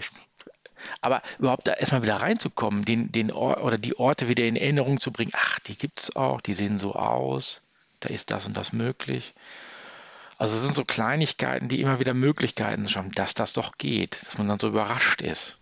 Aber 1.01 1.22
überhaupt 1.38 1.68
da 1.68 1.74
erstmal 1.74 2.03
wieder 2.03 2.16
reinzukommen, 2.16 2.84
den, 2.84 3.12
den 3.12 3.30
Ort 3.30 3.62
oder 3.62 3.76
die 3.76 3.99
Orte 3.99 4.28
wieder 4.28 4.44
in 4.44 4.57
Erinnerung 4.57 4.99
zu 4.99 5.12
bringen, 5.12 5.32
ach, 5.34 5.59
die 5.61 5.76
gibt 5.76 6.01
es 6.01 6.16
auch, 6.16 6.40
die 6.40 6.55
sehen 6.55 6.78
so 6.78 6.94
aus, 6.94 7.61
da 8.01 8.09
ist 8.09 8.30
das 8.30 8.47
und 8.47 8.57
das 8.57 8.72
möglich. 8.72 9.34
Also 10.38 10.57
es 10.57 10.62
sind 10.62 10.74
so 10.74 10.84
Kleinigkeiten, 10.84 11.68
die 11.68 11.80
immer 11.80 11.99
wieder 11.99 12.14
Möglichkeiten 12.14 12.88
schaffen, 12.88 13.12
dass 13.12 13.34
das 13.34 13.53
doch 13.53 13.76
geht, 13.78 14.22
dass 14.26 14.38
man 14.38 14.49
dann 14.49 14.59
so 14.59 14.68
überrascht 14.68 15.22
ist. 15.22 15.59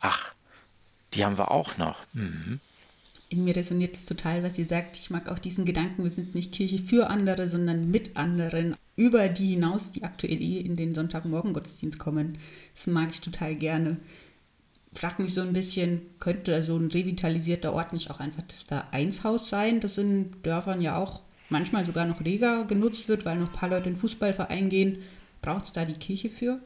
Ach, 0.00 0.32
die 1.14 1.24
haben 1.24 1.38
wir 1.38 1.50
auch 1.50 1.76
noch. 1.78 1.98
Mhm. 2.12 2.60
In 3.30 3.44
mir 3.44 3.54
resoniert 3.54 3.94
es 3.94 4.06
total, 4.06 4.42
was 4.42 4.58
ihr 4.58 4.66
sagt. 4.66 4.96
Ich 4.96 5.10
mag 5.10 5.28
auch 5.28 5.38
diesen 5.38 5.66
Gedanken, 5.66 6.02
wir 6.02 6.10
sind 6.10 6.34
nicht 6.34 6.52
Kirche 6.52 6.78
für 6.78 7.10
andere, 7.10 7.46
sondern 7.46 7.90
mit 7.90 8.16
anderen, 8.16 8.74
über 8.96 9.28
die 9.28 9.50
hinaus, 9.50 9.90
die 9.90 10.02
aktuell 10.02 10.40
eh 10.40 10.60
in 10.60 10.76
den 10.76 10.94
Sonntagmorgen-Gottesdienst 10.94 11.98
kommen. 11.98 12.38
Das 12.74 12.86
mag 12.86 13.10
ich 13.10 13.20
total 13.20 13.54
gerne. 13.54 13.98
Frag 14.94 15.18
mich 15.18 15.34
so 15.34 15.42
ein 15.42 15.52
bisschen, 15.52 16.00
könnte 16.18 16.62
so 16.62 16.76
ein 16.76 16.90
revitalisierter 16.90 17.74
Ort 17.74 17.92
nicht 17.92 18.10
auch 18.10 18.18
einfach 18.18 18.42
das 18.42 18.62
Vereinshaus 18.62 19.50
sein, 19.50 19.80
das 19.80 19.98
in 19.98 20.30
Dörfern 20.42 20.80
ja 20.80 20.96
auch 20.96 21.20
manchmal 21.50 21.84
sogar 21.84 22.06
noch 22.06 22.24
reger 22.24 22.64
genutzt 22.64 23.08
wird, 23.08 23.26
weil 23.26 23.36
noch 23.36 23.50
ein 23.50 23.56
paar 23.56 23.68
Leute 23.68 23.88
in 23.88 23.94
den 23.94 24.00
Fußballverein 24.00 24.70
gehen. 24.70 25.02
Braucht 25.42 25.66
es 25.66 25.72
da 25.72 25.84
die 25.84 25.92
Kirche 25.92 26.30
für? 26.30 26.60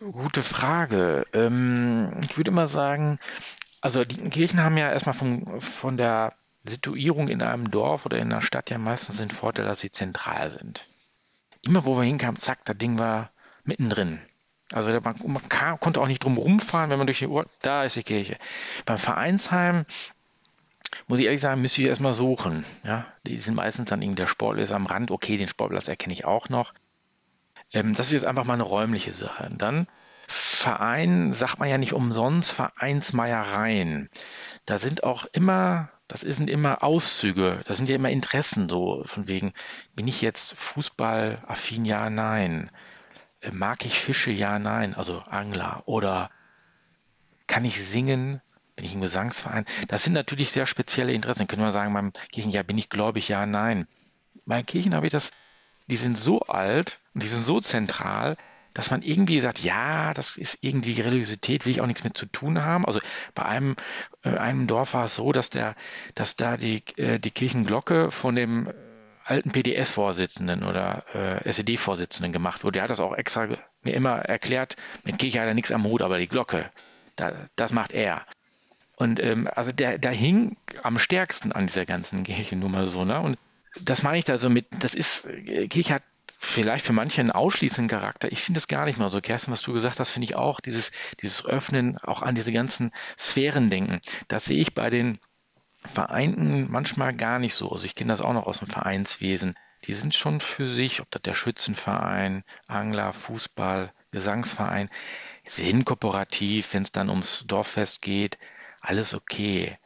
Gute 0.00 0.42
Frage. 0.42 1.26
Ähm, 1.32 2.12
ich 2.22 2.36
würde 2.36 2.52
mal 2.52 2.68
sagen, 2.68 3.18
also 3.80 4.04
die 4.04 4.16
Kirchen 4.30 4.62
haben 4.62 4.76
ja 4.76 4.90
erstmal 4.90 5.14
von, 5.14 5.60
von 5.60 5.96
der 5.96 6.34
Situierung 6.64 7.28
in 7.28 7.42
einem 7.42 7.70
Dorf 7.70 8.06
oder 8.06 8.18
in 8.18 8.32
einer 8.32 8.42
Stadt 8.42 8.70
ja 8.70 8.78
meistens 8.78 9.18
den 9.18 9.30
Vorteil, 9.30 9.64
dass 9.64 9.80
sie 9.80 9.90
zentral 9.90 10.50
sind. 10.50 10.86
Immer 11.62 11.84
wo 11.84 11.96
wir 11.96 12.04
hinkamen, 12.04 12.40
zack, 12.40 12.64
das 12.64 12.78
Ding 12.78 12.98
war 12.98 13.30
mittendrin. 13.64 14.20
Also 14.72 14.90
man, 15.00 15.16
man 15.24 15.48
kam, 15.48 15.80
konnte 15.80 16.00
auch 16.00 16.06
nicht 16.06 16.22
drum 16.22 16.36
rumfahren, 16.36 16.90
wenn 16.90 16.98
man 16.98 17.06
durch 17.06 17.20
die 17.20 17.26
Uhr, 17.26 17.46
da 17.62 17.84
ist 17.84 17.96
die 17.96 18.02
Kirche. 18.02 18.36
Beim 18.84 18.98
Vereinsheim 18.98 19.86
muss 21.06 21.20
ich 21.20 21.26
ehrlich 21.26 21.40
sagen, 21.40 21.60
müsste 21.60 21.82
ich 21.82 21.88
erstmal 21.88 22.14
suchen. 22.14 22.64
Ja, 22.84 23.06
die 23.26 23.40
sind 23.40 23.54
meistens 23.54 23.88
dann 23.88 24.02
irgendwie 24.02 24.16
der 24.16 24.26
Sportplatz 24.26 24.70
am 24.70 24.86
Rand. 24.86 25.10
Okay, 25.10 25.36
den 25.36 25.48
Sportplatz 25.48 25.88
erkenne 25.88 26.12
ich 26.12 26.24
auch 26.24 26.48
noch. 26.48 26.74
Ähm, 27.72 27.94
das 27.94 28.06
ist 28.06 28.12
jetzt 28.12 28.26
einfach 28.26 28.44
mal 28.44 28.54
eine 28.54 28.62
räumliche 28.62 29.12
Sache. 29.12 29.48
Und 29.50 29.60
dann 29.62 29.86
Verein 30.30 31.32
sagt 31.32 31.58
man 31.58 31.70
ja 31.70 31.78
nicht 31.78 31.94
umsonst 31.94 32.52
Vereinsmeiereien. 32.52 34.10
Da 34.66 34.78
sind 34.78 35.02
auch 35.02 35.24
immer, 35.32 35.88
das 36.06 36.20
sind 36.20 36.50
immer 36.50 36.82
Auszüge, 36.82 37.62
das 37.66 37.78
sind 37.78 37.88
ja 37.88 37.96
immer 37.96 38.10
Interessen 38.10 38.68
so, 38.68 39.02
von 39.06 39.26
wegen, 39.26 39.54
bin 39.94 40.06
ich 40.06 40.20
jetzt 40.20 40.54
Fußballaffin, 40.54 41.86
ja, 41.86 42.10
nein. 42.10 42.70
Äh, 43.40 43.52
mag 43.52 43.86
ich 43.86 43.98
Fische, 43.98 44.30
ja, 44.30 44.58
nein, 44.58 44.94
also 44.94 45.20
Angler. 45.20 45.82
Oder 45.86 46.30
kann 47.46 47.64
ich 47.64 47.82
singen, 47.82 48.42
bin 48.76 48.84
ich 48.84 48.92
im 48.92 49.00
Gesangsverein? 49.00 49.64
Das 49.88 50.04
sind 50.04 50.12
natürlich 50.12 50.52
sehr 50.52 50.66
spezielle 50.66 51.14
Interessen. 51.14 51.46
Können 51.46 51.62
wir 51.62 51.72
sagen, 51.72 51.94
beim 51.94 52.12
Kirchenjahr 52.32 52.64
bin 52.64 52.76
ich 52.76 52.90
gläubig, 52.90 53.28
ja, 53.28 53.46
nein. 53.46 53.88
Bei 54.44 54.62
Kirchen 54.62 54.94
habe 54.94 55.06
ich 55.06 55.12
das, 55.12 55.30
die 55.86 55.96
sind 55.96 56.18
so 56.18 56.40
alt 56.40 56.98
und 57.14 57.22
die 57.22 57.28
sind 57.28 57.44
so 57.44 57.62
zentral, 57.62 58.36
dass 58.78 58.92
man 58.92 59.02
irgendwie 59.02 59.40
sagt, 59.40 59.58
ja, 59.58 60.14
das 60.14 60.36
ist 60.36 60.58
irgendwie 60.60 61.00
Religiosität, 61.00 61.66
will 61.66 61.72
ich 61.72 61.80
auch 61.80 61.86
nichts 61.86 62.04
mit 62.04 62.16
zu 62.16 62.26
tun 62.26 62.62
haben. 62.62 62.86
Also 62.86 63.00
bei 63.34 63.44
einem, 63.44 63.74
äh, 64.22 64.36
einem 64.36 64.68
Dorf 64.68 64.94
war 64.94 65.06
es 65.06 65.16
so, 65.16 65.32
dass 65.32 65.50
der, 65.50 65.74
dass 66.14 66.36
da 66.36 66.56
die, 66.56 66.84
äh, 66.96 67.18
die 67.18 67.32
Kirchenglocke 67.32 68.12
von 68.12 68.36
dem 68.36 68.72
alten 69.24 69.50
PDS-Vorsitzenden 69.50 70.62
oder 70.62 71.02
äh, 71.12 71.48
SED-Vorsitzenden 71.48 72.32
gemacht 72.32 72.62
wurde. 72.62 72.74
Der 72.74 72.84
hat 72.84 72.90
das 72.90 73.00
auch 73.00 73.16
extra 73.16 73.48
mir 73.82 73.94
immer 73.94 74.20
erklärt, 74.20 74.76
mit 75.02 75.18
Kirche 75.18 75.40
hat 75.40 75.48
er 75.48 75.54
nichts 75.54 75.72
am 75.72 75.82
Hut, 75.82 76.00
aber 76.00 76.18
die 76.18 76.28
Glocke, 76.28 76.70
da, 77.16 77.32
das 77.56 77.72
macht 77.72 77.90
er. 77.90 78.26
Und 78.94 79.18
ähm, 79.18 79.48
also 79.56 79.72
der, 79.72 79.98
der 79.98 80.12
hing 80.12 80.56
am 80.84 81.00
stärksten 81.00 81.50
an 81.50 81.66
dieser 81.66 81.84
ganzen 81.84 82.22
Kirchennummer 82.22 82.86
so, 82.86 83.04
ne? 83.04 83.18
Und 83.18 83.38
das 83.80 84.04
meine 84.04 84.18
ich 84.18 84.24
da 84.24 84.38
so 84.38 84.48
mit, 84.48 84.66
das 84.78 84.94
ist, 84.94 85.26
äh, 85.26 85.66
Kirche 85.66 85.94
hat 85.94 86.04
vielleicht 86.38 86.86
für 86.86 86.92
manche 86.92 87.20
einen 87.20 87.32
ausschließenden 87.32 87.88
Charakter. 87.88 88.30
Ich 88.30 88.42
finde 88.42 88.58
es 88.58 88.68
gar 88.68 88.86
nicht 88.86 88.98
mal 88.98 89.10
so. 89.10 89.20
Kerstin, 89.20 89.52
was 89.52 89.62
du 89.62 89.72
gesagt 89.72 89.98
hast, 89.98 90.10
finde 90.10 90.26
ich 90.26 90.36
auch 90.36 90.60
dieses, 90.60 90.92
dieses 91.20 91.44
Öffnen, 91.44 91.98
auch 91.98 92.22
an 92.22 92.36
diese 92.36 92.52
ganzen 92.52 92.92
Sphären 93.18 93.68
denken. 93.68 94.00
Das 94.28 94.44
sehe 94.44 94.60
ich 94.60 94.74
bei 94.74 94.88
den 94.88 95.18
Vereinten 95.84 96.70
manchmal 96.70 97.14
gar 97.14 97.38
nicht 97.38 97.54
so. 97.54 97.70
Also 97.70 97.84
ich 97.84 97.94
kenne 97.94 98.12
das 98.12 98.20
auch 98.20 98.32
noch 98.32 98.46
aus 98.46 98.60
dem 98.60 98.68
Vereinswesen. 98.68 99.56
Die 99.84 99.94
sind 99.94 100.14
schon 100.14 100.40
für 100.40 100.68
sich, 100.68 101.00
ob 101.00 101.10
das 101.10 101.22
der 101.22 101.34
Schützenverein, 101.34 102.44
Angler, 102.66 103.12
Fußball, 103.12 103.92
Gesangsverein, 104.10 104.90
sind 105.44 105.84
kooperativ, 105.84 106.74
wenn 106.74 106.82
es 106.82 106.92
dann 106.92 107.10
ums 107.10 107.44
Dorffest 107.46 108.02
geht, 108.02 108.38
alles 108.80 109.14
okay. 109.14 109.78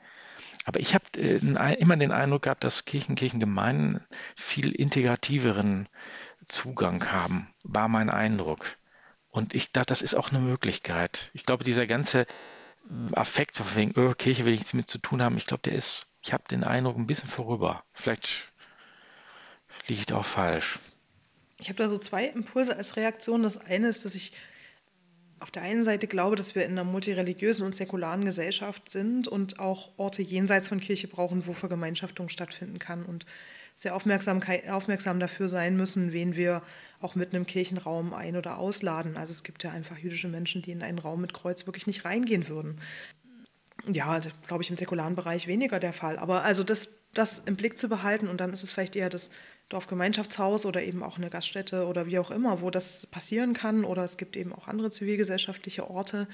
Aber 0.64 0.80
ich 0.80 0.94
habe 0.94 1.04
äh, 1.16 1.38
immer 1.76 1.96
den 1.96 2.12
Eindruck 2.12 2.42
gehabt, 2.42 2.64
dass 2.64 2.84
Kirchen, 2.84 3.16
Kirchengemeinden 3.16 4.04
viel 4.36 4.72
integrativeren 4.72 5.88
Zugang 6.52 7.10
haben, 7.10 7.48
war 7.64 7.88
mein 7.88 8.10
Eindruck. 8.10 8.76
Und 9.28 9.54
ich 9.54 9.72
dachte, 9.72 9.86
das 9.86 10.02
ist 10.02 10.14
auch 10.14 10.30
eine 10.30 10.38
Möglichkeit. 10.38 11.30
Ich 11.32 11.46
glaube, 11.46 11.64
dieser 11.64 11.86
ganze 11.86 12.20
äh, 12.20 12.26
Affekt, 13.14 13.54
so 13.54 13.64
wegen, 13.74 13.98
oh, 13.98 14.12
Kirche 14.14 14.44
will 14.44 14.52
ich 14.52 14.60
nichts 14.60 14.74
mit 14.74 14.88
zu 14.88 14.98
tun 14.98 15.22
haben, 15.22 15.38
ich 15.38 15.46
glaube, 15.46 15.62
der 15.62 15.74
ist, 15.74 16.06
ich 16.22 16.32
habe 16.32 16.44
den 16.50 16.62
Eindruck, 16.62 16.96
ein 16.96 17.06
bisschen 17.06 17.28
vorüber. 17.28 17.82
Vielleicht 17.92 18.52
liege 19.86 20.00
ich 20.00 20.06
da 20.06 20.18
auch 20.18 20.26
falsch. 20.26 20.78
Ich 21.58 21.68
habe 21.68 21.78
da 21.78 21.88
so 21.88 21.96
zwei 21.96 22.26
Impulse 22.26 22.76
als 22.76 22.96
Reaktion. 22.96 23.42
Das 23.42 23.56
eine 23.56 23.88
ist, 23.88 24.04
dass 24.04 24.14
ich 24.14 24.32
auf 25.40 25.50
der 25.50 25.62
einen 25.62 25.84
Seite 25.84 26.06
glaube, 26.06 26.36
dass 26.36 26.54
wir 26.54 26.64
in 26.64 26.72
einer 26.72 26.84
multireligiösen 26.84 27.64
und 27.64 27.74
säkularen 27.74 28.24
Gesellschaft 28.24 28.90
sind 28.90 29.26
und 29.26 29.58
auch 29.58 29.96
Orte 29.96 30.22
jenseits 30.22 30.68
von 30.68 30.80
Kirche 30.80 31.08
brauchen, 31.08 31.46
wo 31.46 31.54
Vergemeinschaftung 31.54 32.28
stattfinden 32.28 32.78
kann 32.78 33.04
und 33.04 33.24
sehr 33.74 33.94
aufmerksam, 33.94 34.40
aufmerksam 34.70 35.20
dafür 35.20 35.48
sein 35.48 35.76
müssen, 35.76 36.12
wen 36.12 36.36
wir 36.36 36.62
auch 37.00 37.14
mit 37.14 37.34
einem 37.34 37.46
Kirchenraum 37.46 38.14
ein- 38.14 38.36
oder 38.36 38.58
ausladen. 38.58 39.16
Also 39.16 39.32
es 39.32 39.42
gibt 39.42 39.64
ja 39.64 39.70
einfach 39.70 39.98
jüdische 39.98 40.28
Menschen, 40.28 40.62
die 40.62 40.70
in 40.70 40.82
einen 40.82 40.98
Raum 40.98 41.20
mit 41.20 41.32
Kreuz 41.32 41.66
wirklich 41.66 41.86
nicht 41.86 42.04
reingehen 42.04 42.48
würden. 42.48 42.80
Ja, 43.92 44.20
glaube 44.46 44.62
ich, 44.62 44.70
im 44.70 44.76
säkularen 44.76 45.16
Bereich 45.16 45.48
weniger 45.48 45.80
der 45.80 45.92
Fall. 45.92 46.18
Aber 46.18 46.44
also 46.44 46.62
das, 46.62 47.00
das 47.14 47.40
im 47.40 47.56
Blick 47.56 47.78
zu 47.78 47.88
behalten 47.88 48.28
und 48.28 48.40
dann 48.40 48.52
ist 48.52 48.62
es 48.62 48.70
vielleicht 48.70 48.94
eher 48.94 49.10
das 49.10 49.30
Dorfgemeinschaftshaus 49.70 50.66
oder 50.66 50.82
eben 50.82 51.02
auch 51.02 51.16
eine 51.16 51.30
Gaststätte 51.30 51.86
oder 51.86 52.06
wie 52.06 52.18
auch 52.18 52.30
immer, 52.30 52.60
wo 52.60 52.70
das 52.70 53.06
passieren 53.06 53.54
kann. 53.54 53.84
Oder 53.84 54.04
es 54.04 54.16
gibt 54.16 54.36
eben 54.36 54.52
auch 54.52 54.68
andere 54.68 54.90
zivilgesellschaftliche 54.90 55.90
Orte, 55.90 56.28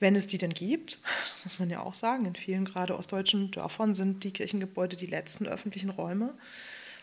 wenn 0.00 0.16
es 0.16 0.26
die 0.26 0.38
denn 0.38 0.52
gibt. 0.52 0.98
Das 1.30 1.44
muss 1.44 1.58
man 1.58 1.70
ja 1.70 1.80
auch 1.80 1.94
sagen. 1.94 2.26
In 2.26 2.34
vielen 2.34 2.64
gerade 2.64 2.98
ostdeutschen 2.98 3.50
Dörfern 3.50 3.94
sind 3.94 4.24
die 4.24 4.32
Kirchengebäude 4.32 4.96
die 4.96 5.06
letzten 5.06 5.46
öffentlichen 5.46 5.90
Räume. 5.90 6.34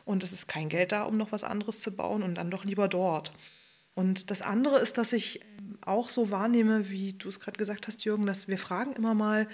Und 0.04 0.24
es 0.24 0.32
ist 0.32 0.48
kein 0.48 0.70
Geld 0.70 0.92
da, 0.92 1.04
um 1.04 1.18
noch 1.18 1.32
was 1.32 1.44
anderes 1.44 1.82
zu 1.82 1.92
bauen 1.96 2.24
und 2.24 2.36
dann 2.36 2.52
doch 2.52 2.66
lieber 2.66 2.88
dort. 2.88 3.34
Und 3.94 4.30
das 4.32 4.42
andere 4.42 4.80
ist, 4.80 4.98
dass 4.98 5.14
ich 5.14 5.42
auch 5.82 6.10
so 6.10 6.30
wahrnehme, 6.30 6.90
wie 6.90 7.14
du 7.14 7.30
es 7.30 7.40
gerade 7.40 7.58
gesagt 7.58 7.88
hast, 7.88 8.06
Jürgen, 8.06 8.26
dass 8.26 8.48
wir 8.48 8.58
fragen 8.58 8.94
immer 8.94 9.14
mal, 9.14 9.48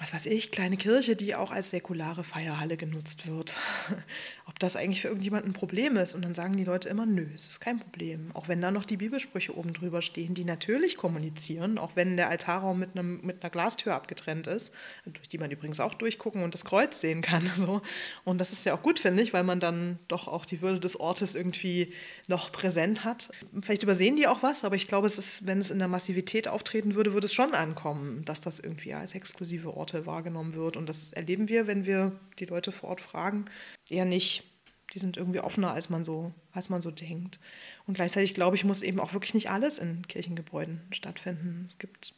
was 0.00 0.14
weiß 0.14 0.26
ich, 0.26 0.50
kleine 0.50 0.78
Kirche, 0.78 1.14
die 1.14 1.34
auch 1.34 1.50
als 1.50 1.70
säkulare 1.70 2.24
Feierhalle 2.24 2.78
genutzt 2.78 3.28
wird. 3.28 3.54
Ob 4.46 4.58
das 4.58 4.74
eigentlich 4.74 5.02
für 5.02 5.08
irgendjemanden 5.08 5.50
ein 5.50 5.54
Problem 5.54 5.98
ist. 5.98 6.14
Und 6.14 6.24
dann 6.24 6.34
sagen 6.34 6.56
die 6.56 6.64
Leute 6.64 6.88
immer, 6.88 7.04
nö, 7.04 7.26
es 7.34 7.46
ist 7.46 7.60
kein 7.60 7.78
Problem. 7.78 8.30
Auch 8.32 8.48
wenn 8.48 8.62
da 8.62 8.70
noch 8.70 8.86
die 8.86 8.96
Bibelsprüche 8.96 9.54
oben 9.54 9.74
drüber 9.74 10.00
stehen, 10.00 10.32
die 10.32 10.44
natürlich 10.44 10.96
kommunizieren, 10.96 11.76
auch 11.76 11.96
wenn 11.96 12.16
der 12.16 12.30
Altarraum 12.30 12.78
mit, 12.78 12.96
einem, 12.96 13.20
mit 13.22 13.42
einer 13.42 13.50
Glastür 13.50 13.94
abgetrennt 13.94 14.46
ist, 14.46 14.72
durch 15.04 15.28
die 15.28 15.36
man 15.36 15.50
übrigens 15.50 15.80
auch 15.80 15.92
durchgucken 15.92 16.42
und 16.42 16.54
das 16.54 16.64
Kreuz 16.64 17.00
sehen 17.00 17.20
kann. 17.20 17.42
So. 17.60 17.82
Und 18.24 18.38
das 18.38 18.52
ist 18.52 18.64
ja 18.64 18.74
auch 18.74 18.80
gut, 18.80 18.98
finde 18.98 19.22
ich, 19.22 19.34
weil 19.34 19.44
man 19.44 19.60
dann 19.60 19.98
doch 20.08 20.28
auch 20.28 20.46
die 20.46 20.62
Würde 20.62 20.80
des 20.80 20.98
Ortes 20.98 21.34
irgendwie 21.34 21.92
noch 22.26 22.52
präsent 22.52 23.04
hat. 23.04 23.28
Vielleicht 23.60 23.82
übersehen 23.82 24.16
die 24.16 24.26
auch 24.26 24.42
was, 24.42 24.64
aber 24.64 24.76
ich 24.76 24.88
glaube, 24.88 25.06
es 25.06 25.18
ist, 25.18 25.46
wenn 25.46 25.58
es 25.58 25.70
in 25.70 25.78
der 25.78 25.88
Massivität 25.88 26.48
auftreten 26.48 26.94
würde, 26.94 27.12
würde 27.12 27.26
es 27.26 27.34
schon 27.34 27.52
ankommen, 27.54 28.24
dass 28.24 28.40
das 28.40 28.60
irgendwie 28.60 28.94
als 28.94 29.14
exklusive 29.14 29.76
Ort 29.76 29.89
Orte 29.90 30.06
wahrgenommen 30.06 30.54
wird. 30.54 30.76
Und 30.76 30.88
das 30.88 31.12
erleben 31.12 31.48
wir, 31.48 31.66
wenn 31.66 31.86
wir 31.86 32.12
die 32.38 32.46
Leute 32.46 32.72
vor 32.72 32.90
Ort 32.90 33.00
fragen, 33.00 33.46
eher 33.88 34.04
nicht. 34.04 34.44
Die 34.92 34.98
sind 34.98 35.16
irgendwie 35.16 35.40
offener, 35.40 35.72
als 35.72 35.88
man 35.88 36.02
so, 36.02 36.32
als 36.52 36.68
man 36.68 36.82
so 36.82 36.90
denkt. 36.90 37.38
Und 37.86 37.94
gleichzeitig, 37.94 38.34
glaube 38.34 38.56
ich, 38.56 38.64
muss 38.64 38.82
eben 38.82 38.98
auch 38.98 39.12
wirklich 39.12 39.34
nicht 39.34 39.50
alles 39.50 39.78
in 39.78 40.06
Kirchengebäuden 40.08 40.80
stattfinden. 40.90 41.64
Es 41.66 41.78
gibt, 41.78 42.14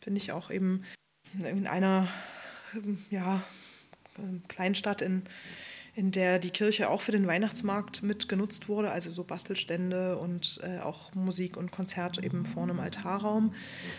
finde 0.00 0.18
ich, 0.18 0.32
auch 0.32 0.50
eben 0.50 0.84
in 1.42 1.66
einer 1.66 2.08
ja, 3.10 3.42
Kleinstadt 4.48 5.00
in, 5.00 5.22
in 5.94 6.12
der 6.12 6.38
die 6.38 6.50
Kirche 6.50 6.88
auch 6.88 7.02
für 7.02 7.12
den 7.12 7.26
Weihnachtsmarkt 7.26 8.02
mit 8.02 8.28
genutzt 8.28 8.68
wurde, 8.68 8.90
also 8.90 9.10
so 9.10 9.24
Bastelstände 9.24 10.18
und 10.18 10.60
äh, 10.62 10.80
auch 10.80 11.14
Musik 11.14 11.56
und 11.56 11.72
Konzert 11.72 12.22
eben 12.24 12.46
vorne 12.46 12.72
im 12.72 12.80
Altarraum, 12.80 13.54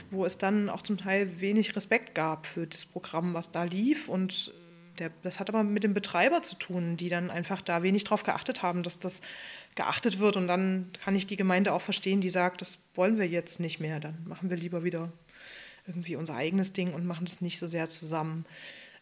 wo 0.09 0.25
es 0.25 0.37
dann 0.37 0.69
auch 0.69 0.81
zum 0.81 0.97
Teil 0.97 1.41
wenig 1.41 1.75
Respekt 1.75 2.15
gab 2.15 2.45
für 2.45 2.65
das 2.65 2.85
Programm, 2.85 3.33
was 3.33 3.51
da 3.51 3.63
lief 3.63 4.07
und 4.07 4.53
der, 4.99 5.11
das 5.23 5.39
hat 5.39 5.49
aber 5.49 5.63
mit 5.63 5.83
dem 5.83 5.93
Betreiber 5.93 6.43
zu 6.43 6.55
tun, 6.55 6.97
die 6.97 7.09
dann 7.09 7.29
einfach 7.29 7.61
da 7.61 7.83
wenig 7.83 8.03
darauf 8.03 8.23
geachtet 8.23 8.61
haben, 8.61 8.83
dass 8.83 8.99
das 8.99 9.21
geachtet 9.75 10.19
wird. 10.19 10.37
Und 10.37 10.47
dann 10.47 10.91
kann 11.03 11.15
ich 11.15 11.27
die 11.27 11.37
Gemeinde 11.37 11.73
auch 11.73 11.81
verstehen, 11.81 12.21
die 12.21 12.29
sagt, 12.29 12.61
das 12.61 12.79
wollen 12.95 13.17
wir 13.17 13.27
jetzt 13.27 13.59
nicht 13.59 13.79
mehr. 13.79 13.99
Dann 13.99 14.17
machen 14.25 14.49
wir 14.49 14.57
lieber 14.57 14.83
wieder 14.83 15.11
irgendwie 15.87 16.15
unser 16.15 16.35
eigenes 16.35 16.73
Ding 16.73 16.93
und 16.93 17.05
machen 17.05 17.25
das 17.25 17.41
nicht 17.41 17.57
so 17.57 17.67
sehr 17.67 17.87
zusammen. 17.87 18.45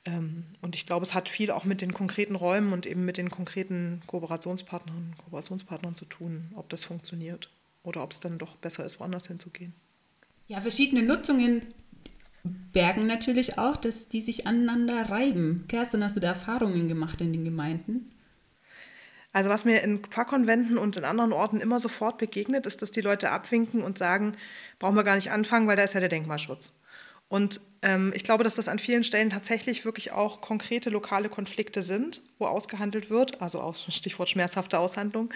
Ähm, 0.05 0.45
und 0.61 0.75
ich 0.75 0.85
glaube, 0.85 1.03
es 1.03 1.13
hat 1.13 1.29
viel 1.29 1.51
auch 1.51 1.65
mit 1.65 1.81
den 1.81 1.93
konkreten 1.93 2.35
Räumen 2.35 2.73
und 2.73 2.85
eben 2.85 3.05
mit 3.05 3.17
den 3.17 3.29
konkreten 3.29 4.01
Kooperationspartnern, 4.07 5.15
Kooperationspartnern 5.23 5.95
zu 5.95 6.05
tun, 6.05 6.51
ob 6.55 6.69
das 6.69 6.83
funktioniert 6.83 7.49
oder 7.83 8.03
ob 8.03 8.11
es 8.11 8.19
dann 8.19 8.37
doch 8.37 8.55
besser 8.57 8.85
ist, 8.85 8.99
woanders 8.99 9.27
hinzugehen. 9.27 9.73
Ja, 10.47 10.61
verschiedene 10.61 11.03
Nutzungen 11.03 11.61
bergen 12.43 13.07
natürlich 13.07 13.57
auch, 13.57 13.75
dass 13.75 14.09
die 14.09 14.21
sich 14.21 14.47
aneinander 14.47 15.09
reiben. 15.09 15.65
Kerstin, 15.67 16.03
hast 16.03 16.15
du 16.15 16.19
da 16.19 16.29
Erfahrungen 16.29 16.87
gemacht 16.87 17.21
in 17.21 17.33
den 17.33 17.45
Gemeinden? 17.45 18.11
Also 19.31 19.49
was 19.49 19.63
mir 19.63 19.83
in 19.83 19.99
Pfarrkonventen 19.99 20.77
und 20.77 20.97
in 20.97 21.03
anderen 21.03 21.33
Orten 21.33 21.61
immer 21.61 21.79
sofort 21.79 22.17
begegnet, 22.17 22.65
ist, 22.65 22.81
dass 22.81 22.91
die 22.91 23.01
Leute 23.01 23.29
abwinken 23.29 23.83
und 23.83 23.97
sagen, 23.97 24.35
brauchen 24.79 24.95
wir 24.95 25.03
gar 25.03 25.15
nicht 25.15 25.31
anfangen, 25.31 25.67
weil 25.67 25.75
da 25.75 25.83
ist 25.83 25.93
ja 25.93 25.99
der 25.99 26.09
Denkmalschutz. 26.09 26.73
Und 27.29 27.61
ähm, 27.81 28.11
ich 28.15 28.23
glaube, 28.23 28.43
dass 28.43 28.55
das 28.55 28.67
an 28.67 28.79
vielen 28.79 29.03
Stellen 29.03 29.29
tatsächlich 29.29 29.85
wirklich 29.85 30.11
auch 30.11 30.41
konkrete 30.41 30.89
lokale 30.89 31.29
Konflikte 31.29 31.81
sind, 31.81 32.21
wo 32.39 32.47
ausgehandelt 32.47 33.09
wird, 33.09 33.41
also 33.41 33.61
aus, 33.61 33.85
Stichwort 33.89 34.29
schmerzhafte 34.29 34.79
Aushandlung, 34.79 35.29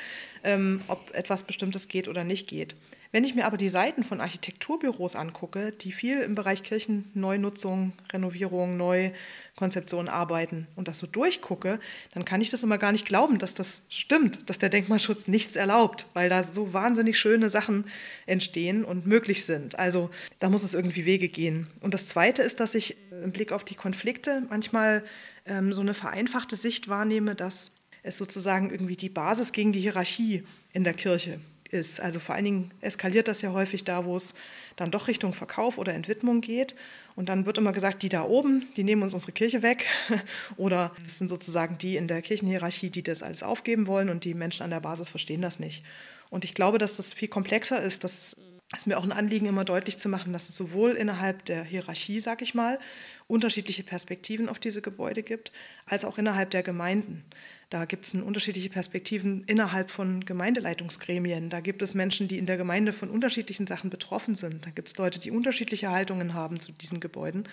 ähm, 0.43 0.81
ob 0.87 1.13
etwas 1.13 1.43
Bestimmtes 1.43 1.87
geht 1.87 2.07
oder 2.07 2.23
nicht 2.23 2.47
geht. 2.47 2.75
Wenn 3.13 3.23
ich 3.25 3.35
mir 3.35 3.45
aber 3.45 3.57
die 3.57 3.69
Seiten 3.69 4.03
von 4.03 4.21
Architekturbüros 4.21 5.15
angucke, 5.15 5.71
die 5.71 5.91
viel 5.91 6.21
im 6.21 6.33
Bereich 6.33 6.63
Kirchenneunutzung, 6.63 7.93
Renovierung, 8.11 8.75
Neukonzeption 8.75 10.09
arbeiten 10.09 10.65
und 10.75 10.87
das 10.87 10.97
so 10.97 11.05
durchgucke, 11.05 11.79
dann 12.15 12.25
kann 12.25 12.41
ich 12.41 12.49
das 12.49 12.63
immer 12.63 12.79
gar 12.79 12.91
nicht 12.91 13.05
glauben, 13.05 13.37
dass 13.37 13.53
das 13.53 13.83
stimmt, 13.87 14.49
dass 14.49 14.57
der 14.57 14.69
Denkmalschutz 14.69 15.27
nichts 15.27 15.55
erlaubt, 15.55 16.07
weil 16.15 16.27
da 16.27 16.41
so 16.41 16.73
wahnsinnig 16.73 17.19
schöne 17.19 17.51
Sachen 17.51 17.85
entstehen 18.25 18.83
und 18.83 19.05
möglich 19.05 19.45
sind. 19.45 19.77
Also 19.77 20.09
da 20.39 20.49
muss 20.49 20.63
es 20.63 20.73
irgendwie 20.73 21.05
Wege 21.05 21.29
gehen. 21.29 21.67
Und 21.81 21.93
das 21.93 22.07
Zweite 22.07 22.41
ist, 22.41 22.61
dass 22.61 22.73
ich 22.73 22.97
im 23.11 23.31
Blick 23.31 23.51
auf 23.51 23.63
die 23.63 23.75
Konflikte 23.75 24.41
manchmal 24.49 25.03
ähm, 25.45 25.71
so 25.71 25.81
eine 25.81 25.93
vereinfachte 25.93 26.55
Sicht 26.55 26.87
wahrnehme, 26.87 27.35
dass 27.35 27.73
es 28.01 28.17
sozusagen 28.17 28.71
irgendwie 28.71 28.97
die 28.97 29.09
Basis 29.09 29.51
gegen 29.51 29.71
die 29.71 29.81
Hierarchie 29.81 30.45
in 30.71 30.83
der 30.83 30.95
Kirche 30.95 31.39
ist. 31.73 31.99
Also 31.99 32.19
vor 32.19 32.35
allen 32.35 32.45
Dingen 32.45 32.71
eskaliert 32.81 33.27
das 33.27 33.41
ja 33.41 33.51
häufig 33.51 33.83
da, 33.83 34.05
wo 34.05 34.15
es 34.15 34.33
dann 34.75 34.91
doch 34.91 35.07
Richtung 35.07 35.33
Verkauf 35.33 35.77
oder 35.77 35.93
Entwidmung 35.93 36.41
geht. 36.41 36.75
Und 37.15 37.29
dann 37.29 37.45
wird 37.45 37.57
immer 37.57 37.73
gesagt, 37.73 38.03
die 38.03 38.09
da 38.09 38.23
oben, 38.23 38.67
die 38.77 38.83
nehmen 38.83 39.03
uns 39.03 39.13
unsere 39.13 39.31
Kirche 39.33 39.61
weg. 39.61 39.85
oder 40.57 40.91
das 41.03 41.17
sind 41.17 41.29
sozusagen 41.29 41.77
die 41.77 41.97
in 41.97 42.07
der 42.07 42.21
Kirchenhierarchie, 42.21 42.89
die 42.89 43.03
das 43.03 43.23
alles 43.23 43.43
aufgeben 43.43 43.87
wollen 43.87 44.09
und 44.09 44.23
die 44.23 44.33
Menschen 44.33 44.63
an 44.63 44.69
der 44.69 44.79
Basis 44.79 45.09
verstehen 45.09 45.41
das 45.41 45.59
nicht. 45.59 45.83
Und 46.29 46.45
ich 46.45 46.53
glaube, 46.53 46.77
dass 46.77 46.95
das 46.95 47.13
viel 47.13 47.27
komplexer 47.27 47.81
ist. 47.81 48.03
Das 48.03 48.37
ist 48.75 48.87
mir 48.87 48.97
auch 48.97 49.03
ein 49.03 49.11
Anliegen, 49.11 49.45
immer 49.45 49.65
deutlich 49.65 49.97
zu 49.97 50.09
machen, 50.09 50.33
dass 50.33 50.49
es 50.49 50.55
sowohl 50.55 50.91
innerhalb 50.91 51.45
der 51.45 51.63
Hierarchie, 51.63 52.19
sag 52.19 52.41
ich 52.41 52.53
mal, 52.53 52.79
unterschiedliche 53.27 53.83
Perspektiven 53.83 54.49
auf 54.49 54.59
diese 54.59 54.81
Gebäude 54.81 55.23
gibt, 55.23 55.51
als 55.85 56.05
auch 56.05 56.17
innerhalb 56.17 56.49
der 56.51 56.63
Gemeinden. 56.63 57.23
Da 57.69 57.85
gibt 57.85 58.05
es 58.05 58.13
unterschiedliche 58.13 58.69
Perspektiven 58.69 59.43
innerhalb 59.45 59.89
von 59.89 60.25
Gemeindeleitungsgremien. 60.25 61.49
Da 61.49 61.59
gibt 61.59 61.81
es 61.81 61.95
Menschen, 61.95 62.27
die 62.27 62.37
in 62.37 62.45
der 62.45 62.57
Gemeinde 62.57 62.93
von 62.93 63.09
unterschiedlichen 63.09 63.67
Sachen 63.67 63.89
betroffen 63.89 64.35
sind. 64.35 64.65
Da 64.65 64.69
gibt 64.69 64.89
es 64.89 64.97
Leute, 64.97 65.19
die 65.19 65.31
unterschiedliche 65.31 65.89
Haltungen 65.89 66.33
haben 66.33 66.59
zu 66.59 66.71
diesen 66.71 66.99
Gebäuden. 66.99 67.47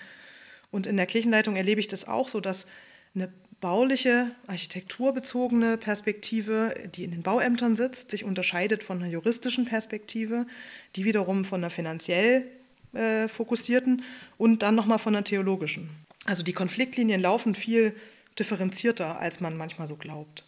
Und 0.69 0.87
in 0.87 0.97
der 0.97 1.05
Kirchenleitung 1.05 1.55
erlebe 1.55 1.79
ich 1.79 1.87
das 1.87 2.07
auch 2.07 2.29
so, 2.29 2.39
dass 2.39 2.67
eine 3.15 3.31
bauliche, 3.61 4.31
architekturbezogene 4.47 5.77
Perspektive, 5.77 6.75
die 6.95 7.03
in 7.03 7.11
den 7.11 7.21
Bauämtern 7.21 7.75
sitzt, 7.75 8.11
sich 8.11 8.25
unterscheidet 8.25 8.83
von 8.83 8.97
einer 8.97 9.11
juristischen 9.11 9.65
Perspektive, 9.65 10.45
die 10.95 11.05
wiederum 11.05 11.45
von 11.45 11.61
einer 11.61 11.69
finanziell 11.69 12.47
äh, 12.93 13.27
fokussierten 13.27 14.03
und 14.37 14.63
dann 14.63 14.75
nochmal 14.75 14.99
von 14.99 15.15
einer 15.15 15.23
theologischen. 15.23 15.89
Also 16.25 16.43
die 16.43 16.53
Konfliktlinien 16.53 17.21
laufen 17.21 17.55
viel 17.55 17.95
differenzierter, 18.37 19.19
als 19.19 19.39
man 19.39 19.55
manchmal 19.55 19.87
so 19.87 19.95
glaubt. 19.95 20.43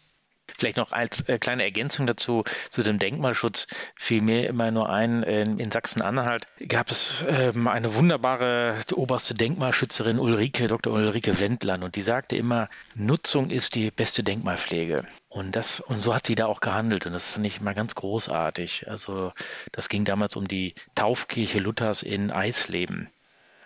Vielleicht 0.57 0.77
noch 0.77 0.91
als 0.91 1.27
äh, 1.27 1.39
kleine 1.39 1.63
Ergänzung 1.63 2.07
dazu, 2.07 2.43
zu 2.69 2.83
dem 2.83 2.99
Denkmalschutz, 2.99 3.67
fiel 3.95 4.21
mir 4.21 4.47
immer 4.47 4.71
nur 4.71 4.89
ein, 4.89 5.23
äh, 5.23 5.43
in 5.43 5.71
Sachsen-Anhalt 5.71 6.47
gab 6.67 6.89
es 6.89 7.21
äh, 7.23 7.53
eine 7.65 7.95
wunderbare 7.95 8.77
oberste 8.93 9.35
Denkmalschützerin 9.35 10.19
Ulrike, 10.19 10.67
Dr. 10.67 10.93
Ulrike 10.93 11.39
Wendland, 11.39 11.83
und 11.83 11.95
die 11.95 12.01
sagte 12.01 12.35
immer, 12.35 12.69
Nutzung 12.95 13.49
ist 13.49 13.75
die 13.75 13.91
beste 13.91 14.23
Denkmalpflege. 14.23 15.05
Und 15.29 15.55
das, 15.55 15.79
und 15.79 16.01
so 16.01 16.13
hat 16.13 16.27
sie 16.27 16.35
da 16.35 16.45
auch 16.45 16.59
gehandelt. 16.59 17.07
Und 17.07 17.13
das 17.13 17.27
finde 17.27 17.47
ich 17.47 17.59
mal 17.59 17.73
ganz 17.73 17.95
großartig. 17.95 18.87
Also, 18.87 19.33
das 19.71 19.89
ging 19.89 20.05
damals 20.05 20.35
um 20.35 20.47
die 20.47 20.75
Taufkirche 20.93 21.57
Luthers 21.57 22.03
in 22.03 22.29
Eisleben. 22.29 23.09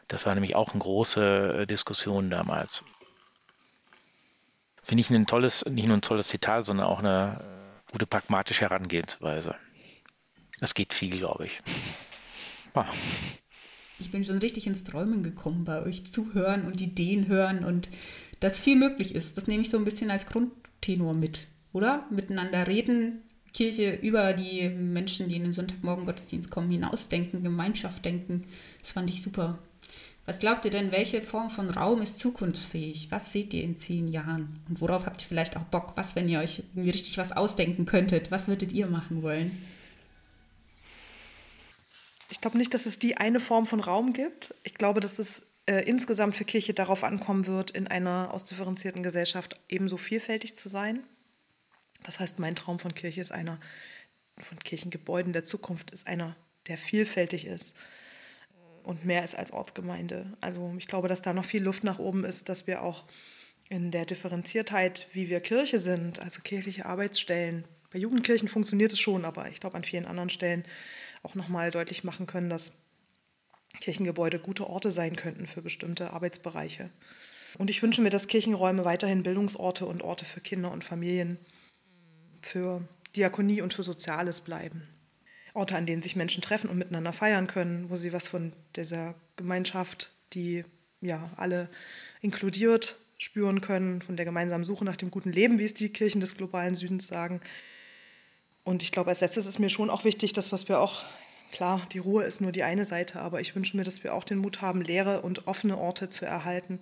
Das 0.08 0.26
war 0.26 0.34
nämlich 0.34 0.56
auch 0.56 0.72
eine 0.72 0.80
große 0.80 1.60
äh, 1.62 1.68
Diskussion 1.68 2.30
damals 2.30 2.86
finde 4.88 5.02
ich 5.02 5.10
ein 5.10 5.28
tolles, 5.28 5.66
nicht 5.66 5.86
nur 5.86 5.98
ein 5.98 6.02
tolles 6.02 6.30
Zitat, 6.30 6.66
sondern 6.66 6.88
auch 6.88 7.00
eine 7.00 7.42
äh, 7.42 7.92
gute 7.92 8.08
pragmatische 8.08 8.62
Herangehensweise. 8.62 9.56
Das 10.62 10.74
geht 10.74 10.94
viel, 10.94 11.18
glaube 11.18 11.46
ich. 11.46 11.60
Ah. 12.74 12.86
Ich 14.00 14.12
bin 14.12 14.24
schon 14.24 14.38
richtig 14.38 14.66
ins 14.66 14.84
Träumen 14.84 15.24
gekommen 15.24 15.66
bei 15.66 15.82
euch 15.82 16.12
zuhören 16.12 16.66
und 16.68 16.80
Ideen 16.80 17.28
hören 17.28 17.66
und 17.66 17.90
dass 18.40 18.60
viel 18.60 18.76
möglich 18.76 19.14
ist. 19.14 19.38
Das 19.38 19.48
nehme 19.48 19.64
ich 19.64 19.70
so 19.70 19.78
ein 19.78 19.86
bisschen 19.86 20.10
als 20.10 20.26
Grundtenor 20.26 21.18
mit, 21.18 21.48
oder? 21.74 22.00
Miteinander 22.10 22.68
reden, 22.68 23.24
Kirche 23.54 23.96
über 23.96 24.34
die 24.34 24.70
Menschen, 24.70 25.28
die 25.28 25.36
in 25.36 25.44
den 25.44 25.54
Sonntagmorgen 25.54 26.06
Gottesdienst 26.06 26.52
kommen, 26.52 26.70
hinausdenken, 26.70 27.44
Gemeinschaft 27.44 28.06
denken. 28.06 28.46
Das 28.80 28.92
fand 28.92 29.10
ich 29.10 29.22
super. 29.22 29.60
Was 30.28 30.40
glaubt 30.40 30.66
ihr 30.66 30.72
denn, 30.72 30.92
welche 30.92 31.22
Form 31.22 31.50
von 31.50 31.70
Raum 31.70 32.02
ist 32.02 32.20
zukunftsfähig? 32.20 33.08
Was 33.12 33.32
seht 33.32 33.54
ihr 33.54 33.64
in 33.64 33.80
zehn 33.80 34.10
Jahren? 34.10 34.60
Und 34.68 34.82
worauf 34.82 35.06
habt 35.06 35.22
ihr 35.22 35.28
vielleicht 35.28 35.56
auch 35.56 35.64
Bock? 35.64 35.94
Was, 35.96 36.18
wenn 36.18 36.28
ihr 36.28 36.42
euch 36.42 36.64
richtig 36.76 37.18
was 37.18 37.32
ausdenken 37.32 37.86
könntet? 37.86 38.30
Was 38.30 38.50
würdet 38.50 38.74
ihr 38.74 38.90
machen 38.90 39.24
wollen? 39.24 39.66
Ich 42.30 42.42
glaube 42.42 42.58
nicht, 42.58 42.74
dass 42.74 42.86
es 42.86 43.00
die 43.00 43.16
eine 43.16 43.40
Form 43.40 43.68
von 43.68 43.80
Raum 43.80 44.12
gibt. 44.12 44.54
Ich 44.66 44.74
glaube, 44.74 45.00
dass 45.00 45.18
es 45.18 45.48
äh, 45.66 45.88
insgesamt 45.88 46.36
für 46.36 46.44
Kirche 46.44 46.74
darauf 46.74 47.06
ankommen 47.06 47.48
wird, 47.48 47.72
in 47.72 47.88
einer 47.88 48.34
ausdifferenzierten 48.34 49.04
Gesellschaft 49.04 49.58
ebenso 49.70 49.96
vielfältig 49.96 50.58
zu 50.58 50.68
sein. 50.68 51.04
Das 52.04 52.20
heißt, 52.20 52.38
mein 52.40 52.58
Traum 52.58 52.80
von 52.80 52.94
Kirche 52.94 53.22
ist 53.22 53.32
einer, 53.32 53.62
von 54.40 54.60
Kirchengebäuden 54.60 55.32
der 55.32 55.46
Zukunft 55.46 55.92
ist 55.92 56.06
einer, 56.06 56.36
der 56.68 56.78
vielfältig 56.78 57.46
ist 57.46 57.78
und 58.88 59.06
mehr 59.06 59.24
ist 59.24 59.36
als 59.36 59.52
Ortsgemeinde. 59.52 60.34
Also 60.40 60.74
ich 60.78 60.88
glaube, 60.88 61.08
dass 61.10 61.22
da 61.22 61.34
noch 61.34 61.46
viel 61.46 61.62
Luft 61.62 61.84
nach 61.84 62.00
oben 62.00 62.24
ist, 62.24 62.48
dass 62.48 62.68
wir 62.68 62.82
auch 62.82 63.04
in 63.70 63.92
der 63.92 64.06
Differenziertheit, 64.06 65.08
wie 65.12 65.30
wir 65.30 65.42
Kirche 65.42 65.78
sind, 65.78 66.20
also 66.20 66.42
kirchliche 66.42 66.86
Arbeitsstellen, 66.86 67.66
bei 67.92 68.00
Jugendkirchen 68.00 68.48
funktioniert 68.48 68.94
es 68.94 69.00
schon, 69.00 69.26
aber 69.26 69.50
ich 69.50 69.60
glaube 69.60 69.76
an 69.76 69.84
vielen 69.84 70.06
anderen 70.06 70.30
Stellen 70.30 70.64
auch 71.24 71.36
nochmal 71.36 71.72
deutlich 71.72 72.04
machen 72.04 72.28
können, 72.28 72.50
dass 72.50 72.74
Kirchengebäude 73.80 74.40
gute 74.40 74.68
Orte 74.68 74.92
sein 74.92 75.16
könnten 75.16 75.48
für 75.48 75.62
bestimmte 75.62 76.12
Arbeitsbereiche. 76.12 76.90
Und 77.58 77.70
ich 77.70 77.82
wünsche 77.82 78.02
mir, 78.02 78.10
dass 78.10 78.28
Kirchenräume 78.28 78.86
weiterhin 78.86 79.24
Bildungsorte 79.24 79.86
und 79.86 80.02
Orte 80.02 80.26
für 80.26 80.42
Kinder 80.42 80.72
und 80.72 80.84
Familien, 80.84 81.38
für 82.42 82.88
Diakonie 83.16 83.62
und 83.62 83.74
für 83.74 83.84
Soziales 83.84 84.42
bleiben. 84.42 84.88
Orte, 85.58 85.76
an 85.76 85.86
denen 85.86 86.02
sich 86.02 86.16
Menschen 86.16 86.42
treffen 86.42 86.70
und 86.70 86.78
miteinander 86.78 87.14
feiern 87.14 87.48
können, 87.48 87.90
wo 87.90 87.98
sie 87.98 88.14
was 88.14 88.28
von 88.28 88.54
dieser 88.76 89.16
Gemeinschaft, 89.36 90.12
die 90.34 90.64
ja 91.02 91.32
alle 91.36 91.70
inkludiert, 92.22 92.98
spüren 93.18 93.62
können, 93.62 94.02
von 94.02 94.16
der 94.16 94.26
gemeinsamen 94.26 94.64
Suche 94.64 94.86
nach 94.86 94.96
dem 94.96 95.10
guten 95.10 95.32
Leben, 95.32 95.58
wie 95.60 95.66
es 95.66 95.74
die 95.74 95.90
Kirchen 95.90 96.22
des 96.22 96.38
globalen 96.38 96.76
Südens 96.76 97.08
sagen. 97.08 97.42
Und 98.64 98.84
ich 98.84 98.92
glaube, 98.92 99.10
als 99.10 99.22
letztes 99.22 99.48
ist 99.48 99.60
mir 99.60 99.70
schon 99.70 99.90
auch 99.90 100.04
wichtig, 100.04 100.34
das, 100.34 100.52
was 100.52 100.68
wir 100.68 100.80
auch, 100.80 101.04
klar, 101.52 101.82
die 101.92 102.00
Ruhe 102.00 102.24
ist 102.24 102.42
nur 102.42 102.52
die 102.52 102.64
eine 102.64 102.86
Seite, 102.86 103.20
aber 103.20 103.42
ich 103.42 103.56
wünsche 103.56 103.76
mir, 103.76 103.84
dass 103.84 104.04
wir 104.04 104.14
auch 104.14 104.24
den 104.24 104.38
Mut 104.38 104.62
haben, 104.62 104.82
leere 104.82 105.22
und 105.22 105.48
offene 105.48 105.78
Orte 105.78 106.10
zu 106.10 106.26
erhalten, 106.26 106.80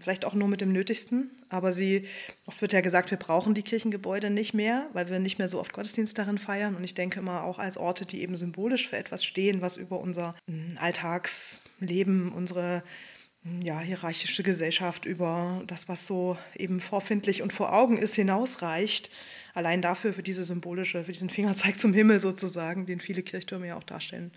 vielleicht 0.00 0.24
auch 0.24 0.34
nur 0.34 0.48
mit 0.48 0.60
dem 0.60 0.72
Nötigsten. 0.72 1.30
Aber 1.48 1.72
sie, 1.72 2.06
oft 2.46 2.60
wird 2.60 2.72
ja 2.72 2.80
gesagt, 2.80 3.10
wir 3.10 3.18
brauchen 3.18 3.54
die 3.54 3.62
Kirchengebäude 3.62 4.30
nicht 4.30 4.54
mehr, 4.54 4.88
weil 4.92 5.08
wir 5.08 5.18
nicht 5.18 5.38
mehr 5.38 5.48
so 5.48 5.60
oft 5.60 5.72
Gottesdienst 5.72 6.16
darin 6.18 6.38
feiern. 6.38 6.74
Und 6.74 6.84
ich 6.84 6.94
denke 6.94 7.20
immer 7.20 7.44
auch 7.44 7.58
als 7.58 7.76
Orte, 7.76 8.06
die 8.06 8.22
eben 8.22 8.36
symbolisch 8.36 8.88
für 8.88 8.96
etwas 8.96 9.24
stehen, 9.24 9.60
was 9.60 9.76
über 9.76 10.00
unser 10.00 10.34
hm, 10.46 10.78
Alltagsleben, 10.80 12.32
unsere 12.32 12.82
hm, 13.42 13.62
ja, 13.62 13.80
hierarchische 13.80 14.42
Gesellschaft, 14.42 15.04
über 15.04 15.62
das, 15.66 15.88
was 15.88 16.06
so 16.06 16.36
eben 16.56 16.80
vorfindlich 16.80 17.42
und 17.42 17.52
vor 17.52 17.72
Augen 17.72 17.98
ist, 17.98 18.14
hinausreicht. 18.14 19.10
Allein 19.54 19.82
dafür, 19.82 20.14
für 20.14 20.22
diese 20.22 20.44
symbolische, 20.44 21.04
für 21.04 21.12
diesen 21.12 21.30
Fingerzeig 21.30 21.78
zum 21.78 21.92
Himmel 21.92 22.20
sozusagen, 22.20 22.86
den 22.86 23.00
viele 23.00 23.22
Kirchtürme 23.22 23.66
ja 23.66 23.76
auch 23.76 23.84
darstellen, 23.84 24.32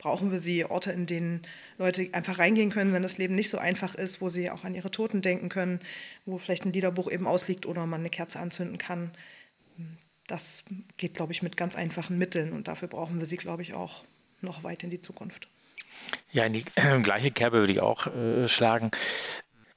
brauchen 0.00 0.32
wir 0.32 0.38
sie, 0.38 0.64
Orte, 0.64 0.90
in 0.90 1.06
denen 1.06 1.42
Leute 1.78 2.08
einfach 2.12 2.38
reingehen 2.38 2.70
können, 2.70 2.92
wenn 2.92 3.02
das 3.02 3.18
Leben 3.18 3.34
nicht 3.34 3.50
so 3.50 3.58
einfach 3.58 3.94
ist, 3.94 4.20
wo 4.20 4.30
sie 4.30 4.50
auch 4.50 4.64
an 4.64 4.74
ihre 4.74 4.90
Toten 4.90 5.20
denken 5.22 5.48
können, 5.48 5.78
wo 6.24 6.38
vielleicht 6.38 6.64
ein 6.64 6.72
Liederbuch 6.72 7.10
eben 7.10 7.26
ausliegt 7.26 7.66
oder 7.66 7.86
man 7.86 8.00
eine 8.00 8.10
Kerze 8.10 8.40
anzünden 8.40 8.78
kann. 8.78 9.12
Das 10.26 10.64
geht, 10.96 11.14
glaube 11.14 11.32
ich, 11.32 11.42
mit 11.42 11.56
ganz 11.56 11.76
einfachen 11.76 12.16
Mitteln 12.16 12.52
und 12.52 12.66
dafür 12.66 12.88
brauchen 12.88 13.18
wir 13.18 13.26
sie, 13.26 13.36
glaube 13.36 13.62
ich, 13.62 13.74
auch 13.74 14.04
noch 14.40 14.64
weit 14.64 14.82
in 14.82 14.90
die 14.90 15.02
Zukunft. 15.02 15.48
Ja, 16.32 16.44
in 16.44 16.54
die 16.54 16.64
äh, 16.76 17.00
gleiche 17.02 17.30
Kerbe 17.30 17.58
würde 17.58 17.72
ich 17.72 17.80
auch 17.80 18.06
äh, 18.06 18.48
schlagen. 18.48 18.90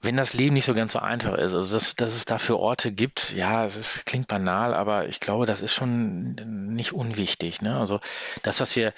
Wenn 0.01 0.17
das 0.17 0.34
Leben 0.34 0.53
nicht 0.53 0.65
so 0.65 0.74
ganz 0.74 0.93
so 0.93 0.99
einfach 0.99 1.34
ist, 1.34 1.53
also 1.53 1.76
dass, 1.76 1.95
dass 1.95 2.13
es 2.13 2.26
dafür 2.26 2.59
Orte 2.59 2.91
gibt, 2.91 3.34
ja, 3.34 3.65
es 3.65 4.03
klingt 4.05 4.28
banal, 4.28 4.74
aber 4.74 5.07
ich 5.07 5.21
glaube, 5.21 5.45
das 5.45 5.61
ist 5.61 5.74
schon 5.74 6.36
nicht 6.74 6.91
unwichtig. 6.91 7.61
Ne? 7.61 7.78
Also 7.78 7.99
das, 8.43 8.59
was 8.59 8.76
wir 8.76 8.93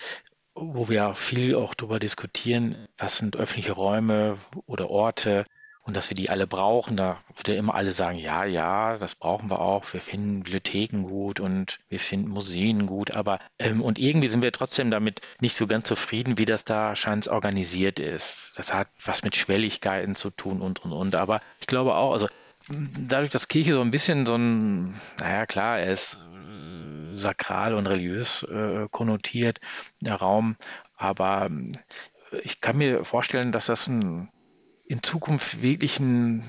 wo 0.56 0.89
wir 0.89 1.14
viel 1.16 1.56
auch 1.56 1.74
darüber 1.74 1.99
diskutieren, 1.99 2.88
was 2.97 3.18
sind 3.18 3.36
öffentliche 3.36 3.74
Räume 3.74 4.38
oder 4.66 4.89
Orte 4.89 5.45
und 5.82 5.95
dass 5.95 6.10
wir 6.10 6.16
die 6.16 6.30
alle 6.30 6.47
brauchen. 6.47 6.97
Da 6.97 7.20
wird 7.36 7.47
ja 7.47 7.56
immer 7.56 7.76
alle 7.76 7.91
sagen, 7.91 8.18
ja, 8.18 8.45
ja, 8.45 8.97
das 8.97 9.16
brauchen 9.16 9.51
wir 9.51 9.60
auch. 9.60 9.93
Wir 9.93 10.01
finden 10.01 10.39
Bibliotheken 10.39 11.03
gut 11.03 11.39
und 11.39 11.80
wir 11.89 11.99
finden 11.99 12.30
Museen 12.30 12.88
gut. 12.88 13.12
Aber 13.12 13.39
ähm, 13.60 13.82
und 13.82 13.99
irgendwie 13.99 14.28
sind 14.28 14.41
wir 14.41 14.51
trotzdem 14.51 14.89
damit 14.89 15.22
nicht 15.41 15.56
so 15.56 15.68
ganz 15.68 15.88
zufrieden, 15.88 16.39
wie 16.39 16.45
das 16.45 16.64
da 16.64 16.95
scheint 16.95 17.28
organisiert 17.28 17.99
ist. 17.99 18.53
Das 18.58 18.74
hat 18.74 18.89
was 19.03 19.24
mit 19.24 19.36
Schwelligkeiten 19.36 20.16
zu 20.16 20.32
tun 20.32 20.62
und 20.62 20.84
und 20.84 20.91
und. 20.91 21.16
Aber 21.16 21.41
ich 21.60 21.68
glaube 21.68 21.95
auch, 21.95 22.14
also 22.14 22.28
dadurch, 22.68 23.30
dass 23.30 23.47
Kirche 23.47 23.74
so 23.74 23.82
ein 23.82 23.91
bisschen 23.91 24.26
so 24.26 24.36
ein, 24.36 24.95
naja 25.20 25.45
klar, 25.45 25.80
er 25.80 25.93
ist 25.93 26.18
sakral 27.16 27.74
und 27.74 27.88
religiös 27.88 28.43
äh, 28.43 28.88
konnotiert, 28.91 29.59
der 30.01 30.16
Raum. 30.16 30.55
Aber 30.95 31.49
äh, 32.32 32.39
ich 32.43 32.61
kann 32.61 32.78
mir 32.78 33.05
vorstellen, 33.05 33.51
dass 33.51 33.68
das 33.68 33.88
ein, 33.88 34.30
in 34.86 35.01
Zukunft 35.03 35.61
wirklich 35.61 35.99
ein 35.99 36.43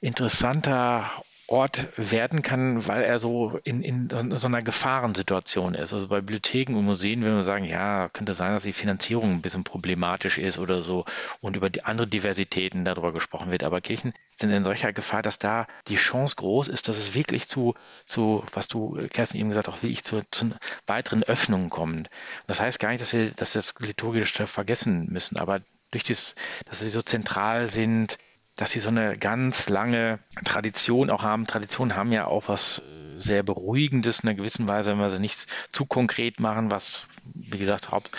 interessanter 0.00 1.10
Ort 1.48 1.88
werden 1.96 2.42
kann, 2.42 2.88
weil 2.88 3.04
er 3.04 3.18
so 3.18 3.60
in, 3.62 3.82
in, 3.82 4.08
so 4.36 4.48
einer 4.48 4.62
Gefahrensituation 4.62 5.74
ist. 5.74 5.92
Also 5.92 6.08
bei 6.08 6.20
Bibliotheken 6.20 6.74
und 6.76 6.84
Museen 6.84 7.20
würde 7.20 7.34
man 7.34 7.44
sagen, 7.44 7.64
ja, 7.64 8.08
könnte 8.08 8.34
sein, 8.34 8.52
dass 8.52 8.64
die 8.64 8.72
Finanzierung 8.72 9.34
ein 9.34 9.42
bisschen 9.42 9.62
problematisch 9.62 10.38
ist 10.38 10.58
oder 10.58 10.80
so 10.80 11.04
und 11.40 11.54
über 11.54 11.70
die 11.70 11.84
andere 11.84 12.08
Diversitäten 12.08 12.84
darüber 12.84 13.12
gesprochen 13.12 13.52
wird. 13.52 13.62
Aber 13.62 13.80
Kirchen 13.80 14.12
sind 14.34 14.50
in 14.50 14.64
solcher 14.64 14.92
Gefahr, 14.92 15.22
dass 15.22 15.38
da 15.38 15.68
die 15.86 15.96
Chance 15.96 16.34
groß 16.36 16.66
ist, 16.66 16.88
dass 16.88 16.96
es 16.96 17.14
wirklich 17.14 17.46
zu, 17.46 17.74
zu 18.06 18.42
was 18.52 18.66
du, 18.66 19.06
Kerstin, 19.10 19.40
eben 19.40 19.50
gesagt, 19.50 19.68
auch 19.68 19.82
wirklich 19.82 20.02
zu, 20.02 20.22
zu 20.32 20.50
weiteren 20.86 21.22
Öffnungen 21.22 21.70
kommt. 21.70 22.10
Das 22.48 22.60
heißt 22.60 22.80
gar 22.80 22.90
nicht, 22.90 23.00
dass 23.00 23.12
wir, 23.12 23.30
dass 23.30 23.54
wir 23.54 23.60
das 23.60 23.74
liturgische 23.78 24.48
vergessen 24.48 25.06
müssen, 25.12 25.38
aber 25.38 25.60
durch 25.92 26.02
das, 26.02 26.34
dass 26.66 26.80
sie 26.80 26.90
so 26.90 27.02
zentral 27.02 27.68
sind, 27.68 28.18
dass 28.56 28.72
sie 28.72 28.80
so 28.80 28.88
eine 28.88 29.16
ganz 29.16 29.68
lange 29.68 30.18
Tradition 30.44 31.10
auch 31.10 31.22
haben. 31.22 31.46
Traditionen 31.46 31.94
haben 31.94 32.12
ja 32.12 32.26
auch 32.26 32.48
was 32.48 32.80
äh, 32.80 33.20
sehr 33.20 33.42
Beruhigendes 33.42 34.20
in 34.20 34.28
einer 34.28 34.36
gewissen 34.36 34.66
Weise, 34.66 34.90
wenn 34.90 34.98
wir 34.98 35.10
sie 35.10 35.20
nicht 35.20 35.46
zu 35.72 35.86
konkret 35.86 36.40
machen, 36.40 36.70
was, 36.70 37.06
wie 37.34 37.58
gesagt, 37.58 37.90
Haupt, 37.90 38.10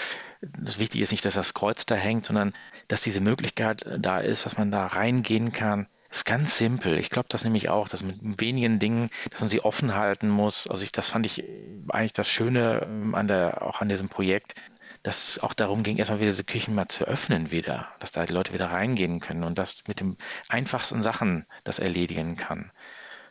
das 0.41 0.79
Wichtige 0.79 1.03
ist 1.03 1.11
nicht, 1.11 1.25
dass 1.25 1.33
das 1.33 1.53
Kreuz 1.53 1.85
da 1.85 1.95
hängt, 1.95 2.25
sondern 2.25 2.53
dass 2.87 3.01
diese 3.01 3.21
Möglichkeit 3.21 3.83
äh, 3.83 3.99
da 3.99 4.19
ist, 4.19 4.45
dass 4.45 4.57
man 4.57 4.71
da 4.71 4.85
reingehen 4.85 5.51
kann. 5.51 5.87
Das 6.09 6.19
ist 6.19 6.25
ganz 6.25 6.57
simpel. 6.57 6.97
Ich 6.99 7.09
glaube 7.09 7.27
das 7.29 7.43
nämlich 7.43 7.69
auch, 7.69 7.89
dass 7.89 8.01
mit 8.01 8.39
wenigen 8.39 8.79
Dingen, 8.79 9.09
dass 9.29 9.41
man 9.41 9.49
sie 9.49 9.61
offen 9.61 9.93
halten 9.93 10.29
muss. 10.29 10.67
Also 10.67 10.83
ich, 10.83 10.91
das 10.91 11.09
fand 11.09 11.25
ich 11.25 11.43
äh, 11.43 11.45
eigentlich 11.89 12.13
das 12.13 12.29
Schöne 12.29 12.83
ähm, 12.83 13.15
an 13.15 13.27
der, 13.27 13.63
auch 13.63 13.81
an 13.81 13.89
diesem 13.89 14.09
Projekt, 14.09 14.53
dass 15.03 15.29
es 15.29 15.39
auch 15.39 15.53
darum 15.53 15.83
ging, 15.83 15.97
erstmal 15.97 16.19
wieder 16.19 16.31
diese 16.31 16.43
Küchen 16.43 16.75
mal 16.75 16.87
zu 16.87 17.05
öffnen 17.05 17.51
wieder, 17.51 17.87
dass 17.99 18.11
da 18.11 18.25
die 18.25 18.33
Leute 18.33 18.53
wieder 18.53 18.67
reingehen 18.67 19.19
können 19.19 19.43
und 19.43 19.57
das 19.57 19.83
mit 19.87 19.99
den 19.99 20.17
einfachsten 20.49 21.03
Sachen 21.03 21.45
das 21.63 21.79
erledigen 21.79 22.35
kann. 22.35 22.71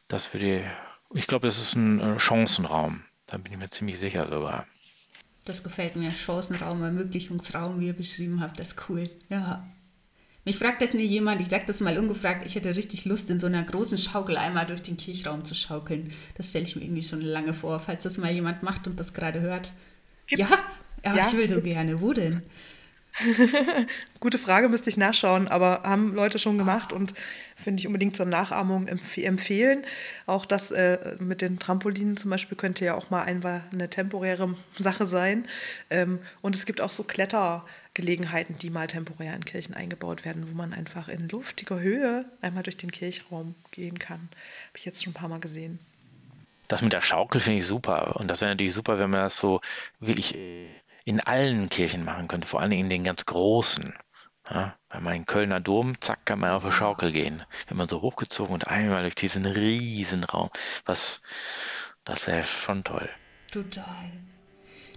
Das 0.08 0.32
würde, 0.32 0.64
ich 1.12 1.26
glaube, 1.26 1.46
das 1.46 1.58
ist 1.58 1.74
ein 1.74 2.00
äh, 2.00 2.18
Chancenraum. 2.18 3.04
Da 3.26 3.38
bin 3.38 3.52
ich 3.52 3.58
mir 3.58 3.70
ziemlich 3.70 3.98
sicher 3.98 4.26
sogar. 4.26 4.66
Das 5.44 5.62
gefällt 5.62 5.96
mir. 5.96 6.10
Chancenraum, 6.10 6.82
Ermöglichungsraum, 6.82 7.80
wie 7.80 7.88
ihr 7.88 7.96
beschrieben 7.96 8.40
habt, 8.40 8.58
das 8.58 8.68
ist 8.68 8.88
cool. 8.88 9.10
Ja. 9.28 9.66
Mich 10.44 10.58
fragt 10.58 10.80
das 10.80 10.94
nie 10.94 11.04
jemand, 11.04 11.40
ich 11.40 11.48
sage 11.48 11.64
das 11.66 11.80
mal 11.80 11.98
ungefragt, 11.98 12.46
ich 12.46 12.54
hätte 12.54 12.76
richtig 12.76 13.04
Lust, 13.04 13.28
in 13.30 13.40
so 13.40 13.48
einer 13.48 13.64
großen 13.64 13.98
Schaukel 13.98 14.36
einmal 14.36 14.64
durch 14.64 14.80
den 14.80 14.96
Kirchraum 14.96 15.44
zu 15.44 15.54
schaukeln. 15.56 16.12
Das 16.36 16.50
stelle 16.50 16.64
ich 16.64 16.76
mir 16.76 16.82
irgendwie 16.82 17.02
schon 17.02 17.20
lange 17.20 17.52
vor. 17.52 17.80
Falls 17.80 18.04
das 18.04 18.16
mal 18.16 18.30
jemand 18.30 18.62
macht 18.62 18.86
und 18.86 19.00
das 19.00 19.12
gerade 19.12 19.40
hört. 19.40 19.72
Gibt's? 20.28 20.50
Ja, 20.50 20.58
aber 21.06 21.18
ja, 21.18 21.26
ich 21.28 21.36
will 21.36 21.48
so 21.48 21.56
gibt's. 21.56 21.70
gerne. 21.70 22.00
Wo 22.00 22.12
denn? 22.12 22.42
Gute 24.20 24.38
Frage, 24.38 24.68
müsste 24.68 24.90
ich 24.90 24.96
nachschauen, 24.96 25.48
aber 25.48 25.82
haben 25.84 26.14
Leute 26.14 26.38
schon 26.38 26.58
gemacht 26.58 26.92
und 26.92 27.14
finde 27.54 27.80
ich 27.80 27.86
unbedingt 27.86 28.14
zur 28.16 28.26
Nachahmung 28.26 28.88
empf 28.88 29.16
empfehlen. 29.16 29.84
Auch 30.26 30.44
das 30.44 30.70
äh, 30.70 31.16
mit 31.18 31.40
den 31.40 31.58
Trampolinen 31.58 32.16
zum 32.16 32.30
Beispiel 32.30 32.58
könnte 32.58 32.84
ja 32.84 32.94
auch 32.94 33.10
mal 33.10 33.22
einfach 33.22 33.60
eine 33.72 33.88
temporäre 33.88 34.54
Sache 34.78 35.06
sein. 35.06 35.44
Ähm, 35.88 36.18
und 36.42 36.54
es 36.54 36.66
gibt 36.66 36.80
auch 36.80 36.90
so 36.90 37.04
Klettergelegenheiten, 37.04 38.58
die 38.58 38.70
mal 38.70 38.86
temporär 38.86 39.34
in 39.34 39.44
Kirchen 39.44 39.74
eingebaut 39.74 40.24
werden, 40.24 40.46
wo 40.50 40.54
man 40.54 40.74
einfach 40.74 41.08
in 41.08 41.28
luftiger 41.28 41.80
Höhe 41.80 42.26
einmal 42.42 42.64
durch 42.64 42.76
den 42.76 42.90
Kirchraum 42.90 43.54
gehen 43.70 43.98
kann. 43.98 44.28
Habe 44.68 44.76
ich 44.76 44.84
jetzt 44.84 45.02
schon 45.02 45.12
ein 45.12 45.14
paar 45.14 45.28
Mal 45.28 45.40
gesehen. 45.40 45.78
Das 46.68 46.82
mit 46.82 46.92
der 46.92 47.00
Schaukel 47.00 47.40
finde 47.40 47.60
ich 47.60 47.66
super. 47.66 48.16
Und 48.16 48.28
das 48.28 48.40
wäre 48.40 48.50
natürlich 48.50 48.74
super, 48.74 48.98
wenn 48.98 49.10
man 49.10 49.20
das 49.20 49.36
so 49.36 49.60
wirklich 50.00 50.34
äh, 50.34 50.66
in 51.06 51.20
allen 51.20 51.68
Kirchen 51.70 52.04
machen 52.04 52.26
könnte, 52.26 52.48
vor 52.48 52.60
allen 52.60 52.70
Dingen 52.70 52.82
in 52.84 52.90
den 52.90 53.04
ganz 53.04 53.24
großen. 53.24 53.94
Ja, 54.50 54.76
bei 54.88 55.00
meinem 55.00 55.24
Kölner 55.24 55.60
Dom, 55.60 56.00
zack, 56.00 56.24
kann 56.26 56.40
man 56.40 56.50
auf 56.50 56.64
eine 56.64 56.72
Schaukel 56.72 57.12
gehen. 57.12 57.42
Wenn 57.68 57.76
man 57.76 57.88
so 57.88 58.02
hochgezogen 58.02 58.52
und 58.52 58.66
einmal 58.68 59.02
durch 59.02 59.14
diesen 59.14 59.46
riesen 59.46 60.24
Raum, 60.24 60.50
was, 60.84 61.20
das 62.04 62.26
wäre 62.26 62.44
schon 62.44 62.84
toll. 62.84 63.08
Total. 63.50 64.12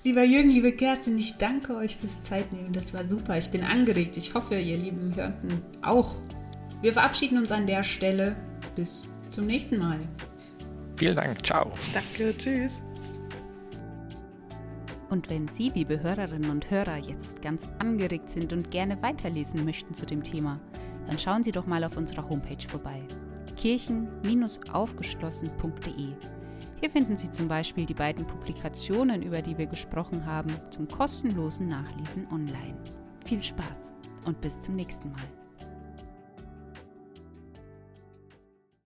Lieber 0.04 0.24
Jürgen, 0.24 0.50
liebe 0.50 0.72
Kerstin, 0.72 1.18
ich 1.18 1.38
danke 1.38 1.76
euch 1.76 1.98
fürs 1.98 2.24
Zeitnehmen. 2.24 2.74
Das 2.74 2.94
war 2.94 3.08
super. 3.08 3.38
Ich 3.38 3.50
bin 3.50 3.64
angeregt. 3.64 4.18
Ich 4.18 4.34
hoffe, 4.34 4.56
ihr 4.56 4.78
lieben 4.78 5.16
Hörenden 5.16 5.62
auch. 5.84 6.16
Wir 6.82 6.94
verabschieden 6.94 7.38
uns 7.38 7.52
an 7.52 7.68
der 7.68 7.84
Stelle. 7.84 8.36
Bis 8.76 9.08
zum 9.30 9.46
nächsten 9.46 9.78
Mal. 9.78 10.08
Vielen 10.98 11.16
Dank. 11.16 11.46
Ciao. 11.46 11.72
Danke. 11.94 12.36
Tschüss. 12.38 12.82
Und 15.10 15.30
wenn 15.30 15.48
Sie, 15.48 15.70
liebe 15.70 16.02
Hörerinnen 16.02 16.50
und 16.52 16.70
Hörer, 16.70 16.98
jetzt 16.98 17.42
ganz 17.42 17.64
angeregt 17.80 18.30
sind 18.30 18.54
und 18.54 18.70
gerne 18.70 19.02
weiterlesen 19.02 19.66
möchten 19.66 19.96
zu 19.96 20.06
dem 20.06 20.24
Thema, 20.24 20.62
dann 21.08 21.18
schauen 21.18 21.44
Sie 21.44 21.52
doch 21.52 21.66
mal 21.66 21.84
auf 21.84 21.98
unserer 21.98 22.30
Homepage 22.30 22.70
vorbei. 22.70 23.02
kirchen-aufgeschlossen.de. 23.58 26.14
Hier 26.80 26.90
finden 26.90 27.18
Sie 27.18 27.32
zum 27.32 27.48
Beispiel 27.48 27.86
die 27.86 27.96
beiden 27.96 28.28
Publikationen, 28.28 29.24
über 29.24 29.42
die 29.42 29.58
wir 29.58 29.66
gesprochen 29.66 30.26
haben, 30.26 30.56
zum 30.70 30.88
kostenlosen 30.88 31.68
Nachlesen 31.68 32.28
online. 32.32 32.78
Viel 33.26 33.44
Spaß 33.44 33.96
und 34.26 34.40
bis 34.40 34.62
zum 34.62 34.76
nächsten 34.76 35.12
Mal. 35.12 35.39